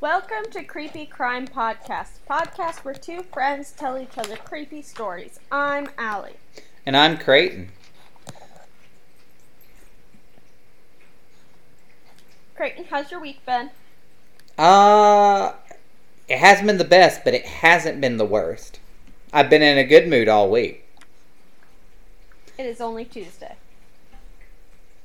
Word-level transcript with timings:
Welcome 0.00 0.50
to 0.50 0.62
Creepy 0.62 1.06
Crime 1.06 1.46
Podcast, 1.46 2.18
podcast 2.28 2.84
where 2.84 2.92
two 2.92 3.22
friends 3.22 3.72
tell 3.72 3.96
each 3.96 4.18
other 4.18 4.36
creepy 4.36 4.82
stories. 4.82 5.40
I'm 5.50 5.88
Allie. 5.96 6.36
And 6.84 6.94
I'm 6.94 7.16
Creighton. 7.16 7.70
Creighton, 12.54 12.84
how's 12.90 13.10
your 13.10 13.20
week 13.20 13.44
been? 13.46 13.70
Uh, 14.58 15.52
it 16.28 16.40
hasn't 16.40 16.66
been 16.66 16.76
the 16.76 16.84
best, 16.84 17.24
but 17.24 17.32
it 17.32 17.46
hasn't 17.46 17.98
been 17.98 18.18
the 18.18 18.26
worst. 18.26 18.78
I've 19.32 19.48
been 19.48 19.62
in 19.62 19.78
a 19.78 19.84
good 19.84 20.08
mood 20.08 20.28
all 20.28 20.50
week. 20.50 20.86
It 22.58 22.66
is 22.66 22.82
only 22.82 23.06
Tuesday. 23.06 23.54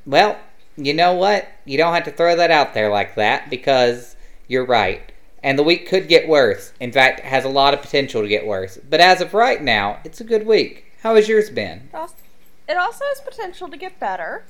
Well, 0.06 0.38
you 0.76 0.94
know 0.94 1.14
what? 1.14 1.48
You 1.64 1.78
don't 1.78 1.94
have 1.94 2.04
to 2.04 2.12
throw 2.12 2.36
that 2.36 2.52
out 2.52 2.74
there 2.74 2.90
like 2.90 3.16
that 3.16 3.50
because 3.50 4.11
you're 4.52 4.66
right. 4.66 5.12
And 5.42 5.58
the 5.58 5.64
week 5.64 5.88
could 5.88 6.08
get 6.10 6.28
worse. 6.28 6.74
In 6.80 6.92
fact, 6.92 7.20
it 7.20 7.26
has 7.26 7.46
a 7.46 7.50
lot 7.50 7.74
of 7.74 7.82
potential 7.82 8.22
to 8.22 8.28
get 8.28 8.46
worse. 8.46 8.78
But 8.78 9.00
as 9.00 9.22
of 9.22 9.34
right 9.34 9.62
now, 9.62 10.00
it's 10.04 10.20
a 10.22 10.26
good 10.26 10.46
week. 10.46 10.86
How 11.02 11.16
has 11.16 11.28
yours 11.30 11.50
been? 11.50 11.90
It 11.90 11.96
also- 11.96 13.06
has 13.06 13.22
potential 13.22 13.68
to 13.70 13.78
get 13.78 14.00
better. 14.00 14.44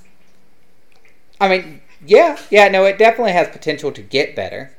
I 1.39 1.47
mean, 1.47 1.81
yeah, 2.05 2.37
yeah, 2.49 2.67
no, 2.67 2.83
it 2.85 2.97
definitely 2.97 3.31
has 3.31 3.47
potential 3.47 3.91
to 3.91 4.01
get 4.01 4.35
better. 4.35 4.71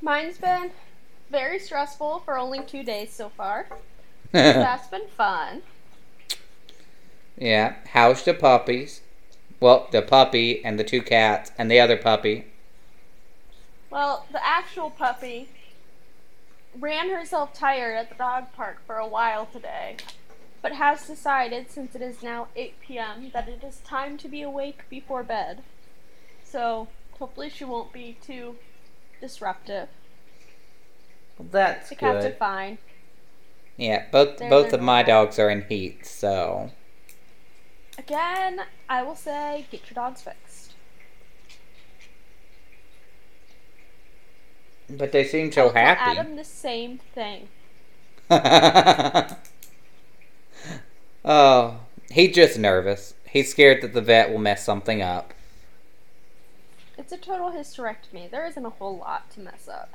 Mine's 0.00 0.38
been 0.38 0.72
very 1.30 1.58
stressful 1.58 2.20
for 2.24 2.36
only 2.36 2.60
two 2.62 2.82
days 2.82 3.12
so 3.12 3.28
far. 3.28 3.66
That's 4.32 4.88
been 4.88 5.06
fun. 5.16 5.62
yeah, 7.38 7.76
how's 7.92 8.22
the 8.24 8.34
puppies? 8.34 9.00
Well, 9.62 9.86
the 9.92 10.02
puppy 10.02 10.60
and 10.64 10.76
the 10.76 10.82
two 10.82 11.00
cats 11.02 11.52
and 11.56 11.70
the 11.70 11.78
other 11.78 11.96
puppy. 11.96 12.46
Well, 13.90 14.26
the 14.32 14.44
actual 14.44 14.90
puppy 14.90 15.50
ran 16.76 17.10
herself 17.10 17.54
tired 17.54 17.94
at 17.94 18.08
the 18.08 18.16
dog 18.16 18.52
park 18.54 18.78
for 18.84 18.96
a 18.96 19.06
while 19.06 19.46
today, 19.46 19.98
but 20.62 20.72
has 20.72 21.06
decided, 21.06 21.70
since 21.70 21.94
it 21.94 22.02
is 22.02 22.24
now 22.24 22.48
8 22.56 22.80
p.m., 22.80 23.30
that 23.32 23.48
it 23.48 23.62
is 23.62 23.78
time 23.84 24.18
to 24.18 24.26
be 24.26 24.42
awake 24.42 24.82
before 24.90 25.22
bed. 25.22 25.62
So, 26.42 26.88
hopefully, 27.20 27.48
she 27.48 27.64
won't 27.64 27.92
be 27.92 28.16
too 28.20 28.56
disruptive. 29.20 29.86
Well, 31.38 31.46
that's 31.52 31.88
The 31.88 31.94
cats 31.94 32.24
are 32.26 32.32
fine. 32.32 32.78
Yeah, 33.76 34.06
both 34.10 34.38
They're- 34.38 34.50
both 34.50 34.70
they're 34.70 34.80
of 34.80 34.84
my 34.84 35.02
normal. 35.02 35.26
dogs 35.26 35.38
are 35.38 35.50
in 35.50 35.62
heat, 35.68 36.04
so 36.04 36.72
Again, 38.04 38.62
I 38.88 39.02
will 39.02 39.16
say, 39.16 39.66
get 39.70 39.82
your 39.90 39.94
dogs 39.94 40.22
fixed. 40.22 40.62
but 44.96 45.12
they 45.12 45.24
seem 45.24 45.50
so 45.52 45.70
happy. 45.70 46.18
Adam 46.18 46.36
the 46.36 46.44
same 46.44 46.98
thing. 46.98 47.48
oh, 51.24 51.80
he's 52.10 52.34
just 52.34 52.58
nervous. 52.58 53.14
He's 53.28 53.50
scared 53.50 53.82
that 53.82 53.94
the 53.94 54.00
vet 54.00 54.30
will 54.30 54.38
mess 54.38 54.64
something 54.64 55.02
up. 55.02 55.34
It's 56.98 57.12
a 57.12 57.16
total 57.16 57.50
hysterectomy. 57.50 58.30
There 58.30 58.46
isn't 58.46 58.64
a 58.64 58.70
whole 58.70 58.98
lot 58.98 59.30
to 59.32 59.40
mess 59.40 59.68
up. 59.68 59.90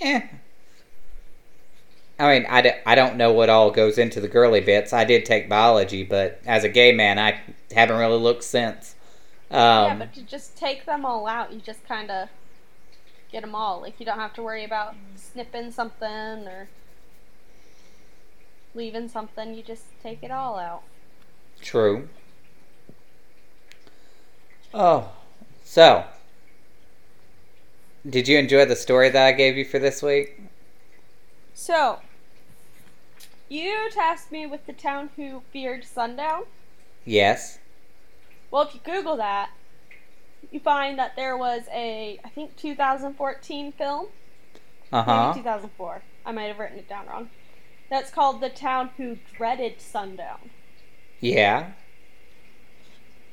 Eh. 0.00 0.22
I 2.18 2.32
mean, 2.32 2.46
I, 2.48 2.62
d- 2.62 2.70
I 2.86 2.94
don't 2.94 3.16
know 3.16 3.32
what 3.32 3.48
all 3.48 3.70
goes 3.70 3.98
into 3.98 4.20
the 4.20 4.28
girly 4.28 4.60
bits. 4.60 4.92
I 4.92 5.04
did 5.04 5.24
take 5.24 5.48
biology, 5.48 6.04
but 6.04 6.40
as 6.46 6.62
a 6.62 6.68
gay 6.68 6.92
man, 6.92 7.18
I 7.18 7.40
haven't 7.74 7.96
really 7.96 8.18
looked 8.20 8.44
since. 8.44 8.94
Um, 9.50 9.58
yeah, 9.58 9.96
but 9.98 10.14
to 10.14 10.22
just 10.22 10.56
take 10.56 10.86
them 10.86 11.04
all 11.04 11.26
out, 11.26 11.52
you 11.52 11.60
just 11.60 11.84
kind 11.86 12.10
of 12.10 12.28
get 13.32 13.42
them 13.42 13.54
all. 13.54 13.80
Like, 13.80 13.98
you 13.98 14.06
don't 14.06 14.18
have 14.18 14.32
to 14.34 14.42
worry 14.42 14.64
about 14.64 14.94
snipping 15.16 15.72
something 15.72 16.08
or 16.46 16.68
leaving 18.74 19.08
something. 19.08 19.54
You 19.54 19.62
just 19.62 19.84
take 20.02 20.22
it 20.22 20.30
all 20.30 20.58
out. 20.58 20.82
True. 21.60 22.08
Oh, 24.72 25.10
so 25.64 26.04
did 28.08 28.28
you 28.28 28.38
enjoy 28.38 28.64
the 28.66 28.76
story 28.76 29.08
that 29.08 29.26
I 29.26 29.32
gave 29.32 29.56
you 29.56 29.64
for 29.64 29.78
this 29.78 30.02
week? 30.02 30.40
So, 31.54 32.00
you 33.48 33.88
tasked 33.90 34.32
me 34.32 34.44
with 34.46 34.66
the 34.66 34.72
town 34.72 35.10
who 35.16 35.42
feared 35.52 35.84
sundown. 35.84 36.42
Yes. 37.04 37.58
Well, 38.50 38.62
if 38.62 38.74
you 38.74 38.80
Google 38.84 39.16
that, 39.16 39.50
you 40.50 40.60
find 40.60 40.98
that 40.98 41.16
there 41.16 41.36
was 41.36 41.62
a, 41.72 42.18
I 42.24 42.28
think, 42.28 42.56
2014 42.56 43.72
film. 43.72 44.06
Uh 44.92 45.02
huh. 45.02 45.28
Maybe 45.28 45.40
2004. 45.40 46.02
I 46.26 46.32
might 46.32 46.44
have 46.44 46.58
written 46.58 46.78
it 46.78 46.88
down 46.88 47.06
wrong. 47.06 47.30
That's 47.90 48.10
called 48.10 48.40
The 48.40 48.48
Town 48.48 48.90
Who 48.96 49.18
Dreaded 49.36 49.80
Sundown. 49.80 50.50
Yeah. 51.20 51.72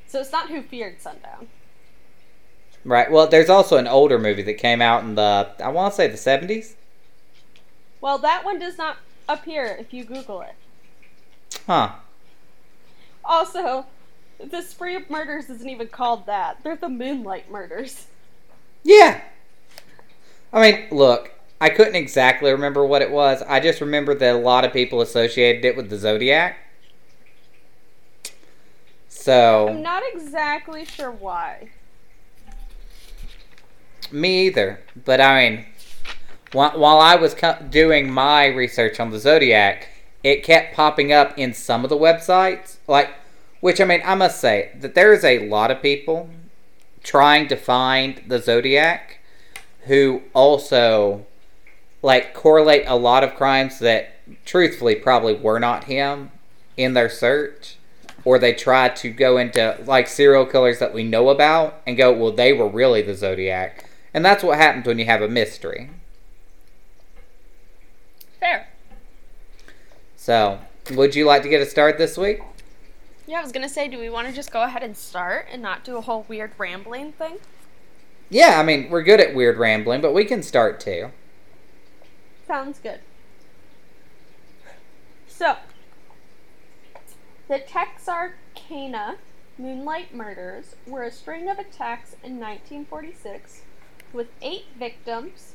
So 0.06 0.20
it's 0.20 0.32
not 0.32 0.48
Who 0.48 0.62
Feared 0.62 1.00
Sundown. 1.00 1.48
Right. 2.84 3.10
Well, 3.10 3.26
there's 3.26 3.48
also 3.48 3.76
an 3.76 3.86
older 3.86 4.18
movie 4.18 4.42
that 4.42 4.54
came 4.54 4.82
out 4.82 5.02
in 5.02 5.14
the 5.14 5.50
I 5.62 5.68
want 5.68 5.92
to 5.92 5.96
say 5.96 6.06
the 6.08 6.16
70s. 6.16 6.74
Well, 8.02 8.18
that 8.18 8.44
one 8.44 8.58
does 8.58 8.76
not 8.76 8.98
appear 9.28 9.64
if 9.64 9.94
you 9.94 10.04
Google 10.04 10.42
it. 10.42 10.54
Huh. 11.66 11.92
Also, 13.24 13.86
the 14.38 14.60
spree 14.60 14.96
of 14.96 15.08
murders 15.08 15.48
isn't 15.48 15.68
even 15.68 15.86
called 15.86 16.26
that. 16.26 16.58
They're 16.62 16.76
the 16.76 16.88
Moonlight 16.88 17.50
Murders. 17.50 18.06
Yeah. 18.82 19.20
I 20.52 20.60
mean, 20.60 20.88
look, 20.90 21.30
I 21.60 21.70
couldn't 21.70 21.94
exactly 21.94 22.50
remember 22.50 22.84
what 22.84 23.02
it 23.02 23.10
was. 23.12 23.40
I 23.42 23.60
just 23.60 23.80
remember 23.80 24.14
that 24.16 24.34
a 24.34 24.38
lot 24.38 24.64
of 24.64 24.72
people 24.72 25.00
associated 25.00 25.64
it 25.64 25.76
with 25.76 25.88
the 25.88 25.96
Zodiac. 25.96 26.56
So 29.08 29.68
I'm 29.68 29.82
not 29.82 30.02
exactly 30.12 30.84
sure 30.84 31.12
why. 31.12 31.70
me 34.10 34.46
either. 34.46 34.80
But 35.04 35.20
I 35.20 35.48
mean, 35.48 35.66
while, 36.52 36.78
while 36.78 37.00
I 37.00 37.16
was 37.16 37.34
co- 37.34 37.58
doing 37.68 38.10
my 38.10 38.46
research 38.46 39.00
on 39.00 39.10
the 39.10 39.18
Zodiac, 39.18 39.88
it 40.22 40.44
kept 40.44 40.74
popping 40.74 41.12
up 41.12 41.36
in 41.38 41.52
some 41.52 41.84
of 41.84 41.90
the 41.90 41.96
websites. 41.96 42.76
Like, 42.86 43.10
which 43.60 43.80
I 43.80 43.84
mean, 43.84 44.02
I 44.04 44.14
must 44.14 44.40
say 44.40 44.70
that 44.80 44.94
there 44.94 45.12
is 45.12 45.24
a 45.24 45.48
lot 45.48 45.70
of 45.70 45.82
people 45.82 46.28
trying 47.02 47.48
to 47.48 47.56
find 47.56 48.22
the 48.26 48.38
Zodiac 48.38 49.18
who 49.86 50.22
also 50.34 51.26
like 52.02 52.34
correlate 52.34 52.84
a 52.86 52.96
lot 52.96 53.24
of 53.24 53.34
crimes 53.34 53.78
that 53.78 54.10
truthfully 54.44 54.94
probably 54.94 55.34
were 55.34 55.58
not 55.58 55.84
him 55.84 56.30
in 56.76 56.94
their 56.94 57.08
search 57.08 57.76
or 58.24 58.38
they 58.38 58.52
try 58.52 58.88
to 58.88 59.10
go 59.10 59.36
into 59.36 59.76
like 59.84 60.06
serial 60.06 60.46
killers 60.46 60.78
that 60.78 60.94
we 60.94 61.02
know 61.02 61.28
about 61.28 61.80
and 61.86 61.96
go 61.96 62.12
well 62.12 62.30
they 62.32 62.52
were 62.52 62.68
really 62.68 63.02
the 63.02 63.14
zodiac 63.14 63.84
and 64.14 64.24
that's 64.24 64.42
what 64.42 64.58
happens 64.58 64.86
when 64.86 64.98
you 64.98 65.04
have 65.04 65.22
a 65.22 65.28
mystery 65.28 65.90
Fair. 68.42 68.66
So 70.22 70.60
would 70.92 71.16
you 71.16 71.24
like 71.24 71.42
to 71.42 71.48
get 71.48 71.60
a 71.60 71.66
start 71.66 71.98
this 71.98 72.16
week 72.16 72.40
Yeah, 73.26 73.40
I 73.40 73.42
was 73.42 73.50
gonna 73.50 73.68
say, 73.68 73.88
do 73.88 73.98
we 73.98 74.08
want 74.08 74.28
to 74.28 74.32
just 74.32 74.52
go 74.52 74.62
ahead 74.62 74.84
and 74.84 74.96
start 74.96 75.46
and 75.50 75.60
not 75.60 75.82
do 75.84 75.96
a 75.96 76.00
whole 76.00 76.24
weird 76.28 76.52
rambling 76.58 77.10
thing? 77.12 77.38
yeah 78.30 78.60
i 78.60 78.62
mean 78.62 78.88
we're 78.88 79.02
good 79.02 79.20
at 79.20 79.34
weird 79.34 79.58
rambling 79.58 80.00
but 80.00 80.14
we 80.14 80.24
can 80.24 80.42
start 80.42 80.78
too 80.80 81.10
Sounds 82.46 82.78
good. 82.80 83.00
So, 85.26 85.56
the 87.48 87.58
Texarkana 87.60 89.16
Moonlight 89.56 90.14
Murders 90.14 90.76
were 90.86 91.02
a 91.04 91.10
string 91.10 91.48
of 91.48 91.58
attacks 91.58 92.12
in 92.22 92.38
1946 92.38 93.62
with 94.12 94.26
eight 94.42 94.66
victims, 94.78 95.54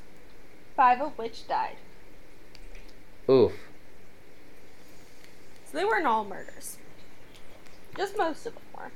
five 0.75 0.99
of 1.01 1.15
which 1.19 1.47
died. 1.47 1.75
oof 3.29 3.66
So 5.69 5.77
they 5.77 5.85
weren't 5.85 6.05
all 6.07 6.23
murders. 6.23 6.77
Just 7.97 8.17
most 8.17 8.45
of 8.45 8.53
them 8.53 8.63
were. 8.75 8.91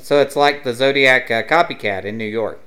so 0.00 0.20
it's 0.20 0.36
like 0.36 0.64
the 0.64 0.72
zodiac 0.74 1.30
uh, 1.30 1.42
copycat 1.42 2.04
in 2.04 2.16
new 2.18 2.24
york 2.24 2.60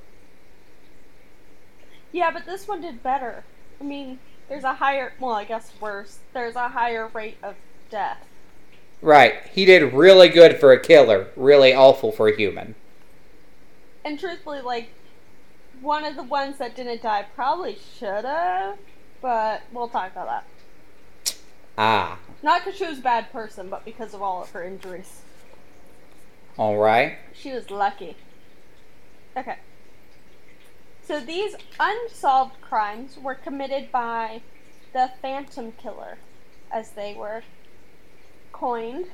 Yeah, 2.11 2.31
but 2.31 2.45
this 2.45 2.67
one 2.67 2.81
did 2.81 3.01
better. 3.03 3.43
I 3.79 3.83
mean, 3.83 4.19
there's 4.49 4.63
a 4.65 4.73
higher, 4.73 5.13
well, 5.19 5.33
I 5.33 5.45
guess 5.45 5.71
worse, 5.79 6.19
there's 6.33 6.55
a 6.55 6.67
higher 6.67 7.07
rate 7.07 7.37
of 7.41 7.55
death. 7.89 8.17
right 9.01 9.35
he 9.53 9.65
did 9.65 9.93
really 9.93 10.29
good 10.29 10.59
for 10.59 10.71
a 10.73 10.79
killer 10.79 11.27
really 11.35 11.73
awful 11.73 12.11
for 12.11 12.27
a 12.27 12.35
human 12.35 12.75
And 14.03 14.19
truthfully, 14.19 14.61
like, 14.61 14.89
one 15.79 16.03
of 16.05 16.15
the 16.15 16.23
ones 16.23 16.57
that 16.57 16.75
didn't 16.75 17.01
die 17.01 17.25
probably 17.35 17.77
should 17.97 18.25
have, 18.25 18.77
but 19.21 19.61
we'll 19.71 19.87
talk 19.89 20.11
about 20.11 20.27
that. 20.27 20.45
Ah 21.77 22.19
Not 22.43 22.63
because 22.63 22.77
she 22.77 22.85
was 22.85 22.99
a 22.99 23.01
bad 23.01 23.31
person, 23.31 23.69
but 23.69 23.85
because 23.85 24.13
of 24.13 24.21
all 24.21 24.41
of 24.43 24.51
her 24.51 24.63
injuries. 24.63 25.21
All 26.57 26.77
right. 26.77 27.17
She 27.33 27.51
was 27.51 27.71
lucky. 27.71 28.15
Okay. 29.35 29.57
So 31.03 31.19
these 31.19 31.55
unsolved 31.79 32.61
crimes 32.61 33.17
were 33.17 33.35
committed 33.35 33.91
by 33.91 34.41
the 34.93 35.11
Phantom 35.21 35.71
Killer, 35.73 36.17
as 36.71 36.91
they 36.91 37.13
were 37.13 37.43
coined. 38.51 39.07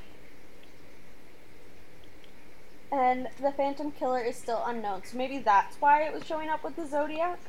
And 2.91 3.27
the 3.41 3.51
Phantom 3.51 3.91
Killer 3.91 4.21
is 4.21 4.35
still 4.35 4.63
unknown, 4.65 5.03
so 5.05 5.17
maybe 5.17 5.39
that's 5.39 5.79
why 5.81 6.03
it 6.03 6.13
was 6.13 6.25
showing 6.25 6.49
up 6.49 6.63
with 6.63 6.75
the 6.75 6.87
Zodiac. 6.87 7.39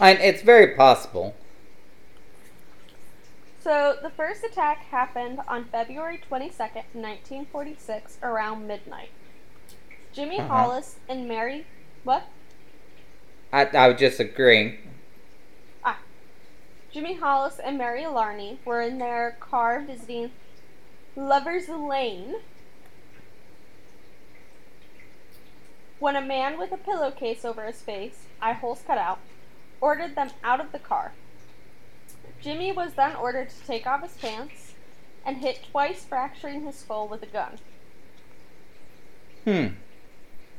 And 0.00 0.18
it's 0.20 0.42
very 0.42 0.74
possible. 0.74 1.34
So 3.64 3.96
the 4.02 4.10
first 4.10 4.44
attack 4.44 4.84
happened 4.90 5.40
on 5.48 5.64
February 5.64 6.20
22nd, 6.30 6.84
1946, 6.92 8.18
around 8.22 8.66
midnight. 8.66 9.08
Jimmy 10.12 10.38
Uh-huh. 10.38 10.48
Hollis 10.48 10.96
and 11.08 11.26
Mary. 11.26 11.64
What? 12.02 12.24
I, 13.54 13.64
I 13.64 13.88
was 13.88 13.98
just 13.98 14.20
agreeing. 14.20 14.76
Ah. 15.82 15.96
Jimmy 16.92 17.14
Hollis 17.14 17.58
and 17.58 17.78
Mary 17.78 18.06
Larey 18.06 18.58
were 18.66 18.82
in 18.82 18.98
their 18.98 19.38
car 19.40 19.80
visiting 19.80 20.32
Lover's 21.16 21.70
Lane 21.70 22.34
when 25.98 26.16
a 26.16 26.20
man 26.20 26.58
with 26.58 26.70
a 26.70 26.76
pillowcase 26.76 27.46
over 27.46 27.64
his 27.64 27.80
face, 27.80 28.26
eye 28.42 28.52
holes 28.52 28.82
cut 28.86 28.98
out, 28.98 29.20
ordered 29.80 30.16
them 30.16 30.32
out 30.42 30.60
of 30.60 30.70
the 30.70 30.78
car. 30.78 31.12
Jimmy 32.44 32.72
was 32.72 32.92
then 32.92 33.16
ordered 33.16 33.48
to 33.48 33.66
take 33.66 33.86
off 33.86 34.02
his 34.02 34.12
pants 34.18 34.74
and 35.24 35.38
hit 35.38 35.60
twice, 35.72 36.04
fracturing 36.04 36.66
his 36.66 36.74
skull 36.76 37.08
with 37.08 37.22
a 37.22 37.26
gun. 37.26 37.58
Hmm. 39.44 39.66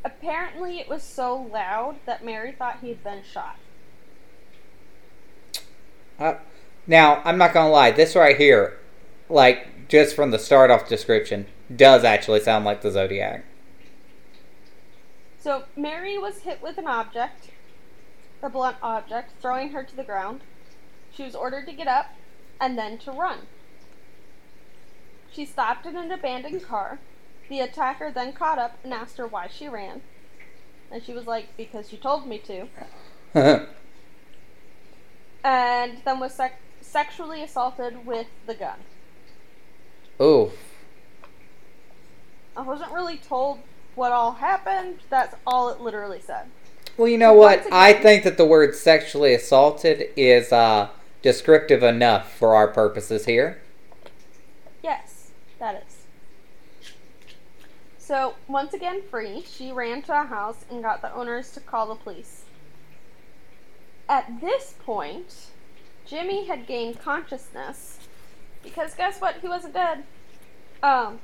Apparently, 0.03 0.79
it 0.79 0.89
was 0.89 1.03
so 1.03 1.35
loud 1.35 1.97
that 2.07 2.25
Mary 2.25 2.51
thought 2.51 2.79
he 2.81 2.89
had 2.89 3.03
been 3.03 3.21
shot. 3.23 3.57
Uh, 6.19 6.35
now, 6.87 7.21
I'm 7.23 7.37
not 7.37 7.53
gonna 7.53 7.69
lie, 7.69 7.91
this 7.91 8.15
right 8.15 8.35
here, 8.35 8.79
like, 9.29 9.87
just 9.87 10.15
from 10.15 10.31
the 10.31 10.39
start 10.39 10.71
off 10.71 10.89
description, 10.89 11.45
does 11.73 12.03
actually 12.03 12.39
sound 12.39 12.65
like 12.65 12.81
the 12.81 12.89
Zodiac. 12.89 13.45
So 15.39 15.65
Mary 15.75 16.17
was 16.17 16.39
hit 16.39 16.63
with 16.63 16.79
an 16.79 16.87
object, 16.87 17.49
a 18.41 18.49
blunt 18.49 18.77
object, 18.81 19.33
throwing 19.39 19.69
her 19.69 19.83
to 19.83 19.95
the 19.95 20.03
ground. 20.03 20.41
She 21.15 21.23
was 21.23 21.35
ordered 21.35 21.65
to 21.67 21.73
get 21.73 21.87
up 21.87 22.07
and 22.59 22.77
then 22.77 22.97
to 22.99 23.11
run. 23.11 23.47
She 25.31 25.45
stopped 25.45 25.85
in 25.85 25.95
an 25.95 26.11
abandoned 26.11 26.63
car. 26.63 26.99
The 27.49 27.59
attacker 27.59 28.11
then 28.11 28.33
caught 28.33 28.59
up 28.59 28.77
and 28.83 28.93
asked 28.93 29.17
her 29.17 29.27
why 29.27 29.47
she 29.47 29.67
ran. 29.67 30.01
And 30.91 31.03
she 31.03 31.13
was 31.13 31.25
like, 31.25 31.55
because 31.57 31.91
you 31.91 31.97
told 31.97 32.27
me 32.27 32.39
to. 32.39 32.67
And 35.43 35.97
then 36.05 36.19
was 36.19 36.33
sec- 36.33 36.59
sexually 36.81 37.43
assaulted 37.43 38.05
with 38.05 38.27
the 38.47 38.55
gun. 38.55 38.79
Ooh. 40.21 40.51
I 42.57 42.61
wasn't 42.61 42.91
really 42.91 43.17
told 43.17 43.59
what 43.95 44.11
all 44.11 44.33
happened. 44.33 44.99
That's 45.09 45.35
all 45.45 45.69
it 45.69 45.79
literally 45.81 46.19
said. 46.21 46.47
Well, 46.97 47.07
you 47.07 47.17
know 47.17 47.33
So 47.33 47.39
what? 47.39 47.59
once 47.59 47.69
I 47.71 47.93
think 47.93 48.23
that 48.23 48.37
the 48.37 48.45
word 48.45 48.73
sexually 48.75 49.33
assaulted 49.33 50.09
is 50.15 50.51
uh, 50.51 50.89
descriptive 51.25 51.81
enough 51.81 52.37
for 52.37 52.53
our 52.53 52.67
purposes 52.67 53.25
here. 53.25 53.59
Yes, 54.83 55.31
that 55.57 55.83
is. 55.87 56.03
So, 57.97 58.35
once 58.47 58.75
again 58.75 59.01
free, 59.01 59.43
she 59.43 59.71
ran 59.71 60.03
to 60.03 60.21
a 60.21 60.23
house 60.23 60.65
and 60.69 60.83
got 60.83 61.01
the 61.01 61.11
owners 61.15 61.51
to 61.53 61.59
call 61.59 61.87
the 61.87 61.95
police. 61.95 62.43
At 64.07 64.39
this 64.39 64.75
point, 64.85 65.47
Jimmy 66.05 66.45
had 66.45 66.67
gained 66.67 66.99
consciousness 66.99 67.97
because 68.61 68.93
guess 68.93 69.19
what? 69.19 69.37
He 69.41 69.47
wasn't 69.47 69.73
dead. 69.73 70.03
Um, 70.83 71.17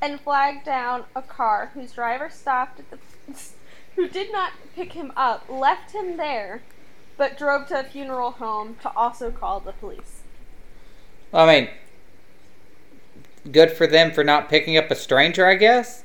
and 0.00 0.18
flagged 0.18 0.64
down 0.64 1.04
a 1.14 1.20
car 1.20 1.72
whose 1.74 1.92
driver 1.92 2.30
stopped 2.30 2.80
at 2.80 2.90
the 2.90 2.98
who 3.96 4.08
did 4.08 4.32
not 4.32 4.52
pick 4.74 4.92
him 4.94 5.12
up, 5.14 5.44
left 5.50 5.90
him 5.90 6.16
there, 6.16 6.62
but 7.20 7.36
drove 7.36 7.66
to 7.66 7.78
a 7.78 7.84
funeral 7.84 8.30
home 8.30 8.76
to 8.80 8.90
also 8.96 9.30
call 9.30 9.60
the 9.60 9.72
police. 9.72 10.22
I 11.34 11.44
mean, 11.44 11.68
good 13.52 13.70
for 13.72 13.86
them 13.86 14.10
for 14.10 14.24
not 14.24 14.48
picking 14.48 14.78
up 14.78 14.90
a 14.90 14.94
stranger, 14.94 15.44
I 15.44 15.56
guess. 15.56 16.02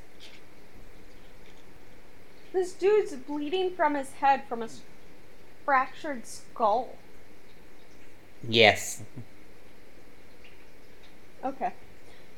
This 2.52 2.74
dude's 2.74 3.16
bleeding 3.16 3.72
from 3.72 3.96
his 3.96 4.12
head 4.16 4.42
from 4.50 4.62
a 4.62 4.68
fractured 5.64 6.28
skull. 6.28 6.98
Yes. 8.46 9.02
Okay. 11.46 11.72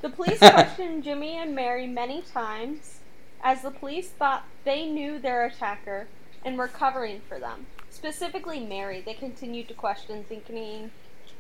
The 0.01 0.09
police 0.09 0.38
questioned 0.38 1.03
Jimmy 1.03 1.35
and 1.35 1.56
Mary 1.56 1.88
many 1.88 2.21
times 2.21 3.00
as 3.44 3.63
the 3.63 3.71
police 3.71 4.09
thought 4.09 4.45
they 4.65 4.85
knew 4.85 5.18
their 5.18 5.47
attacker 5.47 6.06
and 6.45 6.59
were 6.59 6.68
covering 6.68 7.21
for 7.27 7.39
them. 7.39 7.65
Specifically, 7.97 8.59
Mary, 8.59 9.01
they 9.01 9.15
continued 9.15 9.67
to 9.69 9.73
question, 9.73 10.23
thinking 10.29 10.91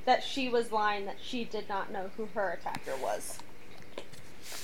that 0.05 0.23
she 0.23 0.49
was 0.49 0.71
lying, 0.71 1.05
that 1.05 1.17
she 1.21 1.43
did 1.43 1.69
not 1.69 1.91
know 1.91 2.09
who 2.17 2.29
her 2.33 2.49
attacker 2.49 2.97
was. 2.99 3.37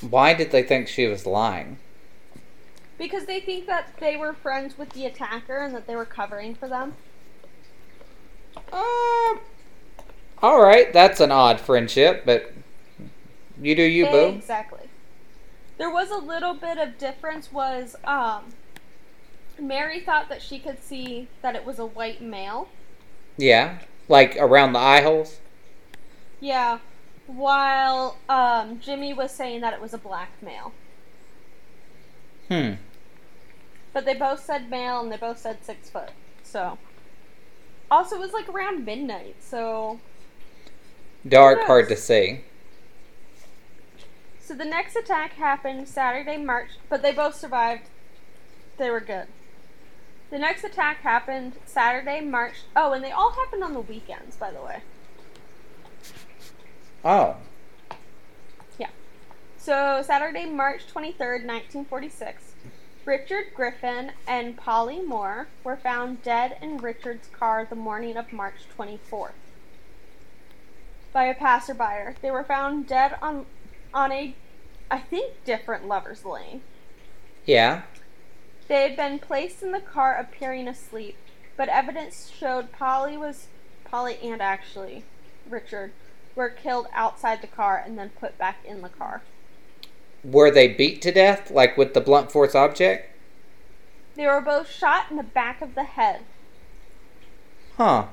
Why 0.01 0.34
did 0.34 0.50
they 0.50 0.63
think 0.63 0.88
she 0.88 1.06
was 1.06 1.28
lying? 1.28 1.78
Because 2.98 3.28
they 3.28 3.40
think 3.40 3.68
that 3.68 3.94
they 4.00 4.18
were 4.18 4.34
friends 4.34 4.75
with 4.75 4.90
the 4.94 5.06
attacker 5.06 5.57
and 5.57 5.75
that 5.75 5.86
they 5.86 5.95
were 5.95 6.04
covering 6.04 6.56
for 6.56 6.68
them. 6.68 6.95
Uh, 8.72 9.36
all 10.42 10.63
right, 10.63 10.92
that's 10.92 11.19
an 11.19 11.31
odd 11.31 11.60
friendship, 11.60 12.24
but 12.25 12.51
you 13.62 13.75
do 13.75 13.84
you, 13.84 14.07
boo. 14.07 14.30
Exactly. 14.30 14.90
There 15.78 15.92
was 15.92 16.10
a 16.10 16.18
little 16.18 16.56
bit 16.56 16.80
of 16.80 16.98
difference 16.98 17.51
was 17.51 17.95
um 18.04 18.45
Mary 19.60 20.00
thought 20.00 20.30
that 20.30 20.42
she 20.42 20.60
could 20.60 20.84
see 20.84 21.28
that 21.42 21.56
it 21.56 21.66
was 21.66 21.80
a 21.80 21.86
white 21.86 22.22
male. 22.22 22.70
Yeah, 23.38 23.80
like 24.08 24.36
around 24.38 24.74
the 24.74 24.80
eye 24.80 25.02
holes. 25.02 25.40
Yeah. 26.40 26.80
While 27.26 28.18
um 28.28 28.80
Jimmy 28.80 29.14
was 29.14 29.32
saying 29.32 29.62
that 29.62 29.74
it 29.74 29.82
was 29.82 29.94
a 29.94 29.98
black 29.98 30.30
male. 30.42 30.74
Hmm. 32.50 32.74
But 33.94 34.06
they 34.06 34.14
both 34.14 34.44
said 34.44 34.69
male 34.69 35.00
and 35.00 35.12
they 35.12 35.18
both 35.18 35.40
said 35.40 35.64
six 35.64 35.90
foot. 35.90 36.10
So 36.44 36.78
also 37.90 38.18
it 38.18 38.19
was 38.19 38.33
like 38.33 38.50
around 38.50 38.86
midnight, 38.86 39.38
so 39.40 40.00
Dark, 41.28 41.64
hard 41.64 41.88
to 41.90 41.95
see. 41.95 42.42
so 44.42 44.54
the 44.54 44.66
next 44.66 44.95
attack 44.98 45.33
happened 45.33 45.88
Saturday, 45.88 46.38
March 46.38 46.72
but 46.90 47.02
they 47.02 47.14
both 47.14 47.36
survived. 47.36 47.83
They 48.78 48.90
were 48.90 49.00
good. 49.00 49.28
The 50.33 50.40
next 50.40 50.63
attack 50.63 51.02
happened 51.02 51.59
Saturday, 51.63 52.19
March. 52.19 52.63
Oh, 52.75 52.94
and 52.94 53.04
they 53.04 53.11
all 53.11 53.33
happened 53.33 53.63
on 53.63 53.73
the 53.73 53.81
weekends, 53.81 54.35
by 54.35 54.49
the 54.49 54.63
way. 54.63 54.81
Oh. 57.06 57.35
Yeah. 58.80 58.90
So, 59.59 60.02
Saturday, 60.04 60.47
March 60.47 60.87
23rd, 60.92 61.45
1946, 61.45 62.54
Richard 63.06 63.54
Griffin 63.54 64.13
and 64.28 64.57
Polly 64.57 65.04
Moore 65.04 65.49
were 65.63 65.78
found 65.78 66.23
dead 66.23 66.57
in 66.63 66.78
Richard's 66.78 67.28
car 67.28 67.68
the 67.69 67.75
morning 67.75 68.18
of 68.18 68.33
March 68.33 68.61
24th 68.75 69.33
by 71.13 71.25
a 71.25 71.35
passerby. 71.35 72.16
They 72.23 72.31
were 72.31 72.44
found 72.44 72.87
dead 72.87 73.18
on 73.21 73.45
on 73.94 74.11
a 74.11 74.35
I 74.90 74.97
think 74.97 75.45
different 75.45 75.87
lover's 75.87 76.25
lane. 76.25 76.63
Yeah. 77.45 77.83
They 78.73 78.89
had 78.89 78.95
been 78.95 79.19
placed 79.19 79.61
in 79.61 79.71
the 79.71 79.80
car 79.80 80.15
appearing 80.15 80.68
asleep, 80.68 81.15
but 81.56 81.69
evidence 81.69 82.31
showed 82.35 82.71
Polly 82.71 83.15
was 83.15 83.45
Polly 83.83 84.18
and 84.23 84.42
actually 84.42 85.03
Richard 85.47 85.92
were 86.35 86.49
killed 86.49 86.87
outside 86.92 87.44
the 87.44 87.47
car 87.47 87.80
and 87.85 87.99
then 87.99 88.09
put 88.19 88.35
back 88.39 88.65
in 88.65 88.81
the 88.81 88.89
car. 88.89 89.21
Were 90.23 90.49
they 90.49 90.68
beat 90.68 91.03
to 91.03 91.11
death, 91.11 91.51
like 91.51 91.77
with 91.77 91.94
the 91.94 92.01
blunt 92.01 92.31
force 92.31 92.56
object? 92.56 93.15
They 94.15 94.25
were 94.25 94.42
both 94.42 94.71
shot 94.71 95.11
in 95.11 95.18
the 95.18 95.21
back 95.21 95.61
of 95.61 95.75
the 95.75 95.83
head. 95.83 96.21
Huh. 97.77 98.07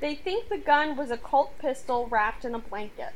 They 0.00 0.14
think 0.14 0.48
the 0.48 0.56
gun 0.56 0.96
was 0.96 1.10
a 1.10 1.18
Colt 1.18 1.58
pistol 1.58 2.06
wrapped 2.06 2.46
in 2.46 2.54
a 2.54 2.58
blanket. 2.58 3.12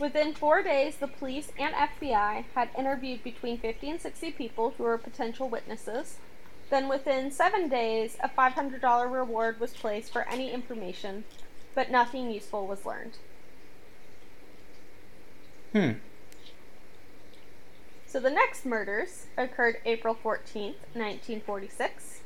Within 0.00 0.32
four 0.34 0.62
days, 0.62 0.96
the 0.96 1.06
police 1.06 1.52
and 1.58 1.74
FBI 1.74 2.44
had 2.54 2.70
interviewed 2.76 3.22
between 3.22 3.58
50 3.58 3.90
and 3.90 4.00
60 4.00 4.30
people 4.32 4.74
who 4.76 4.84
were 4.84 4.96
potential 4.96 5.48
witnesses. 5.48 6.16
Then, 6.70 6.88
within 6.88 7.30
seven 7.30 7.68
days, 7.68 8.16
a 8.22 8.28
$500 8.28 9.12
reward 9.12 9.60
was 9.60 9.72
placed 9.74 10.12
for 10.12 10.26
any 10.28 10.52
information 10.52 11.24
but 11.74 11.90
nothing 11.90 12.30
useful 12.30 12.66
was 12.66 12.84
learned. 12.84 13.16
Hmm. 15.72 15.92
So 18.06 18.18
the 18.18 18.30
next 18.30 18.66
murders 18.66 19.26
occurred 19.36 19.76
April 19.84 20.14
14th, 20.14 20.74
1946. 20.94 22.20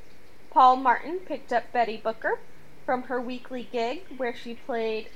Paul 0.51 0.77
Martin 0.77 1.19
picked 1.19 1.53
up 1.53 1.71
Betty 1.73 1.99
Booker 1.99 2.39
from 2.87 3.05
her 3.05 3.21
weekly 3.21 3.69
gig 3.71 4.03
where 4.17 4.35
she 4.35 4.55
played 4.55 5.09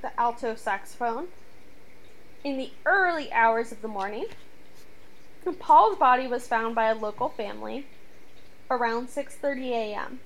the 0.00 0.18
alto 0.18 0.54
saxophone 0.54 1.28
in 2.44 2.56
the 2.56 2.70
early 2.86 3.32
hours 3.32 3.72
of 3.72 3.82
the 3.82 3.88
morning. 3.88 4.26
Paul's 5.58 5.98
body 5.98 6.26
was 6.26 6.46
found 6.46 6.74
by 6.74 6.90
a 6.90 6.94
local 6.94 7.28
family 7.28 7.86
around 8.70 9.08
6:30 9.08 9.70
a.m. 9.70 10.20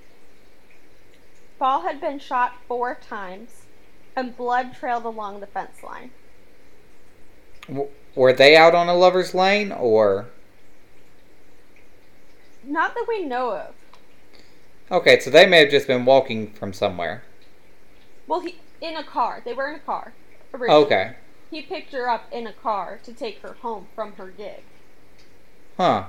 Paul 1.57 1.81
had 1.81 2.01
been 2.01 2.19
shot 2.19 2.57
4 2.67 2.95
times 2.95 3.63
and 4.15 4.37
blood 4.37 4.75
trailed 4.75 5.05
along 5.05 5.39
the 5.39 5.47
fence 5.47 5.81
line. 5.83 6.11
W- 7.67 7.89
were 8.13 8.33
they 8.33 8.55
out 8.55 8.75
on 8.75 8.87
a 8.87 8.93
lover's 8.93 9.33
lane 9.33 9.71
or? 9.71 10.27
Not 12.63 12.93
that 12.93 13.05
we 13.07 13.23
know 13.23 13.51
of. 13.51 13.73
Okay, 14.91 15.19
so 15.19 15.29
they 15.29 15.45
may 15.45 15.59
have 15.59 15.71
just 15.71 15.87
been 15.87 16.05
walking 16.05 16.51
from 16.51 16.73
somewhere. 16.73 17.23
Well, 18.27 18.41
he 18.41 18.55
in 18.81 18.95
a 18.95 19.03
car. 19.03 19.41
They 19.43 19.53
were 19.53 19.69
in 19.69 19.75
a 19.75 19.79
car. 19.79 20.13
Originally. 20.53 20.85
Okay. 20.85 21.15
He 21.51 21.61
picked 21.61 21.93
her 21.93 22.09
up 22.09 22.31
in 22.31 22.47
a 22.47 22.53
car 22.53 22.99
to 23.03 23.13
take 23.13 23.39
her 23.39 23.53
home 23.61 23.87
from 23.95 24.13
her 24.13 24.27
gig. 24.27 24.63
Huh. 25.77 26.05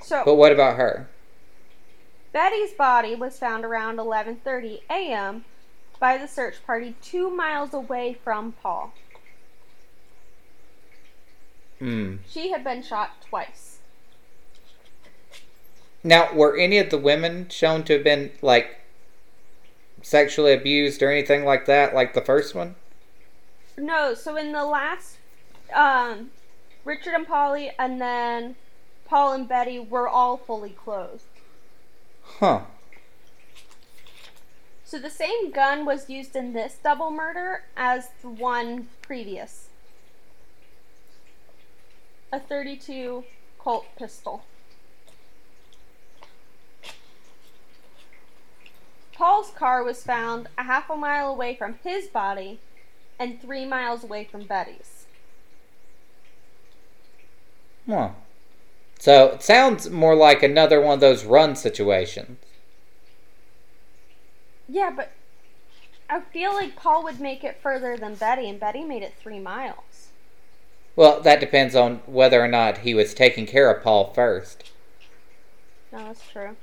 So 0.00 0.22
But 0.24 0.36
what 0.36 0.52
about 0.52 0.76
her? 0.76 1.08
Betty's 2.32 2.72
body 2.72 3.14
was 3.14 3.38
found 3.38 3.64
around 3.64 3.96
11:30 3.96 4.82
a.m. 4.90 5.44
by 5.98 6.18
the 6.18 6.28
search 6.28 6.64
party 6.66 6.94
2 7.02 7.30
miles 7.30 7.72
away 7.72 8.12
from 8.22 8.52
Paul. 8.62 8.92
Hmm. 11.78 12.16
She 12.28 12.50
had 12.50 12.62
been 12.62 12.82
shot 12.82 13.22
twice. 13.22 13.78
Now, 16.04 16.32
were 16.32 16.56
any 16.56 16.78
of 16.78 16.90
the 16.90 16.98
women 16.98 17.48
shown 17.48 17.82
to 17.84 17.94
have 17.94 18.04
been 18.04 18.32
like 18.40 18.80
sexually 20.06 20.52
abused 20.52 21.02
or 21.02 21.10
anything 21.10 21.44
like 21.44 21.66
that, 21.66 21.92
like 21.92 22.14
the 22.14 22.20
first 22.20 22.54
one? 22.54 22.76
No, 23.76 24.14
so 24.14 24.36
in 24.36 24.52
the 24.52 24.64
last 24.64 25.16
um 25.74 26.30
Richard 26.84 27.14
and 27.14 27.26
Polly 27.26 27.72
and 27.76 28.00
then 28.00 28.54
Paul 29.04 29.32
and 29.32 29.48
Betty 29.48 29.80
were 29.80 30.08
all 30.08 30.36
fully 30.36 30.70
clothed. 30.70 31.24
Huh. 32.22 32.60
So 34.84 35.00
the 35.00 35.10
same 35.10 35.50
gun 35.50 35.84
was 35.84 36.08
used 36.08 36.36
in 36.36 36.52
this 36.52 36.76
double 36.82 37.10
murder 37.10 37.64
as 37.76 38.10
the 38.22 38.28
one 38.28 38.86
previous. 39.02 39.70
A 42.32 42.38
32 42.38 43.24
Colt 43.58 43.86
pistol. 43.98 44.44
Paul's 49.16 49.50
car 49.50 49.82
was 49.82 50.02
found 50.02 50.48
a 50.58 50.64
half 50.64 50.90
a 50.90 50.96
mile 50.96 51.30
away 51.30 51.56
from 51.56 51.78
his 51.82 52.06
body 52.06 52.58
and 53.18 53.40
three 53.40 53.64
miles 53.64 54.04
away 54.04 54.24
from 54.24 54.44
Betty's. 54.44 55.06
Huh. 57.88 58.10
So 58.98 59.28
it 59.28 59.42
sounds 59.42 59.88
more 59.88 60.14
like 60.14 60.42
another 60.42 60.82
one 60.82 60.94
of 60.94 61.00
those 61.00 61.24
run 61.24 61.56
situations. 61.56 62.38
Yeah, 64.68 64.90
but 64.94 65.12
I 66.10 66.20
feel 66.20 66.52
like 66.52 66.76
Paul 66.76 67.02
would 67.04 67.20
make 67.20 67.42
it 67.42 67.60
further 67.62 67.96
than 67.96 68.16
Betty, 68.16 68.48
and 68.50 68.60
Betty 68.60 68.84
made 68.84 69.02
it 69.02 69.14
three 69.18 69.38
miles. 69.38 70.08
Well, 70.94 71.20
that 71.20 71.40
depends 71.40 71.74
on 71.74 72.00
whether 72.06 72.42
or 72.42 72.48
not 72.48 72.78
he 72.78 72.92
was 72.94 73.14
taking 73.14 73.46
care 73.46 73.70
of 73.70 73.82
Paul 73.82 74.12
first. 74.12 74.72
No, 75.92 75.98
that's 75.98 76.28
true. 76.28 76.56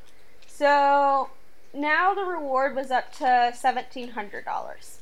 So 0.45 1.29
now 1.73 2.13
the 2.13 2.23
reward 2.23 2.75
was 2.75 2.91
up 2.91 3.11
to 3.13 3.51
seventeen 3.55 4.09
hundred 4.09 4.45
dollars. 4.45 4.99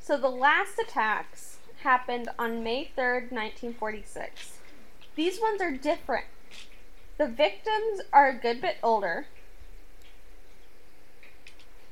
So 0.00 0.16
the 0.18 0.28
last 0.28 0.78
attacks 0.78 1.58
happened 1.82 2.28
on 2.38 2.62
May 2.62 2.90
third, 2.96 3.32
nineteen 3.32 3.74
forty-six. 3.74 4.58
These 5.16 5.40
ones 5.40 5.60
are 5.60 5.70
different. 5.70 6.26
The 7.18 7.28
victims 7.28 8.00
are 8.12 8.28
a 8.28 8.34
good 8.34 8.60
bit 8.60 8.76
older. 8.82 9.26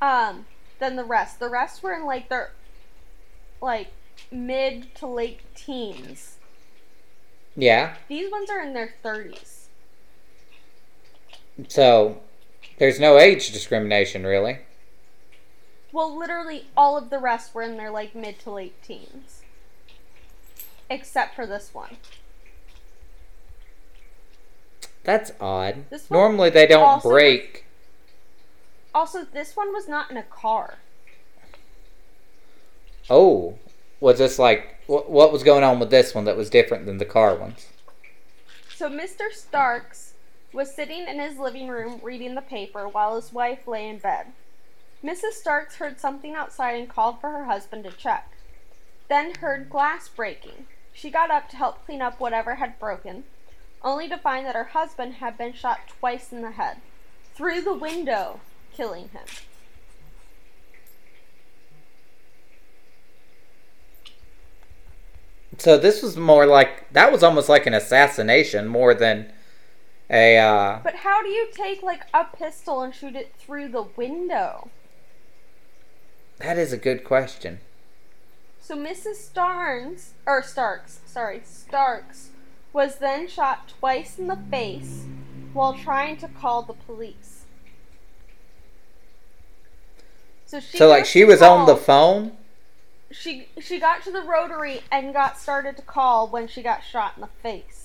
Um, 0.00 0.46
than 0.80 0.96
the 0.96 1.04
rest. 1.04 1.38
The 1.38 1.48
rest 1.48 1.82
were 1.82 1.94
in 1.94 2.04
like 2.04 2.28
their 2.28 2.50
like 3.60 3.92
mid 4.32 4.92
to 4.96 5.06
late 5.06 5.40
teens. 5.54 6.38
Yeah. 7.54 7.94
These 8.08 8.32
ones 8.32 8.50
are 8.50 8.60
in 8.60 8.72
their 8.72 8.94
thirties. 9.00 9.68
So 11.68 12.20
there's 12.82 12.98
no 12.98 13.16
age 13.16 13.52
discrimination, 13.52 14.26
really. 14.26 14.58
Well, 15.92 16.18
literally 16.18 16.66
all 16.76 16.98
of 16.98 17.10
the 17.10 17.20
rest 17.20 17.54
were 17.54 17.62
in 17.62 17.76
their 17.76 17.92
like 17.92 18.12
mid 18.12 18.40
to 18.40 18.50
late 18.50 18.82
teens. 18.82 19.42
Except 20.90 21.36
for 21.36 21.46
this 21.46 21.72
one. 21.72 21.96
That's 25.04 25.30
odd. 25.40 25.84
This 25.90 26.10
one 26.10 26.18
Normally 26.18 26.50
they 26.50 26.66
don't 26.66 26.82
also 26.82 27.08
was- 27.08 27.12
break. 27.14 27.66
Also, 28.92 29.24
this 29.26 29.54
one 29.54 29.72
was 29.72 29.86
not 29.86 30.10
in 30.10 30.16
a 30.16 30.24
car. 30.24 30.78
Oh, 33.08 33.58
was 34.00 34.18
this 34.18 34.40
like? 34.40 34.80
What 34.88 35.30
was 35.30 35.44
going 35.44 35.62
on 35.62 35.78
with 35.78 35.90
this 35.90 36.16
one 36.16 36.24
that 36.24 36.36
was 36.36 36.50
different 36.50 36.86
than 36.86 36.98
the 36.98 37.04
car 37.04 37.36
ones? 37.36 37.68
So 38.74 38.90
Mr. 38.90 39.30
Starks 39.32 40.12
was 40.52 40.75
sitting 40.75 41.09
in 41.09 41.18
his 41.18 41.38
living 41.38 41.68
room 41.68 42.00
reading 42.02 42.35
the 42.35 42.42
paper 42.42 42.87
while 42.88 43.16
his 43.16 43.32
wife 43.32 43.66
lay 43.66 43.88
in 43.88 43.99
bed. 43.99 44.26
Mrs. 45.02 45.32
Starks 45.32 45.76
heard 45.76 45.99
something 45.99 46.35
outside 46.35 46.78
and 46.78 46.88
called 46.88 47.21
for 47.21 47.30
her 47.30 47.44
husband 47.47 47.85
to 47.85 47.90
check. 47.90 48.30
Then 49.09 49.35
heard 49.37 49.71
glass 49.71 50.09
breaking. 50.09 50.66
She 50.92 51.11
got 51.11 51.30
up 51.30 51.49
to 51.50 51.56
help 51.56 51.85
clean 51.85 52.02
up 52.02 52.21
whatever 52.21 52.56
had 52.56 52.78
broken, 52.78 53.25
only 53.82 54.09
to 54.09 54.18
find 54.18 54.47
that 54.47 54.54
her 54.54 54.64
husband 54.64 55.14
had 55.14 55.37
been 55.37 55.52
shot 55.52 55.80
twice 55.88 56.32
in 56.32 56.42
the 56.42 56.52
head, 56.52 56.76
through 57.35 57.62
the 57.62 57.75
window, 57.75 58.40
killing 58.73 59.09
him. 59.09 59.25
So 65.59 65.78
this 65.78 66.02
was 66.02 66.16
more 66.16 66.47
like 66.47 66.90
that 66.92 67.12
was 67.12 67.23
almost 67.23 67.49
like 67.49 67.66
an 67.66 67.75
assassination 67.75 68.66
more 68.66 68.94
than 68.94 69.32
a. 70.12 70.38
Uh, 70.38 70.81
But 70.85 70.97
how 70.97 71.23
do 71.23 71.28
you 71.28 71.49
take 71.52 71.83
like 71.83 72.02
a 72.12 72.25
pistol 72.25 72.83
and 72.83 72.95
shoot 72.95 73.16
it 73.16 73.35
through 73.38 73.69
the 73.69 73.83
window? 73.83 74.71
that 76.38 76.59
is 76.59 76.73
a 76.73 76.76
good 76.76 77.04
question. 77.04 77.61
So 78.61 78.76
Mrs. 78.76 79.31
Starnes, 79.33 80.11
or 80.26 80.42
Starks, 80.42 81.00
sorry, 81.07 81.40
Starks, 81.45 82.31
was 82.73 82.97
then 82.97 83.28
shot 83.28 83.69
twice 83.78 84.19
in 84.19 84.26
the 84.28 84.38
face 84.50 85.04
while 85.52 85.75
trying 85.75 86.16
to 86.19 86.28
call 86.28 86.62
the 86.62 86.73
police. 86.73 87.45
So 90.47 90.61
she 90.61 90.78
so 90.78 90.88
like 90.88 91.07
she 91.07 91.25
was 91.25 91.42
on 91.42 91.66
the 91.66 91.76
phone. 91.76 92.33
She 93.11 93.49
she 93.61 93.78
got 93.78 94.02
to 94.04 94.11
the 94.11 94.23
rotary 94.23 94.83
and 94.90 95.12
got 95.12 95.38
started 95.38 95.76
to 95.76 95.83
call 95.83 96.28
when 96.28 96.49
she 96.49 96.62
got 96.62 96.83
shot 96.85 97.12
in 97.16 97.23
the 97.23 97.28
face. 97.42 97.81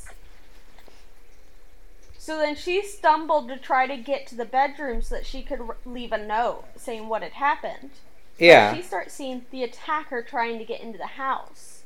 So 2.28 2.38
then 2.38 2.58
she 2.58 2.84
stumbled 2.84 3.48
to 3.48 3.56
try 3.56 3.88
to 3.88 3.96
get 3.96 4.28
to 4.28 4.36
the 4.36 4.44
bedroom 4.44 5.02
so 5.02 5.16
that 5.16 5.26
she 5.26 5.42
could 5.42 5.62
r- 5.62 5.78
leave 5.86 6.12
a 6.12 6.18
note 6.18 6.66
saying 6.76 7.08
what 7.08 7.24
had 7.24 7.32
happened. 7.32 7.92
Yeah. 8.38 8.76
She 8.76 8.82
starts 8.82 9.14
seeing 9.14 9.46
the 9.50 9.64
attacker 9.64 10.22
trying 10.22 10.60
to 10.60 10.66
get 10.66 10.82
into 10.82 10.98
the 10.98 11.06
house. 11.06 11.84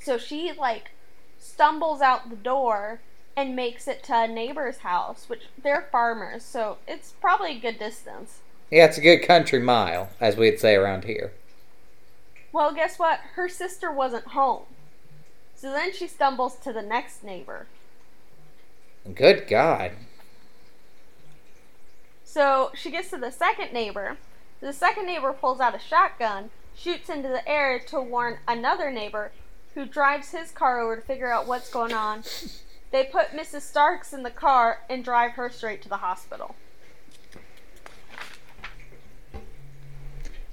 So 0.00 0.18
she 0.18 0.52
like 0.52 0.92
stumbles 1.40 2.00
out 2.00 2.30
the 2.30 2.36
door 2.36 3.00
and 3.36 3.56
makes 3.56 3.88
it 3.88 4.04
to 4.04 4.22
a 4.22 4.28
neighbor's 4.28 4.78
house, 4.78 5.28
which 5.28 5.48
they're 5.60 5.88
farmers, 5.90 6.44
so 6.44 6.78
it's 6.86 7.14
probably 7.20 7.56
a 7.56 7.60
good 7.60 7.80
distance. 7.80 8.38
Yeah, 8.70 8.84
it's 8.84 8.98
a 8.98 9.00
good 9.00 9.26
country 9.26 9.58
mile, 9.58 10.10
as 10.20 10.36
we'd 10.36 10.60
say 10.60 10.76
around 10.76 11.06
here. 11.06 11.32
Well, 12.52 12.72
guess 12.72 13.00
what? 13.00 13.18
Her 13.34 13.48
sister 13.48 13.90
wasn't 13.90 14.28
home. 14.28 14.66
So 15.56 15.72
then 15.72 15.92
she 15.92 16.06
stumbles 16.06 16.54
to 16.58 16.72
the 16.72 16.82
next 16.82 17.24
neighbor. 17.24 17.66
Good 19.14 19.46
God. 19.48 19.92
So 22.24 22.70
she 22.74 22.90
gets 22.90 23.10
to 23.10 23.18
the 23.18 23.32
second 23.32 23.72
neighbor. 23.72 24.16
The 24.60 24.72
second 24.72 25.06
neighbor 25.06 25.32
pulls 25.32 25.60
out 25.60 25.74
a 25.74 25.78
shotgun, 25.78 26.50
shoots 26.76 27.08
into 27.08 27.28
the 27.28 27.48
air 27.48 27.78
to 27.78 28.00
warn 28.00 28.38
another 28.46 28.90
neighbor, 28.90 29.32
who 29.74 29.86
drives 29.86 30.32
his 30.32 30.50
car 30.50 30.80
over 30.80 30.96
to 30.96 31.02
figure 31.02 31.32
out 31.32 31.46
what's 31.46 31.70
going 31.70 31.92
on. 31.92 32.22
They 32.90 33.04
put 33.04 33.28
Mrs. 33.28 33.62
Starks 33.62 34.12
in 34.12 34.22
the 34.22 34.30
car 34.30 34.80
and 34.88 35.04
drive 35.04 35.32
her 35.32 35.50
straight 35.50 35.82
to 35.82 35.88
the 35.88 35.98
hospital. 35.98 36.54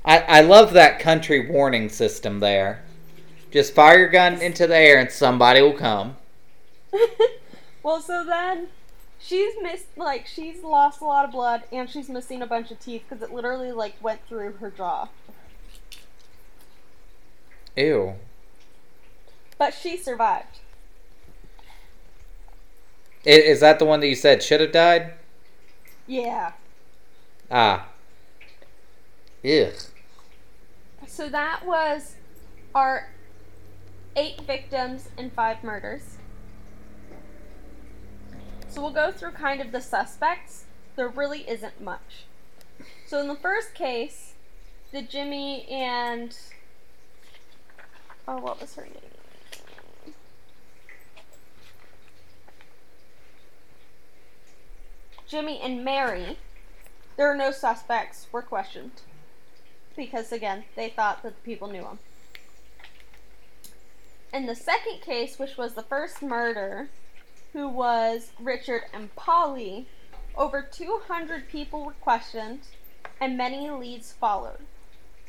I, 0.04 0.20
I 0.20 0.42
love 0.42 0.74
that 0.74 1.00
country 1.00 1.50
warning 1.50 1.90
system 1.90 2.40
there. 2.40 2.84
Just 3.52 3.74
fire 3.74 4.00
your 4.00 4.10
gun 4.10 4.42
into 4.42 4.68
the 4.68 4.78
air 4.78 5.00
and 5.00 5.10
somebody 5.10 5.62
will 5.62 5.74
come. 5.74 6.18
well, 7.86 8.02
so 8.02 8.24
then 8.26 8.70
she's 9.20 9.54
missed, 9.62 9.96
like, 9.96 10.26
she's 10.26 10.64
lost 10.64 11.02
a 11.02 11.06
lot 11.06 11.24
of 11.24 11.32
blood 11.32 11.66
and 11.72 11.88
she's 11.88 12.10
missing 12.10 12.42
a 12.42 12.48
bunch 12.48 12.72
of 12.72 12.80
teeth 12.80 13.04
because 13.08 13.22
it 13.22 13.32
literally, 13.32 13.72
like, 13.72 13.94
went 14.02 14.28
through 14.28 14.54
her 14.54 14.72
jaw. 14.72 15.08
Ew. 17.76 18.16
But 19.60 19.76
she 19.76 19.98
survived. 19.98 20.58
I- 23.24 23.30
Is 23.30 23.60
that 23.60 23.78
the 23.78 23.86
one 23.86 24.00
that 24.00 24.08
you 24.08 24.16
said 24.16 24.42
should 24.42 24.62
have 24.62 24.72
died? 24.72 25.14
Yeah. 26.08 26.54
Ah. 27.52 27.90
Ugh. 29.44 29.74
So 31.06 31.30
that 31.30 31.64
was 31.64 32.16
our 32.74 33.10
eight 34.16 34.42
victims 34.42 35.10
and 35.20 35.32
five 35.32 35.64
murders. 35.64 36.15
So 38.76 38.82
we'll 38.82 38.92
go 38.92 39.10
through 39.10 39.32
kind 39.32 39.62
of 39.62 39.72
the 39.72 39.80
suspects. 39.80 40.66
There 40.98 41.08
really 41.08 41.50
isn't 41.50 41.80
much. 41.80 42.26
So 43.08 43.22
in 43.22 43.30
the 43.30 43.36
first 43.36 43.74
case, 43.74 44.34
the 44.92 45.02
Jimmy 45.02 45.66
and 45.70 46.38
oh, 48.28 48.38
what 48.38 48.60
was 48.60 48.76
her 48.76 48.84
name? 48.84 50.14
Jimmy 55.26 55.62
and 55.62 55.86
Mary. 55.86 56.38
There 57.16 57.32
are 57.32 57.38
no 57.38 57.52
suspects. 57.52 58.28
Were 58.34 58.42
questioned 58.42 59.04
because 59.96 60.34
again 60.34 60.66
they 60.76 60.90
thought 60.90 61.24
that 61.24 61.38
the 61.38 61.42
people 61.50 61.70
knew 61.70 61.86
him. 61.86 62.00
In 64.34 64.48
the 64.48 64.56
second 64.56 65.00
case, 65.00 65.40
which 65.40 65.56
was 65.56 65.76
the 65.76 65.82
first 65.82 66.22
murder, 66.22 66.90
who 67.56 67.70
was 67.70 68.34
Richard 68.38 68.82
and 68.94 69.16
Polly, 69.16 69.88
over 70.36 70.62
200 70.62 71.48
people 71.48 71.86
were 71.86 71.94
questioned 71.94 72.60
and 73.22 73.38
many 73.38 73.70
leads 73.70 74.12
followed. 74.12 74.60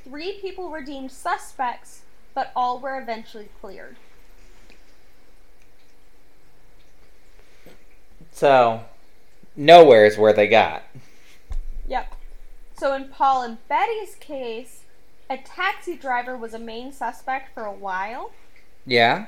Three 0.02 0.40
people 0.40 0.68
were 0.68 0.82
deemed 0.82 1.12
suspects, 1.12 2.02
but 2.34 2.50
all 2.56 2.80
were 2.80 3.00
eventually 3.00 3.48
cleared. 3.60 3.94
So, 8.32 8.82
nowhere 9.54 10.04
is 10.04 10.18
where 10.18 10.32
they 10.32 10.48
got. 10.48 10.82
Yep. 11.86 12.12
So 12.76 12.92
in 12.92 13.08
Paul 13.08 13.42
and 13.42 13.68
Betty's 13.68 14.16
case, 14.16 14.82
a 15.30 15.36
taxi 15.36 15.94
driver 15.94 16.36
was 16.36 16.54
a 16.54 16.58
main 16.58 16.90
suspect 16.90 17.54
for 17.54 17.64
a 17.64 17.72
while. 17.72 18.32
Yeah? 18.84 19.26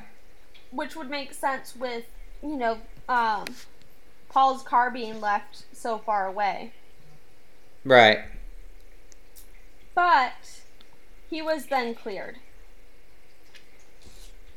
which 0.70 0.94
would 0.96 1.10
make 1.10 1.32
sense 1.32 1.74
with 1.74 2.04
you 2.42 2.56
know 2.56 2.78
um, 3.08 3.46
Paul's 4.28 4.62
car 4.62 4.90
being 4.90 5.20
left 5.20 5.64
so 5.72 5.98
far 5.98 6.26
away. 6.26 6.72
Right. 7.84 8.20
But 9.94 10.60
he 11.28 11.42
was 11.42 11.66
then 11.66 11.94
cleared. 11.94 12.36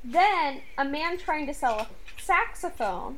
Then 0.04 0.62
a 0.78 0.86
man 0.86 1.18
trying 1.18 1.48
to 1.48 1.54
sell 1.54 1.80
a 1.80 1.88
saxophone, 2.22 3.18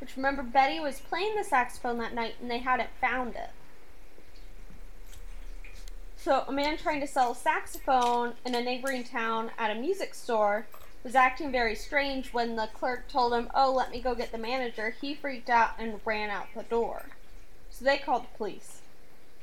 which 0.00 0.16
remember 0.16 0.42
Betty 0.42 0.80
was 0.80 1.00
playing 1.00 1.36
the 1.36 1.44
saxophone 1.44 1.98
that 1.98 2.14
night 2.14 2.34
and 2.40 2.50
they 2.50 2.58
hadn't 2.58 2.90
found 3.00 3.34
it. 3.34 3.50
So 6.16 6.44
a 6.46 6.52
man 6.52 6.76
trying 6.76 7.00
to 7.00 7.06
sell 7.06 7.32
a 7.32 7.34
saxophone 7.34 8.34
in 8.46 8.54
a 8.54 8.62
neighboring 8.62 9.04
town 9.04 9.50
at 9.58 9.70
a 9.70 9.74
music 9.74 10.14
store 10.14 10.66
was 11.04 11.14
acting 11.14 11.50
very 11.50 11.74
strange 11.74 12.32
when 12.32 12.56
the 12.56 12.68
clerk 12.72 13.08
told 13.08 13.32
him, 13.32 13.50
"Oh, 13.54 13.72
let 13.72 13.90
me 13.90 14.00
go 14.00 14.14
get 14.14 14.32
the 14.32 14.38
manager." 14.38 14.94
He 15.00 15.14
freaked 15.14 15.50
out 15.50 15.70
and 15.78 16.00
ran 16.04 16.30
out 16.30 16.46
the 16.54 16.62
door. 16.64 17.06
So 17.70 17.84
they 17.84 17.98
called 17.98 18.24
the 18.24 18.36
police. 18.36 18.80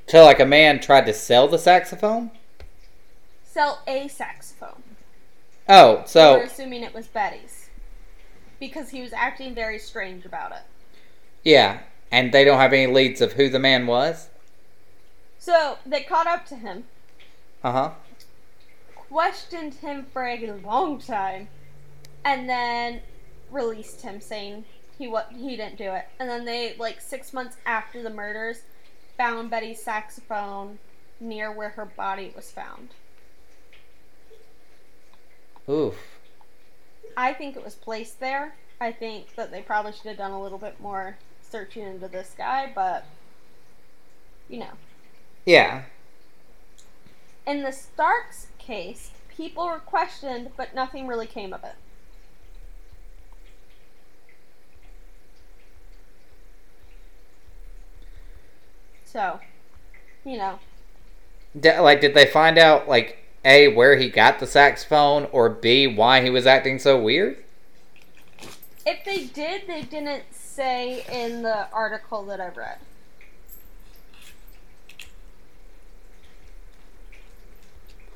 So, 0.07 0.23
like 0.25 0.39
a 0.39 0.45
man 0.45 0.79
tried 0.79 1.05
to 1.07 1.13
sell 1.13 1.47
the 1.47 1.59
saxophone? 1.59 2.31
Sell 3.43 3.81
a 3.87 4.07
saxophone. 4.07 4.83
Oh, 5.67 5.97
We're 5.97 6.07
so, 6.07 6.41
assuming 6.41 6.83
it 6.83 6.93
was 6.95 7.07
Betty's. 7.07 7.69
Because 8.59 8.89
he 8.89 9.01
was 9.01 9.13
acting 9.13 9.53
very 9.55 9.77
strange 9.79 10.25
about 10.25 10.51
it. 10.51 10.63
yeah. 11.43 11.79
And 12.11 12.31
they 12.31 12.43
don't 12.43 12.57
have 12.57 12.73
any 12.73 12.91
leads 12.91 13.21
of 13.21 13.33
who 13.33 13.49
the 13.49 13.59
man 13.59 13.85
was? 13.85 14.29
So 15.37 15.77
they 15.85 16.01
caught 16.01 16.25
up 16.25 16.45
to 16.47 16.55
him, 16.55 16.85
Uh 17.63 17.71
huh. 17.71 17.91
Questioned 19.09 19.75
him 19.75 20.05
for 20.11 20.25
a 20.25 20.51
long 20.63 20.99
time, 20.99 21.47
and 22.23 22.49
then 22.49 23.01
released 23.51 24.01
him, 24.01 24.21
saying 24.21 24.65
he 24.97 25.07
what 25.07 25.31
he 25.35 25.55
didn't 25.55 25.77
do 25.77 25.91
it. 25.91 26.05
And 26.19 26.29
then 26.29 26.45
they 26.45 26.75
like 26.77 27.01
six 27.01 27.33
months 27.33 27.57
after 27.65 28.03
the 28.03 28.09
murders, 28.09 28.61
found 29.17 29.49
Betty's 29.49 29.81
saxophone 29.81 30.79
near 31.19 31.51
where 31.51 31.69
her 31.69 31.85
body 31.85 32.31
was 32.35 32.51
found. 32.51 32.89
Oof. 35.67 35.95
I 37.17 37.33
think 37.33 37.55
it 37.55 37.63
was 37.63 37.75
placed 37.75 38.19
there. 38.19 38.55
I 38.81 38.91
think 38.91 39.35
that 39.35 39.51
they 39.51 39.61
probably 39.61 39.91
should 39.91 40.05
have 40.05 40.17
done 40.17 40.31
a 40.31 40.41
little 40.41 40.57
bit 40.57 40.79
more 40.79 41.17
searching 41.41 41.83
into 41.83 42.07
this 42.07 42.33
guy, 42.37 42.71
but 42.73 43.05
you 44.47 44.59
know. 44.59 44.71
Yeah. 45.45 45.83
In 47.45 47.63
the 47.63 47.71
Starks 47.71 48.47
case, 48.69 49.09
people 49.35 49.65
were 49.65 49.79
questioned, 49.79 50.51
but 50.55 50.75
nothing 50.75 51.07
really 51.07 51.25
came 51.25 51.53
of 51.53 51.63
it. 51.63 51.73
So, 59.05 59.39
you 60.23 60.37
know, 60.37 60.59
D- 61.59 61.79
like, 61.79 61.99
did 61.99 62.13
they 62.13 62.27
find 62.27 62.59
out, 62.59 62.87
like, 62.87 63.17
A, 63.43 63.69
where 63.69 63.97
he 63.97 64.07
got 64.07 64.37
the 64.37 64.45
saxophone, 64.45 65.27
or 65.31 65.49
B, 65.49 65.87
why 65.87 66.21
he 66.21 66.29
was 66.29 66.45
acting 66.45 66.77
so 66.77 67.01
weird? 67.01 67.37
if 68.85 69.03
they 69.05 69.25
did, 69.25 69.63
they 69.67 69.83
didn't 69.83 70.23
say 70.31 71.03
in 71.11 71.43
the 71.43 71.71
article 71.71 72.25
that 72.25 72.41
I 72.41 72.49
read. 72.49 72.77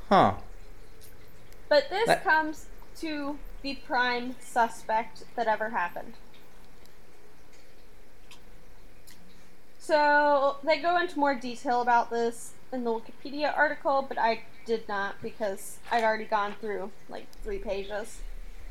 Huh. 0.10 0.36
But 1.70 1.90
this 1.90 2.06
That- 2.08 2.24
comes 2.24 2.68
to 2.98 3.40
the 3.62 3.76
prime 3.76 4.36
suspect 4.40 5.24
that 5.36 5.48
ever 5.48 5.70
happened. 5.70 6.14
So 9.80 10.58
they 10.64 10.78
go 10.78 10.98
into 10.98 11.20
more 11.20 11.36
detail 11.36 11.82
about 11.82 12.10
this 12.10 12.54
in 12.72 12.84
the 12.84 12.92
Wikipedia 12.92 13.56
article, 13.56 14.02
but 14.08 14.18
I 14.18 14.44
did 14.66 14.88
not 14.88 15.22
because 15.22 15.78
I'd 15.92 16.04
already 16.04 16.26
gone 16.26 16.56
through 16.62 16.92
like 17.10 17.28
three 17.44 17.60
pages. 17.60 18.22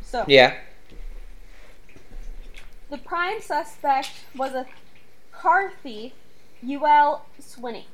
So 0.01 0.25
Yeah. 0.27 0.57
the 2.89 2.99
prime 2.99 3.41
suspect 3.41 4.25
was 4.35 4.55
a 4.55 4.67
car 5.33 5.73
thief, 5.83 6.13
Youell 6.65 7.23
Swinney. 7.41 7.87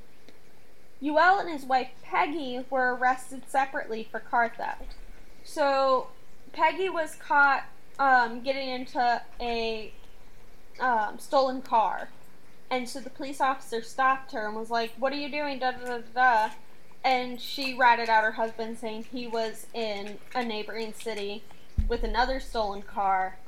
Youell 1.02 1.40
and 1.40 1.48
his 1.48 1.64
wife 1.64 1.88
Peggy 2.02 2.64
were 2.70 2.94
arrested 2.94 3.42
separately 3.48 4.08
for 4.10 4.20
car 4.20 4.52
theft. 4.56 4.96
So 5.44 6.08
Peggy 6.52 6.88
was 6.88 7.14
caught 7.14 7.64
um, 7.98 8.42
getting 8.42 8.68
into 8.68 9.22
a 9.40 9.92
um, 10.80 11.18
stolen 11.18 11.62
car, 11.62 12.10
and 12.70 12.88
so 12.88 13.00
the 13.00 13.10
police 13.10 13.40
officer 13.40 13.82
stopped 13.82 14.32
her 14.32 14.46
and 14.46 14.56
was 14.56 14.70
like, 14.70 14.92
"What 14.98 15.12
are 15.12 15.16
you 15.16 15.30
doing?" 15.30 15.58
Da 15.58 15.72
da 15.72 15.98
da. 15.98 16.02
da. 16.14 16.50
And 17.04 17.40
she 17.40 17.74
ratted 17.74 18.08
out 18.08 18.24
her 18.24 18.32
husband, 18.32 18.78
saying 18.78 19.06
he 19.12 19.26
was 19.26 19.66
in 19.72 20.18
a 20.34 20.44
neighboring 20.44 20.92
city 20.92 21.44
with 21.88 22.02
another 22.02 22.40
stolen 22.40 22.82
car, 22.82 23.38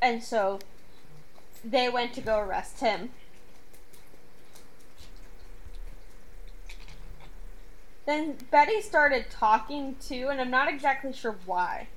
and 0.00 0.22
so 0.22 0.60
they 1.64 1.88
went 1.88 2.14
to 2.14 2.20
go 2.20 2.38
arrest 2.38 2.80
him. 2.80 3.10
Then 8.08 8.38
Betty 8.50 8.80
started 8.80 9.26
talking 9.30 9.94
too, 10.00 10.28
and 10.30 10.40
I'm 10.40 10.50
not 10.50 10.66
exactly 10.66 11.12
sure 11.12 11.36
why, 11.44 11.88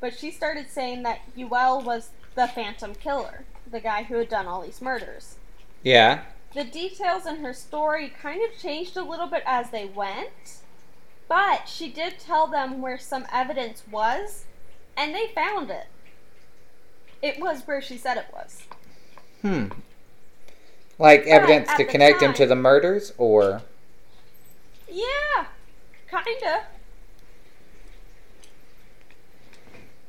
but 0.00 0.18
she 0.18 0.32
started 0.32 0.68
saying 0.68 1.04
that 1.04 1.20
Youell 1.38 1.84
was 1.84 2.10
the 2.34 2.48
Phantom 2.48 2.96
Killer, 2.96 3.44
the 3.70 3.78
guy 3.78 4.02
who 4.02 4.16
had 4.16 4.28
done 4.28 4.48
all 4.48 4.62
these 4.62 4.82
murders. 4.82 5.36
Yeah. 5.84 6.22
The 6.52 6.64
details 6.64 7.26
in 7.26 7.36
her 7.36 7.52
story 7.52 8.08
kind 8.08 8.42
of 8.42 8.58
changed 8.60 8.96
a 8.96 9.04
little 9.04 9.28
bit 9.28 9.44
as 9.46 9.70
they 9.70 9.84
went, 9.84 10.56
but 11.28 11.68
she 11.68 11.88
did 11.88 12.18
tell 12.18 12.48
them 12.48 12.82
where 12.82 12.98
some 12.98 13.24
evidence 13.32 13.84
was, 13.88 14.46
and 14.96 15.14
they 15.14 15.28
found 15.28 15.70
it. 15.70 15.86
It 17.22 17.38
was 17.38 17.68
where 17.68 17.80
she 17.80 17.98
said 17.98 18.16
it 18.16 18.26
was. 18.32 18.64
Hmm. 19.42 19.66
Like 20.98 21.24
evidence 21.28 21.72
to 21.76 21.84
connect 21.84 22.20
him 22.20 22.34
to 22.34 22.46
the 22.46 22.56
murders, 22.56 23.12
or. 23.16 23.62
Yeah, 24.92 25.46
Kinda. 26.10 26.66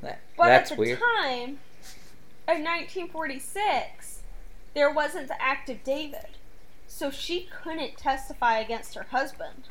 That, 0.02 0.20
But 0.36 0.52
at 0.52 0.70
the 0.70 0.76
weird. 0.76 1.00
time 1.00 1.60
of 2.46 2.58
1946, 2.60 4.22
there 4.74 4.92
wasn't 4.92 5.30
the 5.30 5.42
act 5.42 5.70
of 5.70 5.84
David. 5.84 6.38
So 6.88 7.10
she 7.10 7.46
couldn't 7.46 7.98
testify 7.98 8.60
against 8.60 8.96
her 8.96 9.04
husband. 9.04 9.70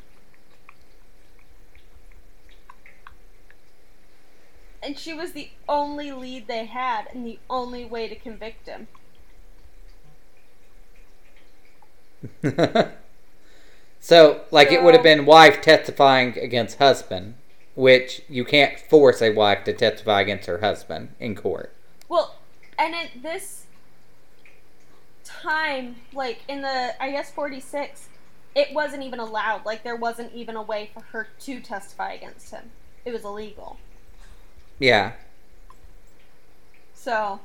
And 4.81 4.97
she 4.97 5.13
was 5.13 5.31
the 5.33 5.51
only 5.69 6.11
lead 6.11 6.47
they 6.47 6.65
had 6.65 7.07
and 7.13 7.25
the 7.25 7.39
only 7.49 7.85
way 7.85 8.07
to 8.07 8.15
convict 8.15 8.67
him. 8.67 8.87
so, 14.03 14.41
like, 14.51 14.69
it 14.69 14.83
would 14.83 14.93
have 14.93 15.01
been 15.01 15.25
wife 15.25 15.61
testifying 15.61 16.37
against 16.37 16.77
husband, 16.77 17.35
which 17.73 18.21
you 18.27 18.43
can't 18.43 18.77
force 18.77 19.21
a 19.21 19.29
wife 19.29 19.63
to 19.63 19.71
testify 19.71 20.19
against 20.19 20.45
her 20.47 20.57
husband 20.59 21.15
in 21.21 21.35
court. 21.35 21.73
Well, 22.09 22.35
and 22.77 22.93
at 22.93 23.23
this 23.23 23.63
time, 25.23 25.95
like 26.13 26.41
in 26.49 26.61
the, 26.63 27.01
I 27.01 27.11
guess 27.11 27.31
46, 27.31 28.09
it 28.55 28.73
wasn't 28.73 29.03
even 29.03 29.19
allowed. 29.19 29.65
Like, 29.65 29.83
there 29.83 29.95
wasn't 29.95 30.33
even 30.33 30.57
a 30.57 30.61
way 30.61 30.89
for 30.93 30.99
her 31.13 31.29
to 31.39 31.61
testify 31.61 32.11
against 32.11 32.51
him. 32.51 32.71
It 33.05 33.13
was 33.13 33.23
illegal. 33.23 33.77
Yeah. 34.79 35.13
So, 36.93 37.39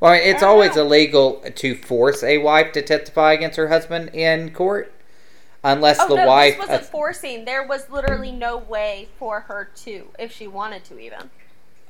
Well, 0.00 0.12
it's 0.12 0.42
always 0.42 0.76
know. 0.76 0.82
illegal 0.82 1.40
to 1.54 1.74
force 1.74 2.22
a 2.22 2.36
wife 2.36 2.72
to 2.72 2.82
testify 2.82 3.32
against 3.32 3.56
her 3.56 3.68
husband 3.68 4.10
in 4.14 4.52
court, 4.52 4.92
unless 5.64 5.98
oh 6.00 6.08
the 6.08 6.16
no, 6.16 6.26
wife. 6.26 6.56
this 6.58 6.68
wasn't 6.68 6.86
forcing. 6.86 7.44
There 7.44 7.66
was 7.66 7.90
literally 7.90 8.32
no 8.32 8.56
way 8.56 9.08
for 9.18 9.40
her 9.40 9.70
to, 9.76 10.08
if 10.18 10.32
she 10.32 10.46
wanted 10.46 10.84
to, 10.84 10.98
even. 10.98 11.30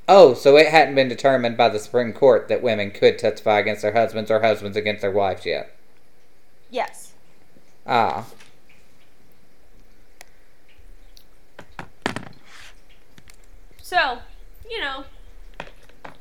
oh, 0.08 0.34
so 0.34 0.56
it 0.56 0.68
hadn't 0.68 0.94
been 0.94 1.08
determined 1.08 1.56
by 1.56 1.68
the 1.68 1.78
Supreme 1.78 2.12
Court 2.12 2.48
that 2.48 2.62
women 2.62 2.90
could 2.90 3.18
testify 3.18 3.58
against 3.58 3.82
their 3.82 3.92
husbands 3.92 4.30
or 4.30 4.40
husbands 4.40 4.76
against 4.76 5.02
their 5.02 5.10
wives 5.10 5.44
yet. 5.46 5.74
Yes. 6.70 7.12
Ah. 7.86 8.26
So, 13.80 14.18
you 14.70 14.80
know, 14.80 15.04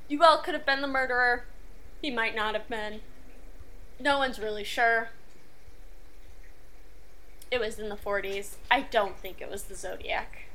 you 0.08 0.20
well 0.20 0.38
could 0.42 0.54
have 0.54 0.66
been 0.66 0.82
the 0.82 0.88
murderer. 0.88 1.44
He 2.02 2.10
might 2.10 2.36
not 2.36 2.54
have 2.54 2.70
been. 2.70 3.02
No 4.00 4.18
one's 4.20 4.40
really 4.40 4.64
sure. 4.64 5.10
It 7.50 7.60
was 7.60 7.80
in 7.80 7.90
the 7.90 7.96
40s. 7.96 8.56
I 8.70 8.82
don't 8.82 9.18
think 9.18 9.42
it 9.42 9.50
was 9.50 9.64
the 9.64 9.76
Zodiac. 9.76 10.48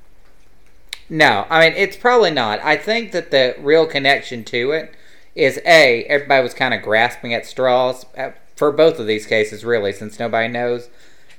No, 1.08 1.46
I 1.50 1.60
mean 1.60 1.76
it's 1.76 1.96
probably 1.96 2.30
not. 2.30 2.60
I 2.60 2.76
think 2.76 3.12
that 3.12 3.30
the 3.30 3.54
real 3.58 3.86
connection 3.86 4.44
to 4.44 4.70
it 4.72 4.94
is 5.34 5.60
a 5.64 6.04
everybody 6.04 6.42
was 6.42 6.54
kind 6.54 6.74
of 6.74 6.82
grasping 6.82 7.34
at 7.34 7.46
straws 7.46 8.06
uh, 8.16 8.30
for 8.56 8.70
both 8.70 8.98
of 8.98 9.06
these 9.06 9.26
cases, 9.26 9.64
really, 9.64 9.92
since 9.92 10.18
nobody 10.18 10.48
knows. 10.48 10.88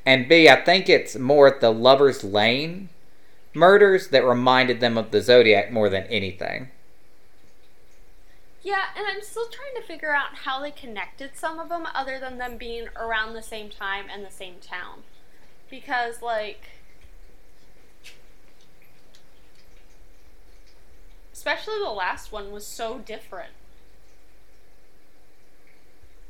And 0.06 0.28
B, 0.28 0.50
I 0.50 0.62
think 0.62 0.90
it's 0.90 1.16
more 1.16 1.50
the 1.50 1.72
Lovers 1.72 2.24
Lane 2.24 2.90
murders 3.54 4.10
that 4.10 4.26
reminded 4.26 4.80
them 4.80 4.98
of 4.98 5.12
the 5.12 5.22
Zodiac 5.22 5.72
more 5.72 5.90
than 5.90 6.04
anything. 6.04 6.70
Yeah, 8.62 8.86
and 8.98 9.06
I'm 9.08 9.22
still 9.22 9.48
trying 9.48 9.82
to 9.82 9.88
figure 9.88 10.16
out 10.16 10.36
how 10.44 10.62
they 10.62 10.72
connected 10.72 11.32
some 11.36 11.60
of 11.60 11.70
them 11.70 11.86
other 11.94 12.20
than 12.20 12.38
them 12.38 12.58
being 12.58 12.88
around 12.96 13.34
the 13.34 13.42
same 13.42 13.70
time 13.70 14.06
and 14.12 14.26
the 14.26 14.32
same 14.32 14.56
town. 14.62 15.04
Because, 15.74 16.22
like. 16.22 16.66
Especially 21.34 21.80
the 21.80 21.90
last 21.90 22.32
one 22.32 22.52
was 22.52 22.64
so 22.64 23.00
different. 23.00 23.50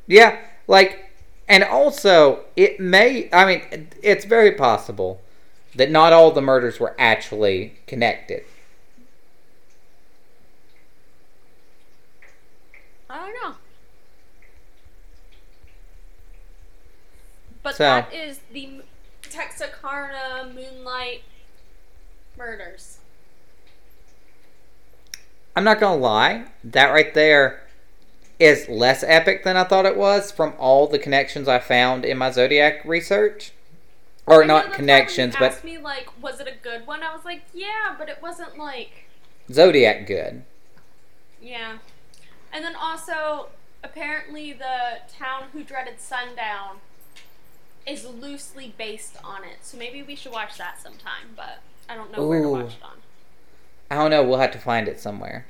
Yeah, 0.07 0.39
like, 0.65 1.11
and 1.49 1.61
also 1.61 2.45
it 2.55 2.79
may. 2.79 3.29
I 3.33 3.45
mean 3.45 3.89
it's 4.01 4.23
very 4.23 4.53
possible 4.53 5.19
that 5.75 5.91
not 5.91 6.13
all 6.13 6.31
the 6.31 6.41
murders 6.41 6.79
were 6.79 6.95
actually 6.97 7.73
connected. 7.85 8.45
I 13.09 13.17
don't 13.17 13.33
know. 13.43 13.57
But 17.61 17.75
So- 17.75 17.83
that 17.83 18.13
is 18.13 18.39
the 18.49 18.83
Texarkana 19.33 20.53
Moonlight 20.53 21.23
murders. 22.37 22.99
I'm 25.55 25.63
not 25.63 25.79
gonna 25.79 25.99
lie, 25.99 26.45
that 26.63 26.91
right 26.91 27.11
there 27.15 27.63
is 28.39 28.69
less 28.69 29.03
epic 29.03 29.43
than 29.43 29.57
I 29.57 29.63
thought 29.63 29.87
it 29.87 29.97
was 29.97 30.31
from 30.31 30.53
all 30.59 30.85
the 30.85 30.99
connections 30.99 31.47
I 31.47 31.57
found 31.57 32.05
in 32.05 32.17
my 32.19 32.29
Zodiac 32.29 32.85
research. 32.85 33.53
Or 34.27 34.43
I 34.43 34.47
not 34.47 34.71
connections, 34.71 35.35
but 35.37 35.51
asked 35.51 35.63
me 35.63 35.79
like, 35.79 36.09
was 36.21 36.39
it 36.39 36.47
a 36.47 36.63
good 36.63 36.85
one? 36.85 37.01
I 37.01 37.13
was 37.13 37.25
like, 37.25 37.41
yeah, 37.53 37.95
but 37.97 38.09
it 38.09 38.19
wasn't 38.21 38.57
like, 38.57 39.09
Zodiac 39.51 40.05
good. 40.05 40.43
yeah. 41.41 41.79
And 42.53 42.63
then 42.63 42.75
also, 42.75 43.47
apparently, 43.83 44.53
the 44.53 45.01
town 45.11 45.45
who 45.53 45.63
dreaded 45.63 45.99
sundown 45.99 46.77
is 47.85 48.05
loosely 48.05 48.73
based 48.77 49.17
on 49.23 49.43
it. 49.43 49.57
So 49.61 49.77
maybe 49.77 50.01
we 50.01 50.15
should 50.15 50.31
watch 50.31 50.57
that 50.57 50.81
sometime. 50.81 51.33
But 51.35 51.59
I 51.89 51.95
don't 51.95 52.11
know 52.15 52.27
where 52.27 52.41
to 52.41 52.49
watch 52.49 52.75
it 52.75 52.83
on. 52.83 52.97
I 53.91 53.95
don't 53.95 54.09
know, 54.09 54.23
we'll 54.23 54.39
have 54.39 54.51
to 54.51 54.59
find 54.59 54.87
it 54.87 54.99
somewhere. 54.99 55.45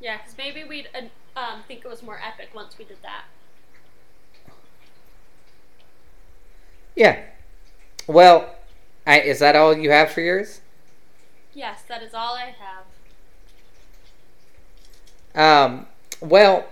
Yeah, 0.00 0.18
because 0.18 0.36
maybe 0.36 0.64
we'd 0.64 0.88
uh, 0.94 1.38
um, 1.38 1.62
think 1.68 1.84
it 1.84 1.88
was 1.88 2.02
more 2.02 2.20
epic 2.24 2.50
once 2.54 2.76
we 2.78 2.84
did 2.84 2.98
that. 3.02 3.24
Yeah. 6.96 7.20
Well, 8.06 8.54
I, 9.06 9.20
is 9.20 9.38
that 9.40 9.54
all 9.54 9.76
you 9.76 9.90
have 9.90 10.10
for 10.10 10.22
yours? 10.22 10.60
Yes, 11.54 11.82
that 11.88 12.02
is 12.02 12.14
all 12.14 12.34
I 12.34 12.54
have. 15.34 15.70
Um, 15.70 15.86
well, 16.20 16.66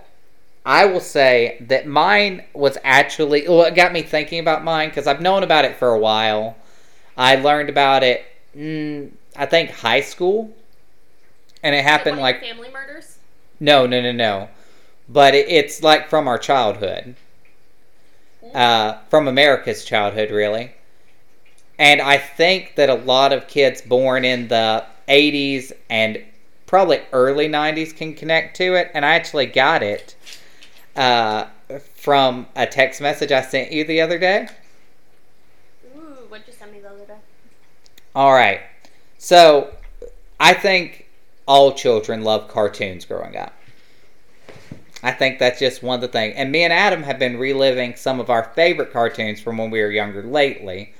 I 0.65 0.85
will 0.85 0.99
say 0.99 1.57
that 1.67 1.85
mine 1.85 2.43
was 2.53 2.77
actually 2.83 3.47
well, 3.47 3.63
it 3.63 3.75
got 3.75 3.93
me 3.93 4.01
thinking 4.01 4.39
about 4.39 4.63
mine 4.63 4.89
because 4.89 5.05
I've 5.05 5.21
known 5.21 5.43
about 5.43 5.63
it 5.63 5.75
for 5.75 5.89
a 5.89 5.99
while. 5.99 6.57
I 7.15 7.35
learned 7.35 7.69
about 7.69 8.03
it, 8.03 8.25
mm, 8.57 9.11
I 9.35 9.45
think, 9.45 9.69
high 9.69 10.01
school, 10.01 10.53
and 11.61 11.75
it 11.75 11.83
happened 11.83 12.17
like, 12.17 12.41
like 12.41 12.41
one 12.41 12.51
of 12.51 12.57
your 12.57 12.65
family 12.65 12.73
murders. 12.73 13.17
no, 13.59 13.85
no, 13.85 14.01
no, 14.01 14.11
no, 14.11 14.49
but 15.07 15.35
it, 15.35 15.47
it's 15.47 15.83
like 15.83 16.09
from 16.09 16.27
our 16.27 16.39
childhood, 16.39 17.15
uh, 18.53 18.97
from 19.09 19.27
America's 19.27 19.85
childhood, 19.85 20.31
really. 20.31 20.73
And 21.77 22.01
I 22.01 22.17
think 22.17 22.75
that 22.75 22.89
a 22.89 22.95
lot 22.95 23.33
of 23.33 23.47
kids 23.47 23.81
born 23.81 24.25
in 24.25 24.47
the 24.47 24.85
80s 25.07 25.73
and 25.89 26.23
probably 26.65 27.01
early 27.11 27.47
90s 27.47 27.95
can 27.95 28.13
connect 28.13 28.57
to 28.57 28.75
it. 28.75 28.91
And 28.93 29.05
I 29.05 29.15
actually 29.15 29.45
got 29.45 29.83
it 29.83 30.15
uh, 30.95 31.45
from 31.95 32.47
a 32.55 32.65
text 32.65 33.01
message 33.01 33.31
I 33.31 33.41
sent 33.41 33.71
you 33.71 33.83
the 33.83 34.01
other 34.01 34.17
day. 34.17 34.47
Ooh, 35.95 35.99
what'd 36.29 36.47
you 36.47 36.53
send 36.53 36.71
me 36.71 36.79
the 36.79 36.89
other 36.89 37.05
day? 37.05 37.17
All 38.15 38.33
right. 38.33 38.61
So 39.17 39.73
I 40.39 40.53
think 40.53 41.07
all 41.47 41.73
children 41.73 42.23
love 42.23 42.47
cartoons 42.47 43.05
growing 43.05 43.35
up. 43.35 43.53
I 45.03 45.11
think 45.11 45.37
that's 45.37 45.59
just 45.59 45.83
one 45.83 45.95
of 45.95 46.01
the 46.01 46.07
things. 46.07 46.33
And 46.35 46.51
me 46.51 46.63
and 46.63 46.73
Adam 46.73 47.03
have 47.03 47.19
been 47.19 47.37
reliving 47.37 47.95
some 47.95 48.19
of 48.19 48.29
our 48.29 48.45
favorite 48.55 48.91
cartoons 48.91 49.39
from 49.39 49.57
when 49.57 49.69
we 49.69 49.81
were 49.81 49.91
younger 49.91 50.23
lately. 50.23 50.93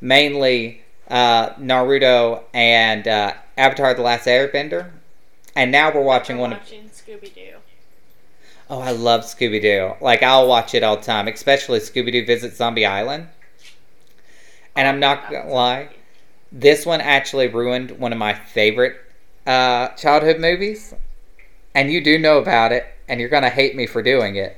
Mainly 0.00 0.82
uh, 1.08 1.50
Naruto 1.54 2.44
and 2.54 3.08
uh, 3.08 3.34
Avatar 3.56 3.94
The 3.94 4.02
Last 4.02 4.26
Airbender. 4.26 4.90
And 5.56 5.72
now 5.72 5.92
we're 5.92 6.02
watching 6.02 6.36
We're 6.36 6.42
one 6.42 6.52
of. 6.52 6.58
watching 6.60 6.88
Scooby 6.90 7.34
Doo. 7.34 7.56
Oh, 8.70 8.78
I 8.80 8.92
love 8.92 9.22
Scooby 9.22 9.60
Doo. 9.60 9.94
Like, 10.00 10.22
I'll 10.22 10.46
watch 10.46 10.74
it 10.74 10.84
all 10.84 10.96
the 10.96 11.02
time, 11.02 11.26
especially 11.26 11.80
Scooby 11.80 12.12
Doo 12.12 12.24
Visits 12.24 12.56
Zombie 12.56 12.86
Island. 12.86 13.26
And 14.76 14.86
I'm 14.86 15.00
not 15.00 15.28
to 15.30 15.42
lie, 15.42 15.88
this 16.52 16.86
one 16.86 17.00
actually 17.00 17.48
ruined 17.48 17.90
one 17.98 18.12
of 18.12 18.18
my 18.18 18.32
favorite 18.34 18.96
uh, 19.46 19.88
childhood 19.88 20.38
movies. 20.40 20.94
And 21.74 21.90
you 21.90 22.02
do 22.02 22.18
know 22.18 22.38
about 22.38 22.70
it, 22.72 22.86
and 23.08 23.18
you're 23.20 23.28
going 23.28 23.42
to 23.42 23.48
hate 23.50 23.74
me 23.74 23.86
for 23.86 24.02
doing 24.02 24.36
it. 24.36 24.56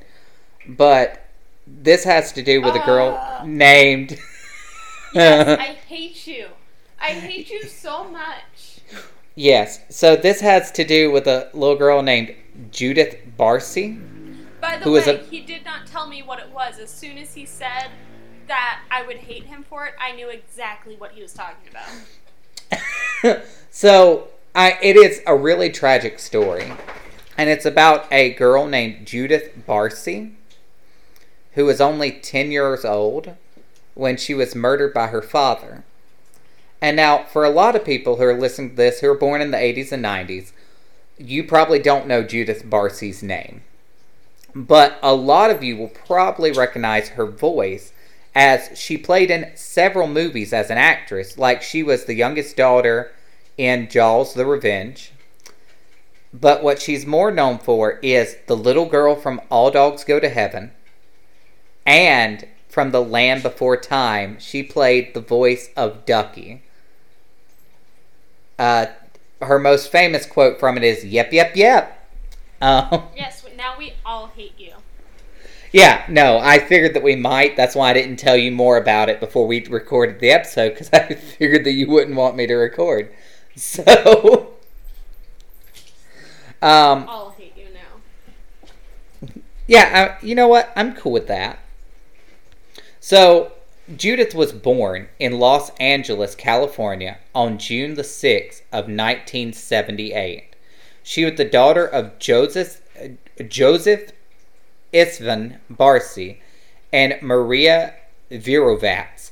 But 0.67 1.25
this 1.65 2.03
has 2.03 2.31
to 2.33 2.43
do 2.43 2.61
with 2.61 2.75
a 2.75 2.85
girl 2.85 3.17
Uh. 3.19 3.43
named. 3.45 4.19
Yes, 5.15 5.59
I 5.59 5.73
hate 5.73 6.25
you. 6.25 6.47
I 6.99 7.09
hate 7.11 7.47
you 7.51 7.65
so 7.67 8.03
much. 8.05 8.79
yes, 9.35 9.79
so 9.89 10.15
this 10.15 10.41
has 10.41 10.71
to 10.71 10.83
do 10.83 11.11
with 11.11 11.27
a 11.27 11.51
little 11.53 11.75
girl 11.75 12.01
named 12.01 12.33
Judith 12.71 13.22
Barsi. 13.37 14.01
By 14.61 14.77
the 14.77 14.85
Who 14.85 14.93
way, 14.93 15.03
a- 15.03 15.17
he 15.17 15.41
did 15.41 15.65
not 15.65 15.87
tell 15.87 16.07
me 16.07 16.23
what 16.23 16.39
it 16.39 16.49
was. 16.49 16.79
As 16.79 16.89
soon 16.89 17.17
as 17.17 17.33
he 17.33 17.45
said 17.45 17.89
that 18.47 18.81
I 18.89 19.03
would 19.03 19.17
hate 19.17 19.45
him 19.45 19.63
for 19.63 19.85
it, 19.85 19.93
I 19.99 20.13
knew 20.13 20.29
exactly 20.29 20.95
what 20.95 21.11
he 21.11 21.21
was 21.21 21.33
talking 21.33 21.69
about. 21.69 23.41
so 23.71 24.29
I, 24.55 24.77
it 24.81 24.95
is 24.95 25.21
a 25.25 25.35
really 25.35 25.69
tragic 25.69 26.19
story. 26.19 26.71
And 27.37 27.49
it's 27.49 27.65
about 27.65 28.11
a 28.11 28.33
girl 28.33 28.67
named 28.67 29.07
Judith 29.07 29.51
Barsi, 29.67 30.33
who 31.53 31.65
was 31.65 31.81
only 31.81 32.11
10 32.11 32.51
years 32.51 32.85
old 32.85 33.35
when 33.95 34.17
she 34.17 34.33
was 34.33 34.55
murdered 34.55 34.93
by 34.93 35.07
her 35.07 35.21
father. 35.21 35.83
And 36.81 36.95
now, 36.95 37.23
for 37.23 37.43
a 37.43 37.49
lot 37.49 37.75
of 37.75 37.85
people 37.85 38.17
who 38.17 38.23
are 38.23 38.37
listening 38.37 38.71
to 38.71 38.75
this 38.75 38.99
who 38.99 39.09
are 39.09 39.17
born 39.17 39.41
in 39.41 39.51
the 39.51 39.57
80s 39.57 39.91
and 39.91 40.03
90s, 40.03 40.51
you 41.17 41.43
probably 41.43 41.79
don't 41.79 42.07
know 42.07 42.23
Judith 42.23 42.65
Barsi's 42.65 43.23
name. 43.23 43.61
But 44.55 44.99
a 45.01 45.15
lot 45.15 45.49
of 45.49 45.63
you 45.63 45.77
will 45.77 45.89
probably 45.89 46.51
recognize 46.51 47.09
her 47.09 47.25
voice 47.25 47.91
as 48.35 48.77
she 48.77 48.97
played 48.97 49.29
in 49.29 49.51
several 49.55 50.07
movies 50.07 50.53
as 50.53 50.69
an 50.69 50.77
actress, 50.77 51.37
like 51.37 51.61
she 51.61 51.83
was 51.83 52.05
the 52.05 52.15
youngest 52.15 52.57
daughter 52.57 53.11
in 53.57 53.89
Jaws 53.89 54.33
the 54.33 54.45
Revenge. 54.45 55.11
But 56.33 56.63
what 56.63 56.81
she's 56.81 57.05
more 57.05 57.31
known 57.31 57.59
for 57.59 57.99
is 58.01 58.37
the 58.47 58.55
little 58.55 58.87
girl 58.87 59.15
from 59.15 59.41
All 59.49 59.69
Dogs 59.69 60.03
Go 60.03 60.19
to 60.19 60.29
Heaven 60.29 60.71
and 61.85 62.47
from 62.67 62.91
The 62.91 63.03
Land 63.03 63.43
Before 63.43 63.77
Time. 63.77 64.39
She 64.39 64.63
played 64.63 65.13
the 65.13 65.21
voice 65.21 65.69
of 65.77 66.05
Ducky. 66.05 66.63
Uh, 68.57 68.87
her 69.45 69.59
most 69.59 69.91
famous 69.91 70.25
quote 70.25 70.59
from 70.59 70.77
it 70.77 70.83
is 70.83 71.05
"Yep, 71.05 71.33
yep, 71.33 71.55
yep." 71.55 72.09
Um, 72.61 73.03
yes, 73.15 73.45
now 73.57 73.77
we 73.77 73.93
all 74.05 74.27
hate 74.27 74.53
you. 74.57 74.73
Yeah, 75.73 76.05
no, 76.07 76.37
I 76.37 76.59
figured 76.59 76.93
that 76.93 77.03
we 77.03 77.15
might. 77.15 77.57
That's 77.57 77.75
why 77.75 77.89
I 77.89 77.93
didn't 77.93 78.17
tell 78.17 78.37
you 78.37 78.51
more 78.51 78.77
about 78.77 79.09
it 79.09 79.19
before 79.19 79.47
we 79.47 79.65
recorded 79.65 80.19
the 80.19 80.29
episode 80.29 80.69
because 80.69 80.89
I 80.93 81.15
figured 81.37 81.65
that 81.65 81.71
you 81.71 81.87
wouldn't 81.89 82.15
want 82.15 82.35
me 82.35 82.45
to 82.45 82.53
record. 82.53 83.11
So, 83.55 83.83
um, 86.61 87.05
I'll 87.09 87.35
hate 87.37 87.53
you 87.57 87.65
now. 87.73 89.29
Yeah, 89.65 90.17
I, 90.21 90.25
you 90.25 90.35
know 90.35 90.47
what? 90.47 90.71
I'm 90.75 90.93
cool 90.93 91.11
with 91.11 91.27
that. 91.27 91.59
So, 92.99 93.51
Judith 93.97 94.33
was 94.33 94.53
born 94.53 95.09
in 95.19 95.39
Los 95.39 95.71
Angeles, 95.71 96.35
California 96.35 97.17
on 97.35 97.57
June 97.57 97.95
the 97.95 98.01
6th 98.01 98.61
of 98.71 98.85
1978. 98.85 100.55
She 101.03 101.25
was 101.25 101.35
the 101.35 101.43
daughter 101.43 101.85
of 101.85 102.17
Joseph 102.17 102.81
Joseph 103.49 104.11
Istvan 104.93 105.57
Barsi 105.69 106.37
and 106.93 107.21
Maria 107.21 107.95
Virovacz. 108.31 109.31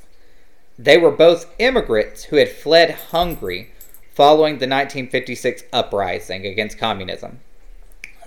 They 0.78 0.98
were 0.98 1.10
both 1.10 1.54
immigrants 1.58 2.24
who 2.24 2.36
had 2.36 2.50
fled 2.50 2.90
Hungary 2.90 3.70
following 4.12 4.54
the 4.54 4.68
1956 4.68 5.62
uprising 5.72 6.44
against 6.44 6.78
communism. 6.78 7.40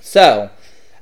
So, 0.02 0.50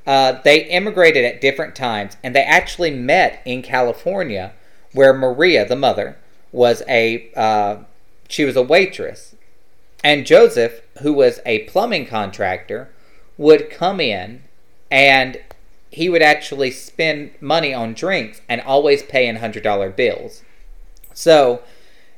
uh, 0.06 0.40
they 0.42 0.64
immigrated 0.64 1.24
at 1.24 1.40
different 1.40 1.74
times, 1.74 2.18
and 2.22 2.34
they 2.34 2.42
actually 2.42 2.90
met 2.90 3.40
in 3.46 3.62
California, 3.62 4.52
where 4.94 5.12
Maria, 5.12 5.66
the 5.66 5.76
mother, 5.76 6.16
was 6.52 6.82
a 6.88 7.30
uh, 7.36 7.78
she 8.28 8.44
was 8.44 8.56
a 8.56 8.62
waitress, 8.62 9.34
and 10.02 10.24
Joseph, 10.24 10.80
who 11.02 11.12
was 11.12 11.40
a 11.44 11.64
plumbing 11.64 12.06
contractor, 12.06 12.88
would 13.36 13.68
come 13.70 14.00
in, 14.00 14.42
and 14.90 15.38
he 15.90 16.08
would 16.08 16.22
actually 16.22 16.70
spend 16.70 17.32
money 17.40 17.74
on 17.74 17.92
drinks 17.92 18.40
and 18.48 18.60
always 18.62 19.02
pay 19.02 19.26
in 19.26 19.36
hundred 19.36 19.62
dollar 19.62 19.90
bills. 19.90 20.42
So, 21.12 21.62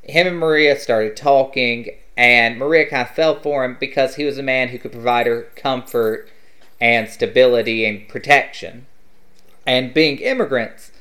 him 0.02 0.26
and 0.26 0.38
Maria 0.38 0.78
started 0.78 1.16
talking, 1.16 1.90
and 2.16 2.58
Maria 2.58 2.88
kind 2.88 3.08
of 3.08 3.14
fell 3.14 3.40
for 3.40 3.64
him 3.64 3.76
because 3.80 4.14
he 4.16 4.24
was 4.24 4.38
a 4.38 4.42
man 4.42 4.68
who 4.68 4.78
could 4.78 4.92
provide 4.92 5.26
her 5.26 5.48
comfort 5.56 6.28
and 6.80 7.08
stability 7.08 7.84
and 7.86 8.08
protection. 8.08 8.86
And 9.66 9.92
being 9.92 10.18
immigrants 10.18 10.92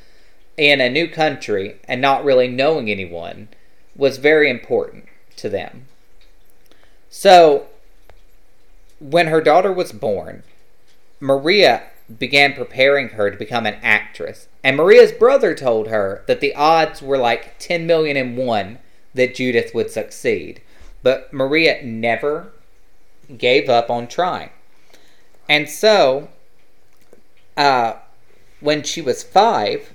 in 0.57 0.79
a 0.81 0.89
new 0.89 1.07
country 1.07 1.77
and 1.87 2.01
not 2.01 2.23
really 2.23 2.47
knowing 2.47 2.89
anyone 2.89 3.49
was 3.95 4.17
very 4.17 4.49
important 4.49 5.05
to 5.37 5.49
them. 5.49 5.85
So, 7.09 7.67
when 8.99 9.27
her 9.27 9.41
daughter 9.41 9.71
was 9.71 9.91
born, 9.91 10.43
Maria 11.19 11.83
began 12.19 12.53
preparing 12.53 13.09
her 13.09 13.31
to 13.31 13.37
become 13.37 13.65
an 13.65 13.77
actress. 13.81 14.47
And 14.63 14.77
Maria's 14.77 15.11
brother 15.11 15.55
told 15.55 15.87
her 15.87 16.23
that 16.27 16.39
the 16.39 16.53
odds 16.55 17.01
were 17.01 17.17
like 17.17 17.57
10 17.59 17.87
million 17.87 18.15
in 18.17 18.35
one 18.35 18.79
that 19.13 19.35
Judith 19.35 19.73
would 19.73 19.89
succeed. 19.89 20.61
But 21.03 21.31
Maria 21.33 21.83
never 21.83 22.51
gave 23.37 23.69
up 23.69 23.89
on 23.89 24.07
trying. 24.07 24.49
And 25.47 25.69
so, 25.69 26.29
uh, 27.57 27.93
when 28.59 28.83
she 28.83 29.01
was 29.01 29.23
five, 29.23 29.93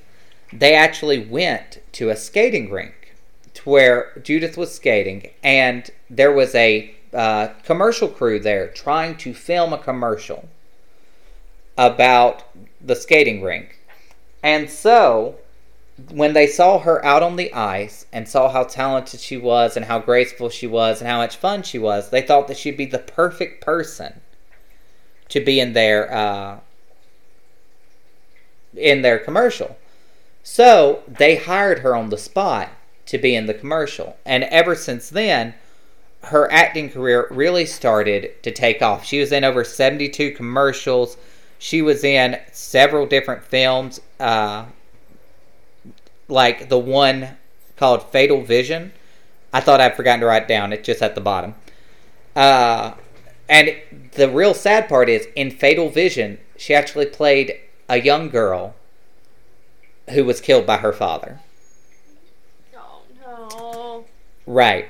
they 0.52 0.74
actually 0.74 1.24
went 1.24 1.78
to 1.92 2.10
a 2.10 2.16
skating 2.16 2.70
rink 2.70 3.14
to 3.54 3.68
where 3.68 4.12
Judith 4.22 4.56
was 4.56 4.74
skating, 4.74 5.30
and 5.42 5.90
there 6.08 6.32
was 6.32 6.54
a 6.54 6.94
uh, 7.12 7.48
commercial 7.64 8.08
crew 8.08 8.38
there 8.38 8.68
trying 8.68 9.16
to 9.16 9.34
film 9.34 9.72
a 9.72 9.78
commercial 9.78 10.48
about 11.76 12.44
the 12.80 12.96
skating 12.96 13.42
rink. 13.42 13.78
And 14.42 14.70
so, 14.70 15.36
when 16.08 16.32
they 16.32 16.46
saw 16.46 16.78
her 16.78 17.04
out 17.04 17.22
on 17.22 17.36
the 17.36 17.52
ice 17.52 18.06
and 18.12 18.28
saw 18.28 18.50
how 18.50 18.64
talented 18.64 19.20
she 19.20 19.36
was 19.36 19.76
and 19.76 19.84
how 19.84 19.98
graceful 19.98 20.48
she 20.48 20.66
was 20.66 21.00
and 21.00 21.08
how 21.08 21.18
much 21.18 21.36
fun 21.36 21.62
she 21.62 21.78
was, 21.78 22.10
they 22.10 22.22
thought 22.22 22.48
that 22.48 22.56
she'd 22.56 22.76
be 22.76 22.86
the 22.86 22.98
perfect 22.98 23.62
person 23.62 24.20
to 25.28 25.40
be 25.40 25.60
in 25.60 25.72
their 25.74 26.12
uh, 26.12 26.60
in 28.76 29.02
their 29.02 29.18
commercial. 29.18 29.76
So 30.52 31.04
they 31.06 31.36
hired 31.36 31.78
her 31.78 31.94
on 31.94 32.10
the 32.10 32.18
spot 32.18 32.70
to 33.06 33.18
be 33.18 33.36
in 33.36 33.46
the 33.46 33.54
commercial, 33.54 34.16
and 34.26 34.42
ever 34.42 34.74
since 34.74 35.08
then, 35.08 35.54
her 36.24 36.50
acting 36.50 36.90
career 36.90 37.28
really 37.30 37.64
started 37.64 38.42
to 38.42 38.50
take 38.50 38.82
off. 38.82 39.04
She 39.04 39.20
was 39.20 39.30
in 39.30 39.44
over 39.44 39.62
seventy-two 39.62 40.32
commercials. 40.32 41.16
She 41.60 41.82
was 41.82 42.02
in 42.02 42.36
several 42.50 43.06
different 43.06 43.44
films. 43.44 44.00
Uh, 44.18 44.64
like 46.26 46.68
the 46.68 46.80
one 46.80 47.36
called 47.76 48.10
Fatal 48.10 48.42
Vision. 48.42 48.92
I 49.52 49.60
thought 49.60 49.80
I'd 49.80 49.94
forgotten 49.94 50.18
to 50.22 50.26
write 50.26 50.48
down. 50.48 50.72
It's 50.72 50.84
just 50.84 51.00
at 51.00 51.14
the 51.14 51.20
bottom. 51.20 51.54
Uh, 52.34 52.94
and 53.48 53.76
the 54.14 54.28
real 54.28 54.54
sad 54.54 54.88
part 54.88 55.08
is 55.08 55.28
in 55.36 55.52
Fatal 55.52 55.90
Vision, 55.90 56.40
she 56.56 56.74
actually 56.74 57.06
played 57.06 57.56
a 57.88 58.00
young 58.00 58.28
girl 58.28 58.74
who 60.10 60.24
was 60.24 60.40
killed 60.40 60.66
by 60.66 60.78
her 60.78 60.92
father. 60.92 61.40
Oh 62.76 63.02
no. 63.20 64.04
Right. 64.46 64.88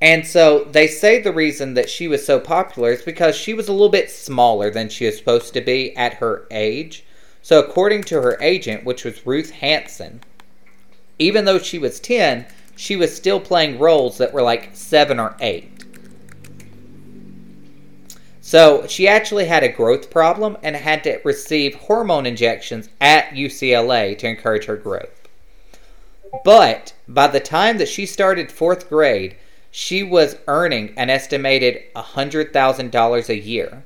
And 0.00 0.26
so 0.26 0.64
they 0.64 0.86
say 0.86 1.20
the 1.20 1.32
reason 1.32 1.74
that 1.74 1.90
she 1.90 2.08
was 2.08 2.24
so 2.24 2.40
popular 2.40 2.92
is 2.92 3.02
because 3.02 3.36
she 3.36 3.52
was 3.52 3.68
a 3.68 3.72
little 3.72 3.90
bit 3.90 4.10
smaller 4.10 4.70
than 4.70 4.88
she 4.88 5.04
was 5.04 5.18
supposed 5.18 5.52
to 5.54 5.60
be 5.60 5.94
at 5.96 6.14
her 6.14 6.46
age. 6.50 7.04
So 7.42 7.58
according 7.58 8.04
to 8.04 8.22
her 8.22 8.38
agent, 8.40 8.84
which 8.84 9.04
was 9.04 9.26
Ruth 9.26 9.50
Hanson, 9.50 10.20
even 11.18 11.44
though 11.44 11.58
she 11.58 11.78
was 11.78 12.00
10, 12.00 12.46
she 12.76 12.96
was 12.96 13.14
still 13.14 13.40
playing 13.40 13.78
roles 13.78 14.16
that 14.18 14.32
were 14.32 14.42
like 14.42 14.70
7 14.72 15.20
or 15.20 15.36
8. 15.38 15.89
So 18.50 18.84
she 18.88 19.06
actually 19.06 19.44
had 19.44 19.62
a 19.62 19.68
growth 19.68 20.10
problem 20.10 20.58
and 20.64 20.74
had 20.74 21.04
to 21.04 21.20
receive 21.22 21.76
hormone 21.76 22.26
injections 22.26 22.88
at 23.00 23.30
UCLA 23.30 24.18
to 24.18 24.26
encourage 24.26 24.64
her 24.64 24.76
growth. 24.76 25.28
But 26.44 26.92
by 27.06 27.28
the 27.28 27.38
time 27.38 27.78
that 27.78 27.86
she 27.86 28.06
started 28.06 28.50
fourth 28.50 28.88
grade, 28.88 29.36
she 29.70 30.02
was 30.02 30.36
earning 30.48 30.94
an 30.96 31.10
estimated 31.10 31.80
$100,000 31.94 33.28
a 33.28 33.38
year, 33.38 33.84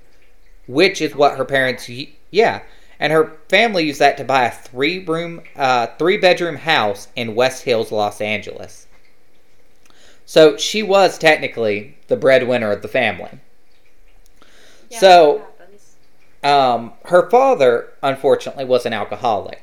which 0.67 1.03
is 1.03 1.15
what 1.15 1.37
her 1.37 1.45
parents, 1.45 1.91
yeah, 2.31 2.63
and 2.99 3.13
her 3.13 3.37
family 3.51 3.85
used 3.85 4.01
that 4.01 4.17
to 4.17 4.25
buy 4.25 4.47
a 4.47 4.51
three 4.51 5.05
room, 5.05 5.43
uh, 5.57 5.89
three 5.99 6.17
bedroom 6.17 6.57
house 6.57 7.09
in 7.15 7.35
West 7.35 7.65
Hills, 7.65 7.93
Los 7.93 8.23
Angeles. 8.23 8.87
So 10.25 10.57
she 10.57 10.83
was 10.83 11.19
technically 11.19 11.99
the 12.09 12.17
breadwinner 12.17 12.73
of 12.73 12.81
the 12.81 12.89
family. 12.89 13.41
Yeah, 14.95 15.01
so, 15.01 15.47
um, 16.43 16.93
her 17.07 17.29
father, 17.31 17.91
unfortunately, 18.03 18.65
was 18.65 18.87
an 18.87 18.93
alcoholic. 18.93 19.63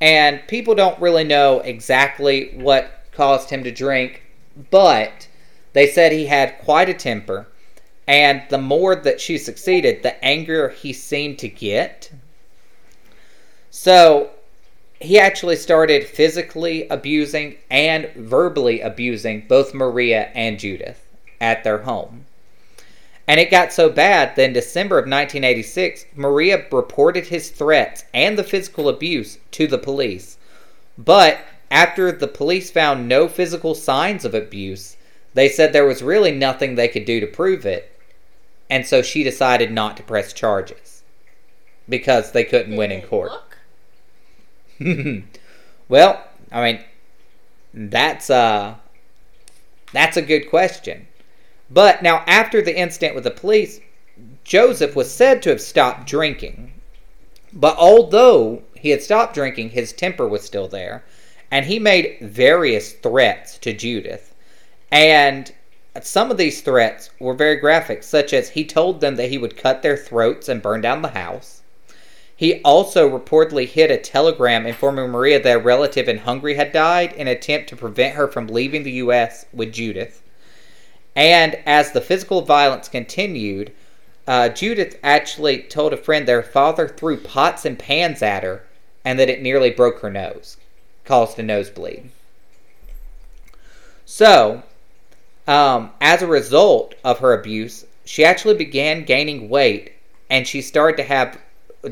And 0.00 0.40
people 0.46 0.74
don't 0.74 1.00
really 1.00 1.24
know 1.24 1.60
exactly 1.60 2.50
what 2.54 3.04
caused 3.12 3.50
him 3.50 3.64
to 3.64 3.72
drink, 3.72 4.22
but 4.70 5.28
they 5.72 5.86
said 5.88 6.12
he 6.12 6.26
had 6.26 6.58
quite 6.58 6.88
a 6.88 6.94
temper. 6.94 7.48
And 8.06 8.42
the 8.48 8.58
more 8.58 8.96
that 8.96 9.20
she 9.20 9.36
succeeded, 9.36 10.02
the 10.02 10.24
angrier 10.24 10.68
he 10.70 10.92
seemed 10.92 11.38
to 11.40 11.48
get. 11.48 12.10
So 13.70 14.30
he 15.00 15.18
actually 15.18 15.56
started 15.56 16.06
physically 16.06 16.88
abusing 16.88 17.56
and 17.70 18.08
verbally 18.16 18.80
abusing 18.80 19.46
both 19.46 19.74
Maria 19.74 20.30
and 20.34 20.58
Judith. 20.58 21.04
at 21.40 21.64
their 21.64 21.78
home. 21.78 22.26
And 23.28 23.38
it 23.38 23.50
got 23.50 23.74
so 23.74 23.90
bad 23.90 24.36
that 24.36 24.42
in 24.42 24.52
December 24.54 24.96
of 24.96 25.02
1986, 25.02 26.06
Maria 26.16 26.64
reported 26.72 27.26
his 27.26 27.50
threats 27.50 28.04
and 28.14 28.38
the 28.38 28.42
physical 28.42 28.88
abuse 28.88 29.36
to 29.50 29.66
the 29.66 29.76
police. 29.76 30.38
But 30.96 31.40
after 31.70 32.10
the 32.10 32.26
police 32.26 32.70
found 32.70 33.06
no 33.06 33.28
physical 33.28 33.74
signs 33.74 34.24
of 34.24 34.34
abuse, 34.34 34.96
they 35.34 35.50
said 35.50 35.74
there 35.74 35.84
was 35.84 36.02
really 36.02 36.32
nothing 36.32 36.74
they 36.74 36.88
could 36.88 37.04
do 37.04 37.20
to 37.20 37.26
prove 37.26 37.66
it. 37.66 37.92
And 38.70 38.86
so 38.86 39.02
she 39.02 39.22
decided 39.22 39.70
not 39.70 39.98
to 39.98 40.02
press 40.02 40.32
charges 40.32 41.02
because 41.86 42.32
they 42.32 42.44
couldn't 42.44 42.70
Did 42.70 42.78
win 42.78 42.92
in 42.92 43.02
court. 43.02 43.32
well, 45.88 46.24
I 46.50 46.72
mean, 46.72 46.84
that's 47.74 48.30
uh 48.30 48.76
that's 49.92 50.16
a 50.16 50.22
good 50.22 50.48
question. 50.48 51.07
But 51.70 52.02
now 52.02 52.24
after 52.26 52.62
the 52.62 52.76
incident 52.76 53.14
with 53.14 53.24
the 53.24 53.30
police, 53.30 53.80
Joseph 54.42 54.96
was 54.96 55.10
said 55.10 55.42
to 55.42 55.50
have 55.50 55.60
stopped 55.60 56.06
drinking. 56.06 56.72
But 57.52 57.76
although 57.76 58.62
he 58.74 58.90
had 58.90 59.02
stopped 59.02 59.34
drinking, 59.34 59.70
his 59.70 59.92
temper 59.92 60.26
was 60.26 60.42
still 60.42 60.68
there, 60.68 61.04
and 61.50 61.66
he 61.66 61.78
made 61.78 62.18
various 62.20 62.92
threats 62.92 63.58
to 63.58 63.72
Judith. 63.72 64.34
And 64.90 65.52
some 66.00 66.30
of 66.30 66.36
these 66.36 66.60
threats 66.60 67.10
were 67.18 67.34
very 67.34 67.56
graphic, 67.56 68.02
such 68.02 68.32
as 68.32 68.50
he 68.50 68.64
told 68.64 69.00
them 69.00 69.16
that 69.16 69.30
he 69.30 69.38
would 69.38 69.56
cut 69.56 69.82
their 69.82 69.96
throats 69.96 70.48
and 70.48 70.62
burn 70.62 70.80
down 70.80 71.02
the 71.02 71.08
house. 71.08 71.62
He 72.34 72.62
also 72.62 73.08
reportedly 73.08 73.66
hid 73.66 73.90
a 73.90 73.98
telegram 73.98 74.64
informing 74.64 75.10
Maria 75.10 75.42
that 75.42 75.56
a 75.56 75.58
relative 75.58 76.08
in 76.08 76.18
Hungary 76.18 76.54
had 76.54 76.72
died 76.72 77.12
in 77.14 77.22
an 77.22 77.36
attempt 77.36 77.68
to 77.70 77.76
prevent 77.76 78.14
her 78.14 78.28
from 78.28 78.46
leaving 78.46 78.84
the 78.84 78.92
U.S. 78.92 79.44
with 79.52 79.72
Judith. 79.72 80.22
And 81.18 81.58
as 81.66 81.90
the 81.90 82.00
physical 82.00 82.42
violence 82.42 82.88
continued, 82.88 83.72
uh, 84.28 84.50
Judith 84.50 85.00
actually 85.02 85.62
told 85.62 85.92
a 85.92 85.96
friend 85.96 86.28
their 86.28 86.44
father 86.44 86.86
threw 86.86 87.16
pots 87.16 87.64
and 87.64 87.76
pans 87.76 88.22
at 88.22 88.44
her 88.44 88.62
and 89.04 89.18
that 89.18 89.28
it 89.28 89.42
nearly 89.42 89.70
broke 89.70 89.98
her 89.98 90.12
nose, 90.12 90.58
caused 91.04 91.36
a 91.40 91.42
nosebleed. 91.42 92.10
So, 94.06 94.62
um, 95.48 95.90
as 96.00 96.22
a 96.22 96.28
result 96.28 96.94
of 97.02 97.18
her 97.18 97.32
abuse, 97.32 97.84
she 98.04 98.24
actually 98.24 98.54
began 98.54 99.02
gaining 99.02 99.48
weight 99.48 99.94
and 100.30 100.46
she 100.46 100.62
started 100.62 100.98
to 100.98 101.02
have 101.02 101.40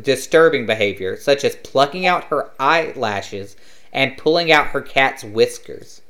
disturbing 0.02 0.66
behavior, 0.66 1.16
such 1.16 1.42
as 1.42 1.56
plucking 1.56 2.06
out 2.06 2.26
her 2.26 2.50
eyelashes 2.60 3.56
and 3.92 4.16
pulling 4.16 4.52
out 4.52 4.68
her 4.68 4.80
cat's 4.80 5.24
whiskers 5.24 6.00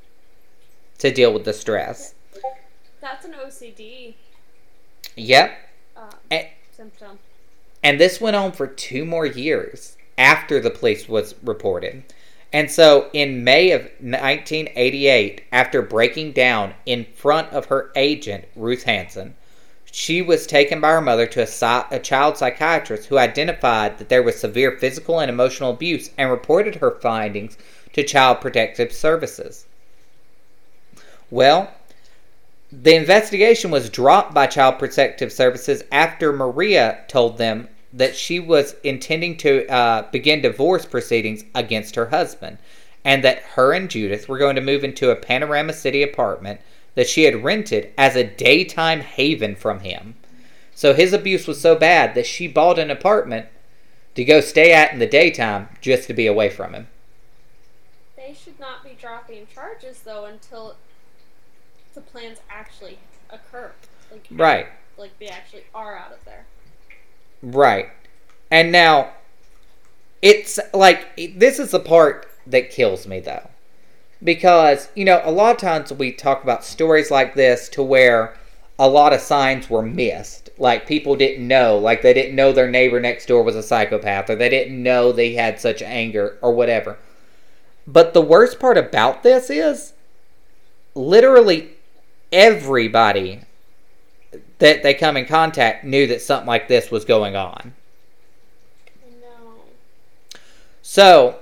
to 0.99 1.11
deal 1.11 1.33
with 1.33 1.47
the 1.47 1.55
stress. 1.55 2.13
That's 3.07 3.25
an 3.25 3.35
OCD 3.35 4.15
Yep. 5.15 5.57
um, 5.97 6.09
And, 6.29 6.49
symptom. 6.77 7.21
and 7.81 8.01
this 8.01 8.21
went 8.21 8.35
on 8.35 8.51
for 8.51 8.67
two 8.67 9.05
more 9.05 9.25
years 9.25 9.97
after 10.19 10.59
the 10.59 10.71
police 10.71 11.09
was 11.09 11.37
reported. 11.45 12.03
And 12.53 12.69
so 12.69 13.09
in 13.13 13.45
May 13.45 13.71
of 13.71 13.83
1988, 14.01 15.43
after 15.53 15.83
breaking 15.83 16.33
down 16.33 16.75
in 16.85 17.05
front 17.15 17.53
of 17.53 17.67
her 17.67 17.93
agent, 17.95 18.47
Ruth 18.57 18.83
Hansen, 18.83 19.37
she 19.85 20.21
was 20.21 20.45
taken 20.45 20.81
by 20.81 20.91
her 20.91 21.01
mother 21.01 21.29
to 21.29 21.43
a, 21.43 21.87
a 21.93 22.01
child 22.01 22.37
psychiatrist 22.37 23.07
who 23.07 23.19
identified 23.19 23.99
that 23.99 24.09
there 24.09 24.25
was 24.25 24.41
severe 24.41 24.77
physical 24.79 25.21
and 25.21 25.31
emotional 25.31 25.71
abuse 25.71 26.11
and 26.19 26.29
reported 26.29 26.75
her 26.75 26.99
findings 27.01 27.57
to 27.93 28.03
Child 28.03 28.41
Protective 28.41 28.93
Services. 28.93 29.65
Well, 31.31 31.73
the 32.73 32.95
investigation 32.95 33.71
was 33.71 33.91
dropped 33.91 34.35
by 34.35 34.47
Child 34.47 34.79
Protective 34.79 35.33
Services 35.33 35.85
after 35.93 36.33
Maria 36.33 37.05
told 37.07 37.39
them 37.39 37.69
that 37.93 38.17
she 38.17 38.41
was 38.41 38.75
intending 38.83 39.37
to 39.39 39.67
uh, 39.69 40.11
begin 40.11 40.43
divorce 40.43 40.85
proceedings 40.85 41.45
against 41.55 41.95
her 41.95 42.07
husband, 42.07 42.59
and 43.05 43.23
that 43.23 43.39
her 43.55 43.73
and 43.73 43.89
Judith 43.89 44.29
were 44.29 44.39
going 44.39 44.57
to 44.57 44.63
move 44.63 44.83
into 44.83 45.11
a 45.11 45.17
Panorama 45.17 45.73
City 45.73 46.03
apartment 46.03 46.61
that 46.97 47.09
she 47.09 47.25
had 47.25 47.45
rented 47.45 47.93
as 47.97 48.17
a 48.17 48.25
daytime 48.25 49.01
haven 49.01 49.55
from 49.55 49.81
him. 49.81 50.15
So 50.75 50.93
his 50.93 51.13
abuse 51.13 51.47
was 51.47 51.61
so 51.61 51.77
bad 51.77 52.15
that 52.15 52.27
she 52.27 52.49
bought 52.49 52.79
an 52.79 52.91
apartment 52.91 53.47
to 54.17 54.25
go 54.25 54.41
stay 54.41 54.73
at 54.73 54.93
in 54.93 54.99
the 54.99 55.07
daytime 55.07 55.69
just 55.81 56.09
to 56.09 56.15
be 56.15 56.27
away 56.27 56.51
from 56.51 56.75
him. 56.75 56.89
They 58.17 58.35
should 58.35 58.59
not 58.59 58.83
be 58.83 58.97
dropping 59.01 59.47
charges 59.55 60.01
though 60.01 60.25
until 60.25 60.77
the 61.97 62.03
plans 62.03 62.39
actually 62.49 62.99
occur. 63.31 63.73
Like 64.13 64.27
Right. 64.31 64.69
Like 64.97 65.19
they 65.19 65.27
actually 65.27 65.65
are 65.75 65.97
out 65.97 66.13
of 66.13 66.25
there. 66.25 66.47
Right. 67.43 67.89
And 68.51 68.71
now, 68.71 69.11
it's 70.23 70.61
like, 70.73 71.17
this 71.35 71.59
is 71.59 71.73
the 71.73 71.81
part 71.81 72.31
that 72.47 72.71
kills 72.71 73.09
me 73.09 73.19
though. 73.19 73.51
Because, 74.23 74.89
you 74.95 75.05
know, 75.05 75.21
a 75.25 75.33
lot 75.33 75.55
of 75.55 75.61
times 75.61 75.93
we 75.93 76.13
talk 76.13 76.45
about 76.45 76.65
stories 76.65 77.11
like 77.11 77.35
this 77.35 77.69
to 77.71 77.83
where 77.83 78.37
a 78.79 78.89
lot 78.89 79.13
of 79.13 79.21
signs 79.21 79.69
were 79.69 79.83
missed. 79.83 80.51
Like 80.59 80.87
people 80.87 81.17
didn't 81.17 81.47
know, 81.47 81.77
like 81.79 82.03
they 82.03 82.15
didn't 82.15 82.37
know 82.37 82.53
their 82.53 82.71
neighbor 82.71 83.01
next 83.01 83.27
door 83.27 83.43
was 83.43 83.57
a 83.57 83.63
psychopath, 83.63 84.31
or 84.31 84.37
they 84.37 84.49
didn't 84.49 84.83
know 84.83 85.13
they 85.13 85.35
had 85.35 85.61
such 85.61 85.83
anger, 85.83 86.39
or 86.41 86.53
whatever. 86.53 86.99
But 87.87 88.15
the 88.15 88.23
worst 88.23 88.59
part 88.59 88.79
about 88.79 89.23
this 89.23 89.51
is 89.51 89.93
literally 90.95 91.76
everybody 92.37 93.41
that 94.59 94.83
they 94.83 94.93
come 94.93 95.17
in 95.17 95.25
contact 95.25 95.85
knew 95.85 96.07
that 96.07 96.21
something 96.21 96.47
like 96.47 96.69
this 96.69 96.91
was 96.91 97.05
going 97.07 97.35
on. 97.35 97.73
No. 99.21 99.55
So, 100.83 101.39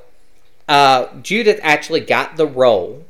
uh, 0.68 1.08
Judith 1.20 1.58
actually 1.62 2.00
got 2.00 2.36
the 2.36 2.46
role. 2.46 3.04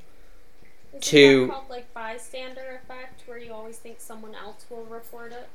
Isn't 0.92 1.03
To- 1.03 1.47
that 1.47 1.53
called 1.53 1.70
like 1.70 1.92
bystander 1.92 2.81
effect, 2.83 3.23
where 3.27 3.38
you 3.38 3.53
always 3.53 3.77
think 3.77 4.01
someone 4.01 4.35
else 4.35 4.64
will 4.70 4.85
report 4.85 5.33
it? 5.33 5.49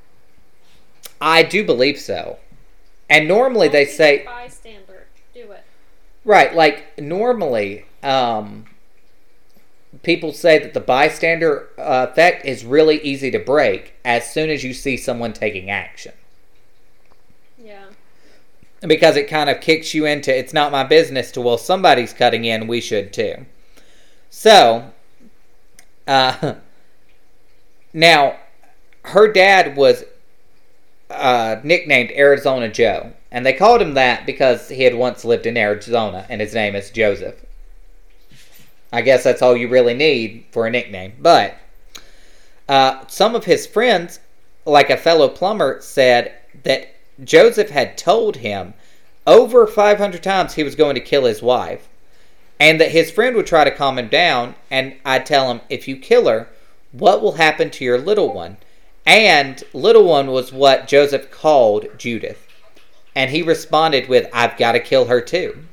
I 1.20 1.42
do 1.44 1.66
believe 1.66 2.00
so. 2.00 2.38
And 3.10 3.28
normally 3.28 3.68
they 3.70 3.86
say, 3.86 4.24
bystander. 4.24 5.08
Do 5.34 5.52
it. 5.52 5.64
right, 6.24 6.54
like 6.56 7.00
normally, 7.00 7.86
um, 8.04 8.66
people 10.04 10.34
say 10.34 10.60
that 10.60 10.74
the 10.74 10.80
bystander 10.80 11.70
uh, 11.78 12.08
effect 12.10 12.46
is 12.46 12.64
really 12.64 13.02
easy 13.02 13.32
to 13.32 13.40
break 13.40 13.94
as 14.06 14.32
soon 14.32 14.50
as 14.50 14.64
you 14.64 14.74
see 14.74 14.96
someone 14.96 15.34
taking 15.34 15.70
action. 15.70 16.14
Yeah. 17.62 17.86
because 18.82 19.18
it 19.18 19.28
kind 19.28 19.50
of 19.50 19.60
kicks 19.60 19.94
you 19.94 20.06
into 20.06 20.36
it's 20.36 20.54
not 20.54 20.72
my 20.72 20.84
business 20.84 21.32
to 21.32 21.42
well 21.42 21.58
somebody's 21.58 22.14
cutting 22.14 22.46
in 22.46 22.68
we 22.68 22.80
should 22.80 23.12
too 23.12 23.46
so 24.30 24.90
uh, 26.08 26.56
now 27.94 28.40
her 29.04 29.32
dad 29.32 29.76
was 29.76 30.06
uh, 31.10 31.58
nicknamed 31.64 32.12
arizona 32.12 32.70
joe 32.70 33.12
and 33.30 33.46
they 33.46 33.54
called 33.54 33.82
him 33.82 33.96
that 33.96 34.26
because 34.26 34.70
he 34.70 34.84
had 34.84 34.96
once 34.96 35.26
lived 35.26 35.46
in 35.46 35.58
arizona 35.58 36.26
and 36.30 36.40
his 36.40 36.54
name 36.54 36.76
is 36.76 36.90
joseph 36.90 37.44
i 38.92 39.02
guess 39.02 39.24
that's 39.24 39.42
all 39.42 39.56
you 39.56 39.68
really 39.68 39.94
need 39.94 40.46
for 40.52 40.68
a 40.68 40.72
nickname 40.72 41.14
but 41.20 41.56
uh, 42.68 43.06
some 43.08 43.34
of 43.34 43.46
his 43.46 43.66
friends 43.66 44.20
like 44.66 44.90
a 44.90 44.98
fellow 44.98 45.28
plumber 45.28 45.82
said 45.82 46.34
that 46.64 46.96
Joseph 47.24 47.70
had 47.70 47.98
told 47.98 48.38
him 48.38 48.74
over 49.28 49.68
500 49.68 50.24
times 50.24 50.54
he 50.54 50.64
was 50.64 50.76
going 50.76 50.96
to 50.96 51.02
kill 51.02 51.26
his 51.26 51.42
wife, 51.42 51.88
and 52.60 52.80
that 52.80 52.92
his 52.92 53.12
friend 53.12 53.36
would 53.36 53.48
try 53.48 53.64
to 53.64 53.72
calm 53.72 53.98
him 53.98 54.08
down, 54.08 54.56
and 54.72 54.96
I'd 55.06 55.26
tell 55.26 55.50
him, 55.52 55.62
if 55.70 55.88
you 55.88 55.98
kill 55.98 56.28
her, 56.28 56.48
what 56.92 57.22
will 57.22 57.34
happen 57.34 57.70
to 57.72 57.86
your 57.86 58.00
little 58.00 58.34
one? 58.34 58.58
And 59.06 59.64
little 59.74 60.04
one 60.04 60.28
was 60.28 60.52
what 60.52 60.88
Joseph 60.88 61.32
called 61.32 61.88
Judith. 61.98 62.48
And 63.16 63.32
he 63.32 63.42
responded 63.42 64.08
with, 64.08 64.30
I've 64.34 64.58
got 64.58 64.74
to 64.74 64.80
kill 64.80 65.06
her 65.06 65.22
too. 65.22 65.66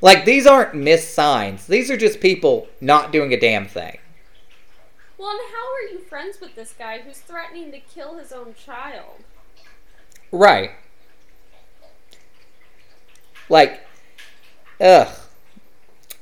Like, 0.00 0.24
these 0.24 0.46
aren't 0.46 0.74
missed 0.74 1.12
signs. 1.12 1.66
These 1.66 1.90
are 1.90 1.96
just 1.96 2.20
people 2.20 2.68
not 2.80 3.12
doing 3.12 3.34
a 3.34 3.40
damn 3.40 3.66
thing. 3.66 3.98
Well, 5.18 5.30
and 5.30 5.40
how 5.52 5.74
are 5.74 5.92
you 5.92 5.98
friends 5.98 6.40
with 6.40 6.54
this 6.54 6.72
guy 6.78 7.00
who's 7.00 7.18
threatening 7.18 7.70
to 7.72 7.78
kill 7.78 8.16
his 8.16 8.32
own 8.32 8.54
child? 8.54 9.22
Right. 10.32 10.70
Like, 13.50 13.86
ugh. 14.80 15.08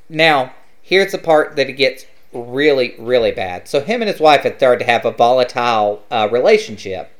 Now, 0.08 0.54
here's 0.82 1.12
the 1.12 1.18
part 1.18 1.54
that 1.54 1.68
it 1.68 1.74
gets 1.74 2.06
really, 2.32 2.96
really 2.98 3.30
bad. 3.30 3.68
So, 3.68 3.80
him 3.80 4.02
and 4.02 4.08
his 4.10 4.18
wife 4.18 4.40
had 4.40 4.56
started 4.56 4.84
to 4.84 4.90
have 4.90 5.04
a 5.04 5.12
volatile 5.12 6.02
uh, 6.10 6.28
relationship, 6.32 7.17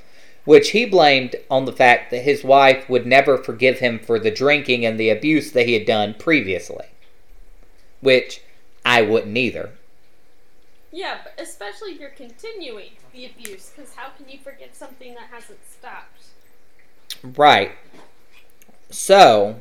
which 0.48 0.70
he 0.70 0.86
blamed 0.86 1.36
on 1.50 1.66
the 1.66 1.72
fact 1.72 2.10
that 2.10 2.22
his 2.22 2.42
wife 2.42 2.88
would 2.88 3.04
never 3.04 3.36
forgive 3.36 3.80
him 3.80 3.98
for 3.98 4.18
the 4.18 4.30
drinking 4.30 4.82
and 4.86 4.98
the 4.98 5.10
abuse 5.10 5.52
that 5.52 5.66
he 5.66 5.74
had 5.74 5.84
done 5.84 6.14
previously. 6.14 6.86
Which 8.00 8.40
I 8.82 9.02
wouldn't 9.02 9.36
either. 9.36 9.72
Yeah, 10.90 11.18
but 11.22 11.34
especially 11.38 11.90
if 11.90 12.00
you're 12.00 12.08
continuing 12.08 12.92
the 13.12 13.26
abuse, 13.26 13.72
because 13.76 13.92
how 13.94 14.08
can 14.16 14.26
you 14.26 14.38
forget 14.38 14.74
something 14.74 15.12
that 15.16 15.28
hasn't 15.30 15.58
stopped? 15.70 16.22
Right. 17.22 17.72
So, 18.88 19.56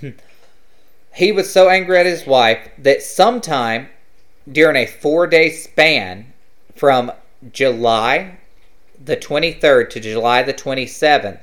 he 1.14 1.32
was 1.32 1.52
so 1.52 1.68
angry 1.68 1.98
at 1.98 2.06
his 2.06 2.28
wife 2.28 2.70
that 2.78 3.02
sometime 3.02 3.88
during 4.48 4.76
a 4.76 4.86
four 4.86 5.26
day 5.26 5.50
span 5.50 6.32
from 6.76 7.10
July 7.52 8.38
the 9.06 9.16
23rd 9.16 9.88
to 9.88 10.00
July 10.00 10.42
the 10.42 10.52
27th, 10.52 11.38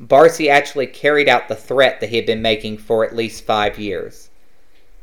Barsi 0.00 0.48
actually 0.48 0.86
carried 0.86 1.28
out 1.28 1.48
the 1.48 1.56
threat 1.56 1.98
that 2.00 2.10
he 2.10 2.16
had 2.16 2.26
been 2.26 2.40
making 2.40 2.78
for 2.78 3.04
at 3.04 3.14
least 3.14 3.44
five 3.44 3.76
years. 3.76 4.30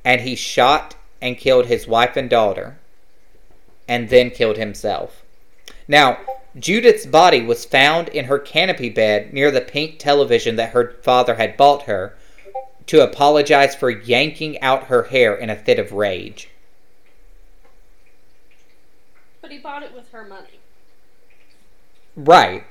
And 0.05 0.21
he 0.21 0.35
shot 0.35 0.95
and 1.21 1.37
killed 1.37 1.65
his 1.65 1.85
wife 1.85 2.15
and 2.15 2.29
daughter, 2.29 2.79
and 3.85 4.07
then 4.07 4.31
killed 4.31 4.55
himself. 4.55 5.23
Now, 5.89 6.19
Judith's 6.57 7.05
body 7.05 7.41
was 7.41 7.65
found 7.65 8.07
in 8.09 8.25
her 8.25 8.39
canopy 8.39 8.89
bed 8.89 9.33
near 9.33 9.51
the 9.51 9.61
pink 9.61 9.99
television 9.99 10.55
that 10.55 10.71
her 10.71 10.95
father 11.01 11.35
had 11.35 11.57
bought 11.57 11.83
her 11.83 12.15
to 12.85 13.03
apologize 13.03 13.75
for 13.75 13.89
yanking 13.89 14.59
out 14.61 14.85
her 14.85 15.03
hair 15.03 15.35
in 15.35 15.49
a 15.49 15.55
fit 15.55 15.79
of 15.79 15.91
rage. 15.91 16.49
But 19.41 19.51
he 19.51 19.57
bought 19.57 19.83
it 19.83 19.93
with 19.93 20.09
her 20.11 20.23
money. 20.23 20.61
Right. 22.17 22.63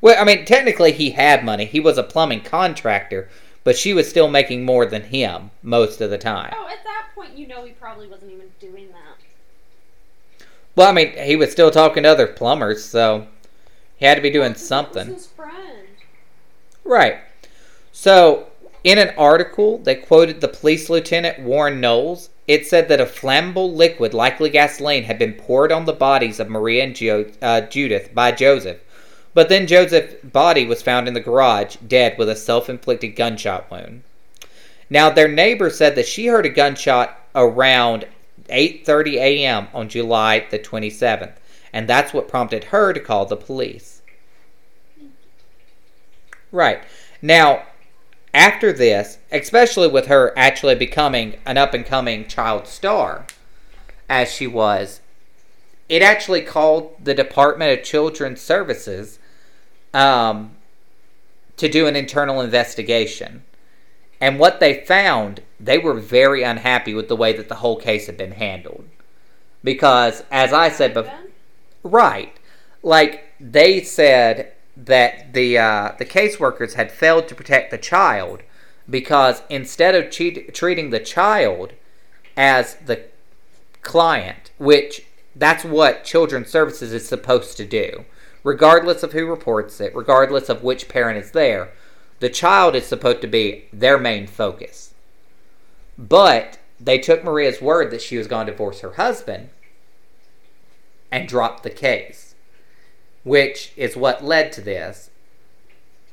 Well, 0.00 0.16
I 0.20 0.24
mean, 0.24 0.44
technically 0.44 0.92
he 0.92 1.10
had 1.10 1.44
money. 1.44 1.64
He 1.64 1.80
was 1.80 1.96
a 1.96 2.02
plumbing 2.02 2.42
contractor, 2.42 3.28
but 3.64 3.76
she 3.78 3.94
was 3.94 4.08
still 4.10 4.28
making 4.28 4.64
more 4.64 4.84
than 4.84 5.04
him 5.04 5.50
most 5.62 6.00
of 6.00 6.10
the 6.10 6.18
time. 6.18 6.52
Oh, 6.54 6.68
at 6.68 6.84
that 6.84 7.06
point, 7.14 7.38
you 7.38 7.46
know 7.46 7.64
he 7.64 7.72
probably 7.72 8.06
wasn't 8.08 8.32
even 8.32 8.48
doing 8.60 8.88
that. 8.88 10.46
Well, 10.74 10.88
I 10.88 10.92
mean, 10.92 11.12
he 11.16 11.36
was 11.36 11.50
still 11.52 11.70
talking 11.70 12.02
to 12.02 12.10
other 12.10 12.26
plumbers, 12.26 12.84
so 12.84 13.26
he 13.96 14.04
had 14.04 14.16
to 14.16 14.20
be 14.20 14.30
doing 14.30 14.52
Well, 14.52 14.58
something. 14.60 15.06
his 15.06 15.26
friend. 15.28 15.88
Right. 16.84 17.18
So, 17.92 18.48
in 18.84 18.98
an 18.98 19.14
article, 19.16 19.78
they 19.78 19.94
quoted 19.94 20.40
the 20.40 20.48
police 20.48 20.90
lieutenant 20.90 21.40
Warren 21.40 21.80
Knowles. 21.80 22.28
It 22.46 22.66
said 22.66 22.88
that 22.88 23.00
a 23.00 23.06
flammable 23.06 23.74
liquid, 23.74 24.14
likely 24.14 24.50
gasoline, 24.50 25.04
had 25.04 25.18
been 25.18 25.32
poured 25.32 25.72
on 25.72 25.84
the 25.84 25.92
bodies 25.92 26.38
of 26.38 26.48
Maria 26.48 26.84
and 26.84 26.94
jo- 26.94 27.30
uh, 27.42 27.62
Judith 27.62 28.14
by 28.14 28.32
Joseph. 28.32 28.78
But 29.34 29.48
then 29.48 29.66
Joseph's 29.66 30.14
body 30.24 30.64
was 30.64 30.80
found 30.80 31.08
in 31.08 31.14
the 31.14 31.20
garage, 31.20 31.76
dead 31.86 32.16
with 32.16 32.28
a 32.28 32.36
self 32.36 32.70
inflicted 32.70 33.16
gunshot 33.16 33.70
wound. 33.70 34.02
Now, 34.88 35.10
their 35.10 35.28
neighbor 35.28 35.68
said 35.70 35.96
that 35.96 36.06
she 36.06 36.28
heard 36.28 36.46
a 36.46 36.50
gunshot 36.50 37.18
around 37.34 38.06
8:30 38.48 39.14
a.m. 39.16 39.68
on 39.74 39.88
July 39.88 40.46
the 40.50 40.58
27th, 40.58 41.34
and 41.72 41.88
that's 41.88 42.14
what 42.14 42.28
prompted 42.28 42.64
her 42.64 42.92
to 42.92 43.00
call 43.00 43.26
the 43.26 43.36
police. 43.36 44.00
Right. 46.52 46.80
Now, 47.20 47.64
after 48.36 48.72
this, 48.72 49.18
especially 49.32 49.88
with 49.88 50.06
her 50.06 50.32
actually 50.36 50.74
becoming 50.74 51.36
an 51.46 51.56
up 51.56 51.72
and 51.72 51.86
coming 51.86 52.28
child 52.28 52.66
star, 52.66 53.26
as 54.08 54.30
she 54.30 54.46
was, 54.46 55.00
it 55.88 56.02
actually 56.02 56.42
called 56.42 56.94
the 57.02 57.14
Department 57.14 57.76
of 57.76 57.84
Children's 57.84 58.40
Services 58.40 59.18
um, 59.94 60.50
to 61.56 61.68
do 61.68 61.86
an 61.86 61.96
internal 61.96 62.40
investigation. 62.42 63.42
And 64.20 64.38
what 64.38 64.60
they 64.60 64.84
found, 64.84 65.40
they 65.58 65.78
were 65.78 65.94
very 65.94 66.42
unhappy 66.42 66.92
with 66.94 67.08
the 67.08 67.16
way 67.16 67.32
that 67.32 67.48
the 67.48 67.56
whole 67.56 67.76
case 67.76 68.06
had 68.06 68.16
been 68.16 68.32
handled. 68.32 68.84
Because, 69.64 70.22
as 70.30 70.52
I 70.52 70.68
said 70.68 70.94
before, 70.94 71.12
Right. 71.82 72.36
Like 72.82 73.24
they 73.40 73.82
said 73.82 74.52
that 74.76 75.32
the 75.32 75.58
uh, 75.58 75.92
the 75.98 76.04
caseworkers 76.04 76.74
had 76.74 76.92
failed 76.92 77.28
to 77.28 77.34
protect 77.34 77.70
the 77.70 77.78
child 77.78 78.42
because 78.88 79.42
instead 79.48 79.94
of 79.94 80.10
treating 80.10 80.90
the 80.90 81.00
child 81.00 81.72
as 82.36 82.74
the 82.76 83.04
client, 83.82 84.50
which 84.58 85.06
that's 85.34 85.64
what 85.64 86.04
children's 86.04 86.50
services 86.50 86.92
is 86.92 87.08
supposed 87.08 87.56
to 87.56 87.64
do, 87.64 88.04
regardless 88.44 89.02
of 89.02 89.12
who 89.12 89.26
reports 89.26 89.80
it, 89.80 89.94
regardless 89.94 90.48
of 90.48 90.62
which 90.62 90.88
parent 90.88 91.18
is 91.18 91.32
there, 91.32 91.72
the 92.20 92.28
child 92.28 92.74
is 92.74 92.86
supposed 92.86 93.20
to 93.20 93.26
be 93.26 93.64
their 93.72 93.98
main 93.98 94.26
focus. 94.26 94.94
But 95.98 96.58
they 96.78 96.98
took 96.98 97.24
Maria's 97.24 97.60
word 97.60 97.90
that 97.90 98.02
she 98.02 98.18
was 98.18 98.26
going 98.26 98.46
to 98.46 98.52
divorce 98.52 98.80
her 98.80 98.92
husband 98.92 99.48
and 101.10 101.28
dropped 101.28 101.62
the 101.62 101.70
case, 101.70 102.25
which 103.26 103.72
is 103.76 103.96
what 103.96 104.24
led 104.24 104.52
to 104.52 104.60
this. 104.60 105.10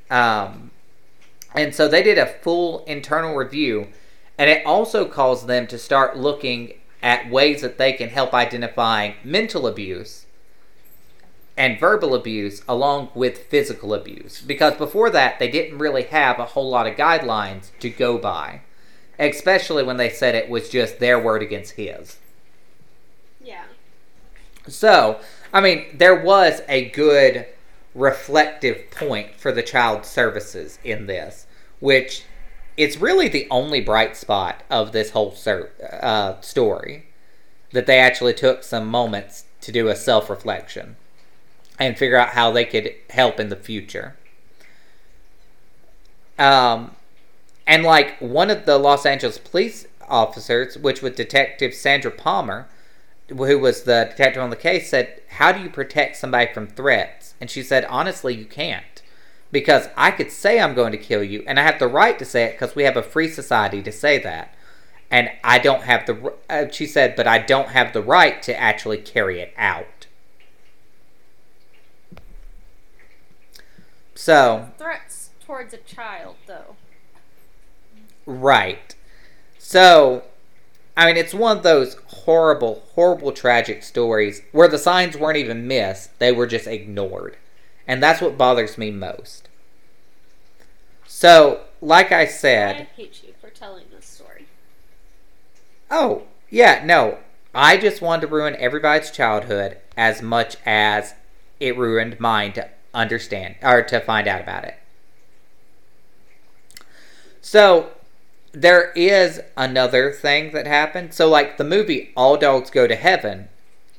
Um, 0.09 0.72
and 1.53 1.76
so 1.76 1.88
they 1.88 2.01
did 2.01 2.18
a 2.18 2.26
full 2.26 2.84
internal 2.86 3.36
review, 3.36 3.89
and 4.36 4.49
it 4.49 4.66
also 4.66 5.05
caused 5.05 5.45
them 5.45 5.68
to 5.68 5.78
start 5.78 6.18
looking 6.18 6.74
at 7.03 7.30
ways 7.30 7.61
that 7.61 7.78
they 7.78 7.93
can 7.93 8.09
help 8.09 8.34
identifying 8.34 9.14
mental 9.24 9.68
abuse 9.68 10.26
and 11.55 11.80
verbal 11.80 12.16
abuse 12.16 12.64
along 12.68 13.11
with 13.14 13.45
physical 13.45 13.93
abuse. 13.93 14.41
Because 14.41 14.74
before 14.74 15.11
that, 15.11 15.38
they 15.38 15.51
didn't 15.51 15.78
really 15.78 16.03
have 16.03 16.39
a 16.39 16.45
whole 16.45 16.72
lot 16.72 16.88
of 16.88 16.95
guidelines 16.95 17.70
to 17.80 17.91
go 17.91 18.18
by, 18.18 18.61
especially 19.20 19.84
when 19.84 19.97
they 19.97 20.09
said 20.09 20.34
it 20.34 20.49
was 20.49 20.68
just 20.68 20.97
their 20.97 21.20
word 21.20 21.43
against 21.43 21.74
his. 21.74 22.18
Yeah. 23.39 23.66
So, 24.68 25.20
I 25.54 25.62
mean, 25.62 25.86
there 25.93 26.16
was 26.16 26.62
a 26.68 26.89
good 26.89 27.45
reflective 27.93 28.89
point 28.89 29.36
for 29.36 29.51
the 29.51 29.62
child 29.62 30.04
services 30.04 30.80
in 30.84 31.06
this, 31.06 31.45
which 31.80 32.24
it's 32.76 32.97
really 32.97 33.28
the 33.28 33.47
only 33.51 33.80
bright 33.80 34.18
spot 34.18 34.64
of 34.72 34.91
this 34.91 35.12
whole 35.12 35.34
ser- 35.34 35.72
uh, 36.01 36.41
story. 36.41 37.06
That 37.72 37.88
they 37.88 37.97
actually 37.97 38.36
took 38.36 38.64
some 38.64 38.86
moments 38.86 39.45
to 39.62 39.72
do 39.72 39.88
a 39.88 39.95
self 39.95 40.30
reflection 40.30 40.95
and 41.80 41.97
figure 41.97 42.18
out 42.18 42.30
how 42.30 42.51
they 42.51 42.66
could 42.66 42.93
help 43.10 43.39
in 43.39 43.49
the 43.49 43.56
future. 43.56 44.16
Um, 46.38 46.95
and 47.66 47.84
like 47.84 48.18
one 48.20 48.51
of 48.51 48.66
the 48.66 48.78
Los 48.78 49.08
Angeles 49.08 49.39
police 49.39 49.88
officers, 50.08 50.78
which 50.78 51.01
was 51.01 51.14
Detective 51.14 51.74
Sandra 51.74 52.12
Palmer, 52.12 52.68
who 53.30 53.59
was 53.59 53.84
the 53.84 54.07
detective 54.09 54.41
on 54.43 54.49
the 54.49 54.55
case, 54.55 54.89
said, 54.89 55.21
How 55.38 55.51
do 55.51 55.61
you 55.61 55.69
protect 55.69 56.17
somebody 56.17 56.53
from 56.53 56.67
threats? 56.67 57.36
And 57.39 57.49
she 57.49 57.63
said, 57.63 57.86
Honestly, 57.86 58.34
you 58.36 58.45
can't. 58.45 59.01
Because 59.51 59.89
I 59.95 60.11
could 60.11 60.32
say 60.32 60.59
I'm 60.59 60.74
going 60.74 60.91
to 60.91 60.97
kill 60.97 61.24
you, 61.24 61.43
and 61.45 61.59
I 61.59 61.63
have 61.63 61.80
the 61.80 61.88
right 61.88 62.17
to 62.17 62.26
say 62.26 62.45
it 62.45 62.53
because 62.53 62.76
we 62.76 62.84
have 62.84 62.97
a 62.97 63.03
free 63.03 63.30
society 63.30 63.82
to 63.84 63.91
say 63.91 64.17
that. 64.19 64.53
And 65.11 65.30
I 65.43 65.59
don't 65.59 65.84
have 65.84 66.07
the, 66.07 66.34
uh, 66.49 66.69
she 66.71 66.88
said, 66.88 67.15
but 67.15 67.28
I 67.28 67.38
don't 67.38 67.69
have 67.69 67.93
the 67.93 68.01
right 68.01 68.41
to 68.43 68.59
actually 68.59 68.97
carry 68.97 69.39
it 69.39 69.53
out. 69.57 70.07
So, 74.15 74.71
Threats 74.80 75.30
towards 75.45 75.74
a 75.74 75.78
child, 75.78 76.36
though. 76.47 76.76
Right. 78.26 78.95
So, 79.59 80.24
I 80.96 81.08
mean, 81.08 81.18
it's 81.18 81.34
one 81.34 81.58
of 81.58 81.64
those 81.64 81.96
horrible, 82.06 82.84
horrible, 82.94 83.32
tragic 83.32 83.84
stories 83.84 84.41
where 84.52 84.68
the 84.68 84.78
signs 84.78 85.18
weren't 85.18 85.38
even 85.38 85.68
missed, 85.68 86.18
they 86.20 86.32
were 86.32 86.46
just 86.46 86.68
ignored. 86.68 87.38
And 87.88 88.02
that's 88.02 88.22
what 88.22 88.38
bothers 88.38 88.78
me 88.78 88.91
most. 88.91 89.50
So, 91.06 91.62
like 91.82 92.12
I 92.12 92.26
said. 92.26 92.76
I 92.76 92.88
hate 92.96 93.24
you 93.24 93.34
for 93.41 93.50
telling 93.50 93.86
this 93.94 94.06
story. 94.06 94.48
oh, 95.89 96.24
yeah, 96.50 96.84
no, 96.86 97.18
I 97.56 97.78
just 97.78 98.02
wanted 98.02 98.22
to 98.22 98.28
ruin 98.28 98.56
everybody's 98.58 99.10
childhood 99.12 99.78
as 99.98 100.22
much 100.22 100.58
as 100.66 101.16
it 101.60 101.78
ruined 101.78 102.20
mine 102.20 102.54
to 102.54 102.70
understand, 102.94 103.56
or 103.64 103.82
to 103.82 104.00
find 104.00 104.28
out 104.28 104.41
about 104.41 104.64
it. 104.66 104.76
So, 107.41 107.89
there 108.54 108.91
is 108.91 109.41
another 109.58 110.12
thing 110.12 110.54
that 110.54 110.68
happened. 110.68 111.14
So, 111.14 111.28
like 111.28 111.58
the 111.58 111.64
movie 111.64 112.12
All 112.16 112.38
Dogs 112.38 112.70
Go 112.70 112.88
to 112.88 112.95
Heaven 112.95 113.49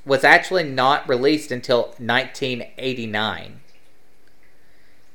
was 0.07 0.24
actually 0.24 0.64
not 0.64 1.09
released 1.09 1.50
until 1.50 1.94
1989, 1.98 3.61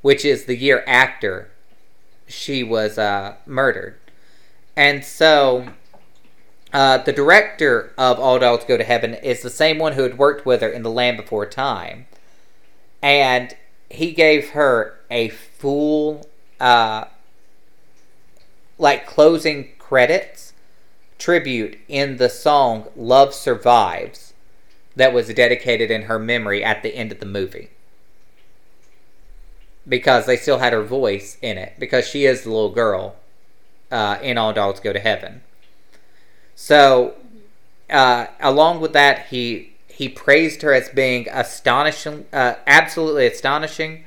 which 0.02 0.24
is 0.24 0.44
the 0.44 0.56
year 0.56 0.84
after 0.86 1.50
she 2.28 2.62
was 2.62 2.98
uh, 2.98 3.36
murdered. 3.46 3.96
And 4.76 5.04
so, 5.04 5.68
uh, 6.72 6.98
the 6.98 7.12
director 7.12 7.92
of 7.96 8.20
All 8.20 8.38
Dogs 8.38 8.64
Go 8.64 8.76
to 8.76 8.84
Heaven 8.84 9.14
is 9.14 9.42
the 9.42 9.50
same 9.50 9.78
one 9.78 9.94
who 9.94 10.02
had 10.02 10.18
worked 10.18 10.44
with 10.44 10.60
her 10.60 10.68
in 10.68 10.82
The 10.82 10.90
Land 10.90 11.16
Before 11.16 11.46
Time. 11.46 12.06
And 13.02 13.56
he 13.88 14.12
gave 14.12 14.50
her 14.50 15.00
a 15.10 15.30
full, 15.30 16.28
uh, 16.60 17.06
like, 18.80 19.06
closing 19.06 19.68
credits 19.78 20.52
tribute 21.18 21.78
in 21.86 22.16
the 22.16 22.30
song 22.30 22.88
Love 22.96 23.34
Survives 23.34 24.32
that 24.96 25.12
was 25.12 25.28
dedicated 25.28 25.90
in 25.90 26.02
her 26.02 26.18
memory 26.18 26.64
at 26.64 26.82
the 26.82 26.96
end 26.96 27.12
of 27.12 27.20
the 27.20 27.26
movie. 27.26 27.70
Because 29.86 30.26
they 30.26 30.36
still 30.36 30.58
had 30.58 30.72
her 30.72 30.82
voice 30.82 31.36
in 31.42 31.58
it, 31.58 31.74
because 31.78 32.08
she 32.08 32.24
is 32.24 32.42
the 32.42 32.50
little 32.50 32.70
girl 32.70 33.16
uh, 33.90 34.18
in 34.22 34.38
All 34.38 34.52
Dogs 34.52 34.80
Go 34.80 34.92
to 34.92 34.98
Heaven. 34.98 35.42
So, 36.54 37.14
uh, 37.88 38.26
along 38.40 38.80
with 38.80 38.92
that, 38.94 39.26
he 39.26 39.74
he 39.86 40.08
praised 40.08 40.62
her 40.62 40.72
as 40.72 40.88
being 40.88 41.28
astonishing, 41.30 42.24
uh, 42.32 42.54
absolutely 42.66 43.26
astonishing, 43.26 44.04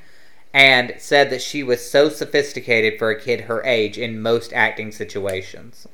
and 0.53 0.93
said 0.99 1.29
that 1.31 1.41
she 1.41 1.63
was 1.63 1.89
so 1.89 2.09
sophisticated 2.09 2.99
for 2.99 3.09
a 3.09 3.19
kid 3.19 3.41
her 3.41 3.63
age 3.65 3.97
in 3.97 4.21
most 4.21 4.53
acting 4.53 4.91
situations. 4.91 5.87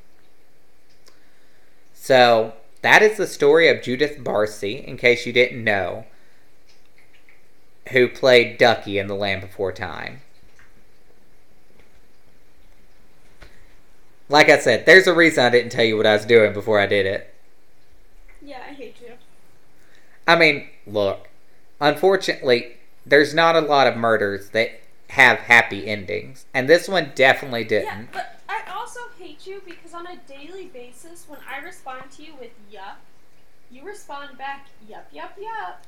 So, 1.94 2.54
that 2.82 3.02
is 3.02 3.18
the 3.18 3.28
story 3.28 3.70
of 3.70 3.82
Judith 3.82 4.18
Barsi, 4.20 4.84
in 4.84 4.98
case 4.98 5.26
you 5.26 5.34
didn't 5.34 5.64
know, 5.64 6.06
who 7.92 8.08
played 8.08 8.58
Ducky 8.58 8.98
in 8.98 9.08
The 9.08 9.16
Land 9.16 9.42
Before 9.42 9.72
Time. 9.72 10.22
Like 14.28 14.50
I 14.50 14.60
said, 14.60 14.86
there's 14.86 15.08
a 15.08 15.14
reason 15.14 15.44
I 15.44 15.50
didn't 15.50 15.72
tell 15.72 15.84
you 15.84 15.98
what 15.98 16.06
I 16.06 16.14
was 16.14 16.26
doing 16.26 16.54
before 16.54 16.80
I 16.80 16.86
did 16.86 17.06
it. 17.06 17.34
Yeah, 18.42 18.62
I 18.68 18.74
hate 18.74 18.98
you. 19.02 19.14
I 20.28 20.36
mean, 20.36 20.68
look, 20.86 21.28
unfortunately, 21.82 22.78
there's 23.10 23.34
not 23.34 23.56
a 23.56 23.62
lot 23.62 23.88
of 23.88 23.98
murders 23.98 24.50
that 24.50 24.80
have 25.10 25.40
happy 25.40 25.88
endings, 25.88 26.46
and 26.54 26.70
this 26.70 26.88
one 26.88 27.12
definitely 27.16 27.64
didn't. 27.64 27.86
Yeah, 27.86 28.06
but 28.14 28.40
I 28.48 28.62
also 28.72 29.00
hate 29.18 29.46
you 29.48 29.62
because 29.66 29.94
on 29.94 30.08
a 30.08 30.18
daily 30.28 30.66
basis, 30.66 31.26
when 31.28 31.40
I 31.50 31.60
respond 31.60 32.12
to 32.12 32.24
you 32.24 32.34
with 32.40 32.52
yup, 32.72 33.00
you 33.72 33.84
respond 33.84 34.38
back 34.38 34.68
yup, 34.88 35.08
yup, 35.12 35.38
yup. 35.40 35.84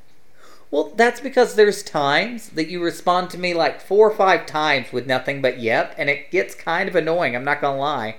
Well, 0.71 0.93
that's 0.95 1.19
because 1.19 1.55
there's 1.55 1.83
times 1.83 2.49
that 2.49 2.69
you 2.69 2.81
respond 2.81 3.29
to 3.31 3.37
me 3.37 3.53
like 3.53 3.81
four 3.81 4.09
or 4.09 4.15
five 4.15 4.45
times 4.45 4.91
with 4.91 5.05
nothing 5.05 5.41
but 5.41 5.59
yep, 5.59 5.93
and 5.97 6.09
it 6.09 6.31
gets 6.31 6.55
kind 6.55 6.89
of 6.89 6.95
annoying, 6.95 7.35
I'm 7.35 7.43
not 7.43 7.61
gonna 7.61 7.77
lie. 7.77 8.15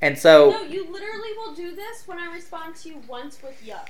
And 0.00 0.18
so. 0.18 0.50
No, 0.50 0.62
you 0.62 0.84
literally 0.92 1.32
will 1.36 1.54
do 1.54 1.74
this 1.74 2.06
when 2.06 2.18
I 2.18 2.32
respond 2.32 2.76
to 2.76 2.90
you 2.90 3.02
once 3.08 3.42
with 3.42 3.64
yup. 3.64 3.88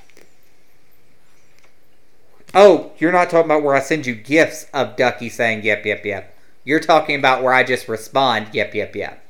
Oh, 2.54 2.92
you're 2.98 3.10
not 3.10 3.30
talking 3.30 3.46
about 3.50 3.64
where 3.64 3.74
I 3.74 3.80
send 3.80 4.06
you 4.06 4.14
gifts 4.14 4.66
of 4.72 4.96
Ducky 4.96 5.28
saying 5.28 5.64
yep, 5.64 5.84
yep, 5.84 6.04
yep. 6.04 6.36
You're 6.62 6.80
talking 6.80 7.18
about 7.18 7.42
where 7.42 7.52
I 7.52 7.64
just 7.64 7.88
respond 7.88 8.48
yep, 8.52 8.74
yep, 8.74 8.94
yep. 8.94 9.24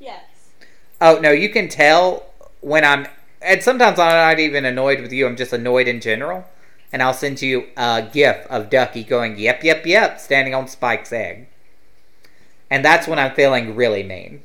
Yes. 0.00 0.24
Oh, 1.00 1.18
no, 1.18 1.30
you 1.30 1.50
can 1.50 1.68
tell 1.68 2.26
when 2.60 2.84
I'm. 2.84 3.06
And 3.42 3.62
sometimes 3.62 3.98
I'm 3.98 4.12
not 4.12 4.40
even 4.40 4.64
annoyed 4.64 5.00
with 5.00 5.12
you, 5.12 5.26
I'm 5.26 5.36
just 5.36 5.52
annoyed 5.52 5.88
in 5.88 6.00
general. 6.00 6.46
And 6.92 7.02
I'll 7.02 7.14
send 7.14 7.42
you 7.42 7.68
a 7.76 8.08
gif 8.10 8.46
of 8.48 8.70
Ducky 8.70 9.02
going 9.02 9.38
yep, 9.38 9.64
yep, 9.64 9.84
yep, 9.84 10.20
standing 10.20 10.54
on 10.54 10.68
Spike's 10.68 11.12
egg. 11.12 11.48
And 12.70 12.84
that's 12.84 13.06
when 13.06 13.18
I'm 13.18 13.34
feeling 13.34 13.74
really 13.74 14.02
mean. 14.02 14.42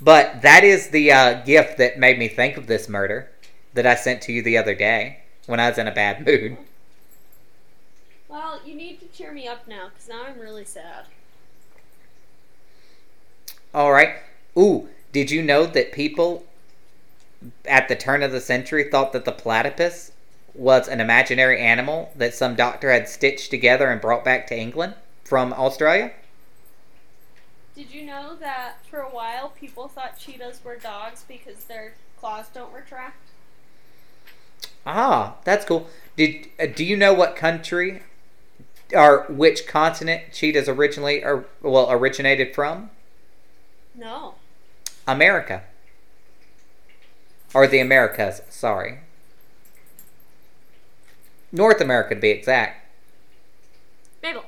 But 0.00 0.42
that 0.42 0.64
is 0.64 0.88
the 0.88 1.12
uh, 1.12 1.44
gift 1.44 1.78
that 1.78 1.98
made 1.98 2.18
me 2.18 2.28
think 2.28 2.56
of 2.56 2.66
this 2.66 2.88
murder 2.88 3.30
that 3.74 3.86
I 3.86 3.94
sent 3.94 4.22
to 4.22 4.32
you 4.32 4.42
the 4.42 4.58
other 4.58 4.74
day 4.74 5.23
when 5.46 5.60
I 5.60 5.68
was 5.68 5.78
in 5.78 5.88
a 5.88 5.92
bad 5.92 6.26
mood. 6.26 6.56
Well, 8.28 8.60
you 8.64 8.74
need 8.74 9.00
to 9.00 9.06
cheer 9.06 9.32
me 9.32 9.46
up 9.46 9.68
now 9.68 9.88
because 9.88 10.08
now 10.08 10.24
I'm 10.26 10.38
really 10.38 10.64
sad. 10.64 11.04
All 13.72 13.92
right. 13.92 14.16
Ooh, 14.56 14.88
did 15.12 15.30
you 15.30 15.42
know 15.42 15.66
that 15.66 15.92
people 15.92 16.44
at 17.66 17.88
the 17.88 17.96
turn 17.96 18.22
of 18.22 18.32
the 18.32 18.40
century 18.40 18.84
thought 18.84 19.12
that 19.12 19.24
the 19.24 19.32
platypus 19.32 20.12
was 20.54 20.88
an 20.88 21.00
imaginary 21.00 21.60
animal 21.60 22.12
that 22.14 22.34
some 22.34 22.54
doctor 22.54 22.90
had 22.90 23.08
stitched 23.08 23.50
together 23.50 23.90
and 23.90 24.00
brought 24.00 24.24
back 24.24 24.46
to 24.46 24.58
England 24.58 24.94
from 25.24 25.52
Australia? 25.52 26.12
Did 27.74 27.90
you 27.90 28.06
know 28.06 28.36
that 28.36 28.76
for 28.88 29.00
a 29.00 29.08
while 29.08 29.48
people 29.48 29.88
thought 29.88 30.18
cheetahs 30.18 30.60
were 30.64 30.76
dogs 30.76 31.24
because 31.26 31.64
their 31.64 31.94
claws 32.20 32.46
don't 32.54 32.72
retract? 32.72 33.23
Ah, 34.86 35.36
that's 35.44 35.64
cool. 35.64 35.88
Did 36.16 36.48
uh, 36.60 36.66
do 36.66 36.84
you 36.84 36.96
know 36.96 37.14
what 37.14 37.36
country 37.36 38.02
or 38.92 39.24
which 39.28 39.66
continent 39.66 40.32
cheetahs 40.32 40.68
originally 40.68 41.24
or 41.24 41.46
well 41.62 41.90
originated 41.90 42.54
from? 42.54 42.90
No. 43.94 44.34
America. 45.06 45.62
Or 47.52 47.66
the 47.66 47.78
Americas, 47.78 48.42
sorry. 48.50 49.00
North 51.52 51.80
America 51.80 52.16
to 52.16 52.20
be 52.20 52.30
exact. 52.30 52.84
Babel. 54.20 54.44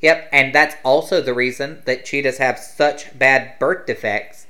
Yep, 0.00 0.28
and 0.32 0.54
that's 0.54 0.76
also 0.84 1.20
the 1.20 1.34
reason 1.34 1.82
that 1.84 2.04
cheetahs 2.04 2.38
have 2.38 2.58
such 2.58 3.16
bad 3.16 3.58
birth 3.58 3.86
defects 3.86 4.46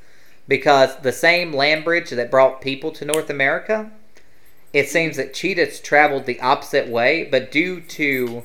because 0.46 0.96
the 1.00 1.12
same 1.12 1.52
land 1.52 1.84
bridge 1.84 2.10
that 2.10 2.30
brought 2.30 2.62
people 2.62 2.90
to 2.92 3.04
North 3.04 3.28
America, 3.28 3.90
it 4.78 4.88
seems 4.88 5.16
that 5.16 5.34
cheetahs 5.34 5.80
traveled 5.80 6.24
the 6.24 6.40
opposite 6.40 6.86
way, 6.86 7.24
but 7.28 7.50
due 7.50 7.80
to 7.80 8.44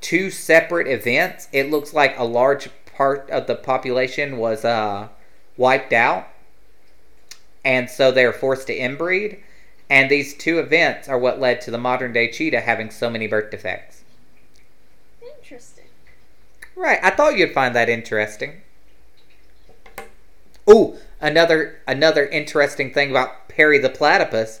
two 0.00 0.30
separate 0.30 0.88
events, 0.88 1.46
it 1.52 1.70
looks 1.70 1.92
like 1.92 2.18
a 2.18 2.24
large 2.24 2.70
part 2.86 3.28
of 3.28 3.46
the 3.46 3.54
population 3.54 4.38
was 4.38 4.64
uh, 4.64 5.08
wiped 5.58 5.92
out, 5.92 6.26
and 7.62 7.90
so 7.90 8.10
they 8.10 8.24
were 8.24 8.32
forced 8.32 8.66
to 8.68 8.78
inbreed. 8.78 9.40
And 9.90 10.10
these 10.10 10.34
two 10.34 10.58
events 10.58 11.06
are 11.06 11.18
what 11.18 11.38
led 11.38 11.60
to 11.62 11.70
the 11.70 11.76
modern 11.76 12.14
day 12.14 12.30
cheetah 12.30 12.62
having 12.62 12.90
so 12.90 13.10
many 13.10 13.26
birth 13.26 13.50
defects. 13.50 14.04
Interesting. 15.20 15.84
Right, 16.74 16.98
I 17.02 17.10
thought 17.10 17.36
you'd 17.36 17.52
find 17.52 17.76
that 17.76 17.90
interesting. 17.90 18.62
Ooh, 20.70 20.96
another 21.20 21.80
another 21.86 22.26
interesting 22.26 22.94
thing 22.94 23.10
about 23.10 23.48
Perry 23.48 23.78
the 23.78 23.90
platypus. 23.90 24.58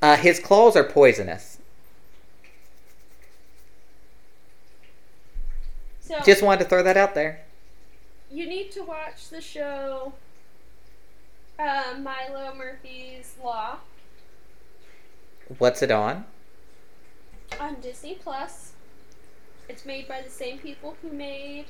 Uh, 0.00 0.16
his 0.16 0.38
claws 0.38 0.76
are 0.76 0.84
poisonous. 0.84 1.58
So 6.00 6.18
Just 6.24 6.42
wanted 6.42 6.64
to 6.64 6.68
throw 6.70 6.82
that 6.82 6.96
out 6.96 7.14
there. 7.14 7.40
you 8.30 8.46
need 8.46 8.70
to 8.72 8.82
watch 8.82 9.28
the 9.28 9.40
show 9.40 10.12
uh, 11.58 11.94
Milo 12.00 12.54
Murphy's 12.54 13.34
Law 13.42 13.78
What's 15.58 15.82
it 15.82 15.90
on? 15.90 16.24
on 17.58 17.76
Disney 17.80 18.14
Plus. 18.14 18.72
It's 19.68 19.84
made 19.86 20.06
by 20.06 20.20
the 20.20 20.30
same 20.30 20.58
people 20.58 20.96
who 21.02 21.08
made 21.10 21.64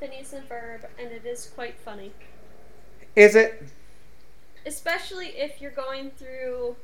Phineas 0.00 0.32
and 0.32 0.48
Ferb, 0.48 0.84
and 0.98 1.12
it 1.12 1.24
is 1.26 1.50
quite 1.54 1.78
funny. 1.78 2.12
Is 3.14 3.34
it? 3.36 3.62
Especially 4.66 5.26
if 5.28 5.60
you're 5.60 5.70
going 5.70 6.10
through 6.12 6.76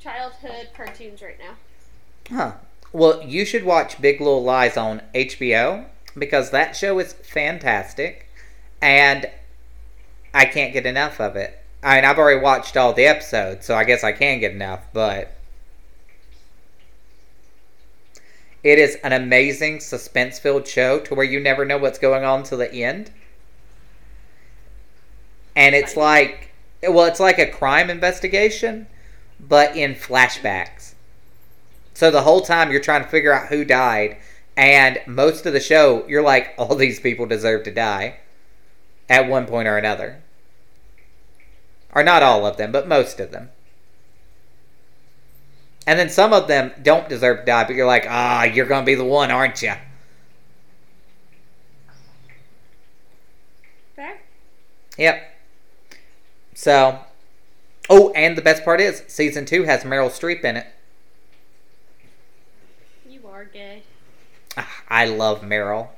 childhood 0.00 0.68
cartoons 0.76 1.22
right 1.22 1.38
now. 1.38 1.54
Huh. 2.36 2.52
Well, 2.92 3.22
you 3.22 3.44
should 3.44 3.64
watch 3.64 4.00
Big 4.00 4.20
Little 4.20 4.42
Lies 4.42 4.76
on 4.76 5.02
HBO 5.14 5.86
because 6.16 6.50
that 6.50 6.76
show 6.76 6.98
is 6.98 7.12
fantastic 7.12 8.28
and 8.80 9.28
I 10.32 10.44
can't 10.44 10.72
get 10.72 10.86
enough 10.86 11.20
of 11.20 11.36
it. 11.36 11.58
I 11.82 11.96
mean, 11.96 12.04
I've 12.04 12.18
already 12.18 12.40
watched 12.40 12.76
all 12.76 12.92
the 12.92 13.04
episodes, 13.04 13.66
so 13.66 13.76
I 13.76 13.84
guess 13.84 14.02
I 14.02 14.12
can 14.12 14.40
get 14.40 14.52
enough, 14.52 14.84
but 14.92 15.34
it 18.62 18.78
is 18.78 18.96
an 19.04 19.12
amazing 19.12 19.80
suspense 19.80 20.38
filled 20.38 20.66
show 20.66 20.98
to 21.00 21.14
where 21.14 21.26
you 21.26 21.38
never 21.38 21.64
know 21.64 21.76
what's 21.76 21.98
going 21.98 22.24
on 22.24 22.42
till 22.42 22.58
the 22.58 22.72
end. 22.72 23.10
And 25.54 25.74
it's 25.74 25.96
like, 25.96 26.50
well, 26.82 27.04
it's 27.04 27.20
like 27.20 27.38
a 27.38 27.46
crime 27.46 27.90
investigation, 27.90 28.86
but 29.40 29.76
in 29.76 29.94
flashbacks. 29.94 30.94
So 31.94 32.10
the 32.10 32.22
whole 32.22 32.40
time 32.40 32.70
you're 32.70 32.80
trying 32.80 33.04
to 33.04 33.08
figure 33.08 33.32
out 33.32 33.48
who 33.48 33.64
died, 33.64 34.16
and 34.56 35.00
most 35.06 35.46
of 35.46 35.52
the 35.52 35.60
show 35.60 36.06
you're 36.08 36.22
like, 36.22 36.54
all 36.58 36.74
these 36.74 37.00
people 37.00 37.26
deserve 37.26 37.64
to 37.64 37.70
die 37.70 38.18
at 39.08 39.28
one 39.28 39.46
point 39.46 39.68
or 39.68 39.76
another. 39.76 40.22
Or 41.94 42.02
not 42.02 42.22
all 42.22 42.44
of 42.44 42.56
them, 42.56 42.72
but 42.72 42.88
most 42.88 43.20
of 43.20 43.30
them. 43.30 43.50
And 45.86 45.98
then 45.98 46.08
some 46.08 46.32
of 46.32 46.48
them 46.48 46.72
don't 46.82 47.08
deserve 47.08 47.40
to 47.40 47.44
die, 47.44 47.64
but 47.64 47.76
you're 47.76 47.86
like, 47.86 48.06
ah, 48.08 48.44
you're 48.44 48.66
going 48.66 48.82
to 48.82 48.86
be 48.86 48.94
the 48.94 49.04
one, 49.04 49.30
aren't 49.30 49.62
you? 49.62 49.74
Fair? 53.94 54.18
Yep. 54.96 55.30
So, 56.54 56.98
oh, 57.88 58.10
and 58.12 58.36
the 58.36 58.42
best 58.42 58.64
part 58.64 58.80
is 58.80 59.02
season 59.08 59.44
two 59.46 59.64
has 59.64 59.84
Meryl 59.84 60.10
Streep 60.10 60.44
in 60.44 60.56
it. 60.56 60.66
You 63.08 63.26
are 63.28 63.44
gay. 63.44 63.82
Ah, 64.56 64.82
I 64.88 65.06
love 65.06 65.42
Meryl. 65.42 65.88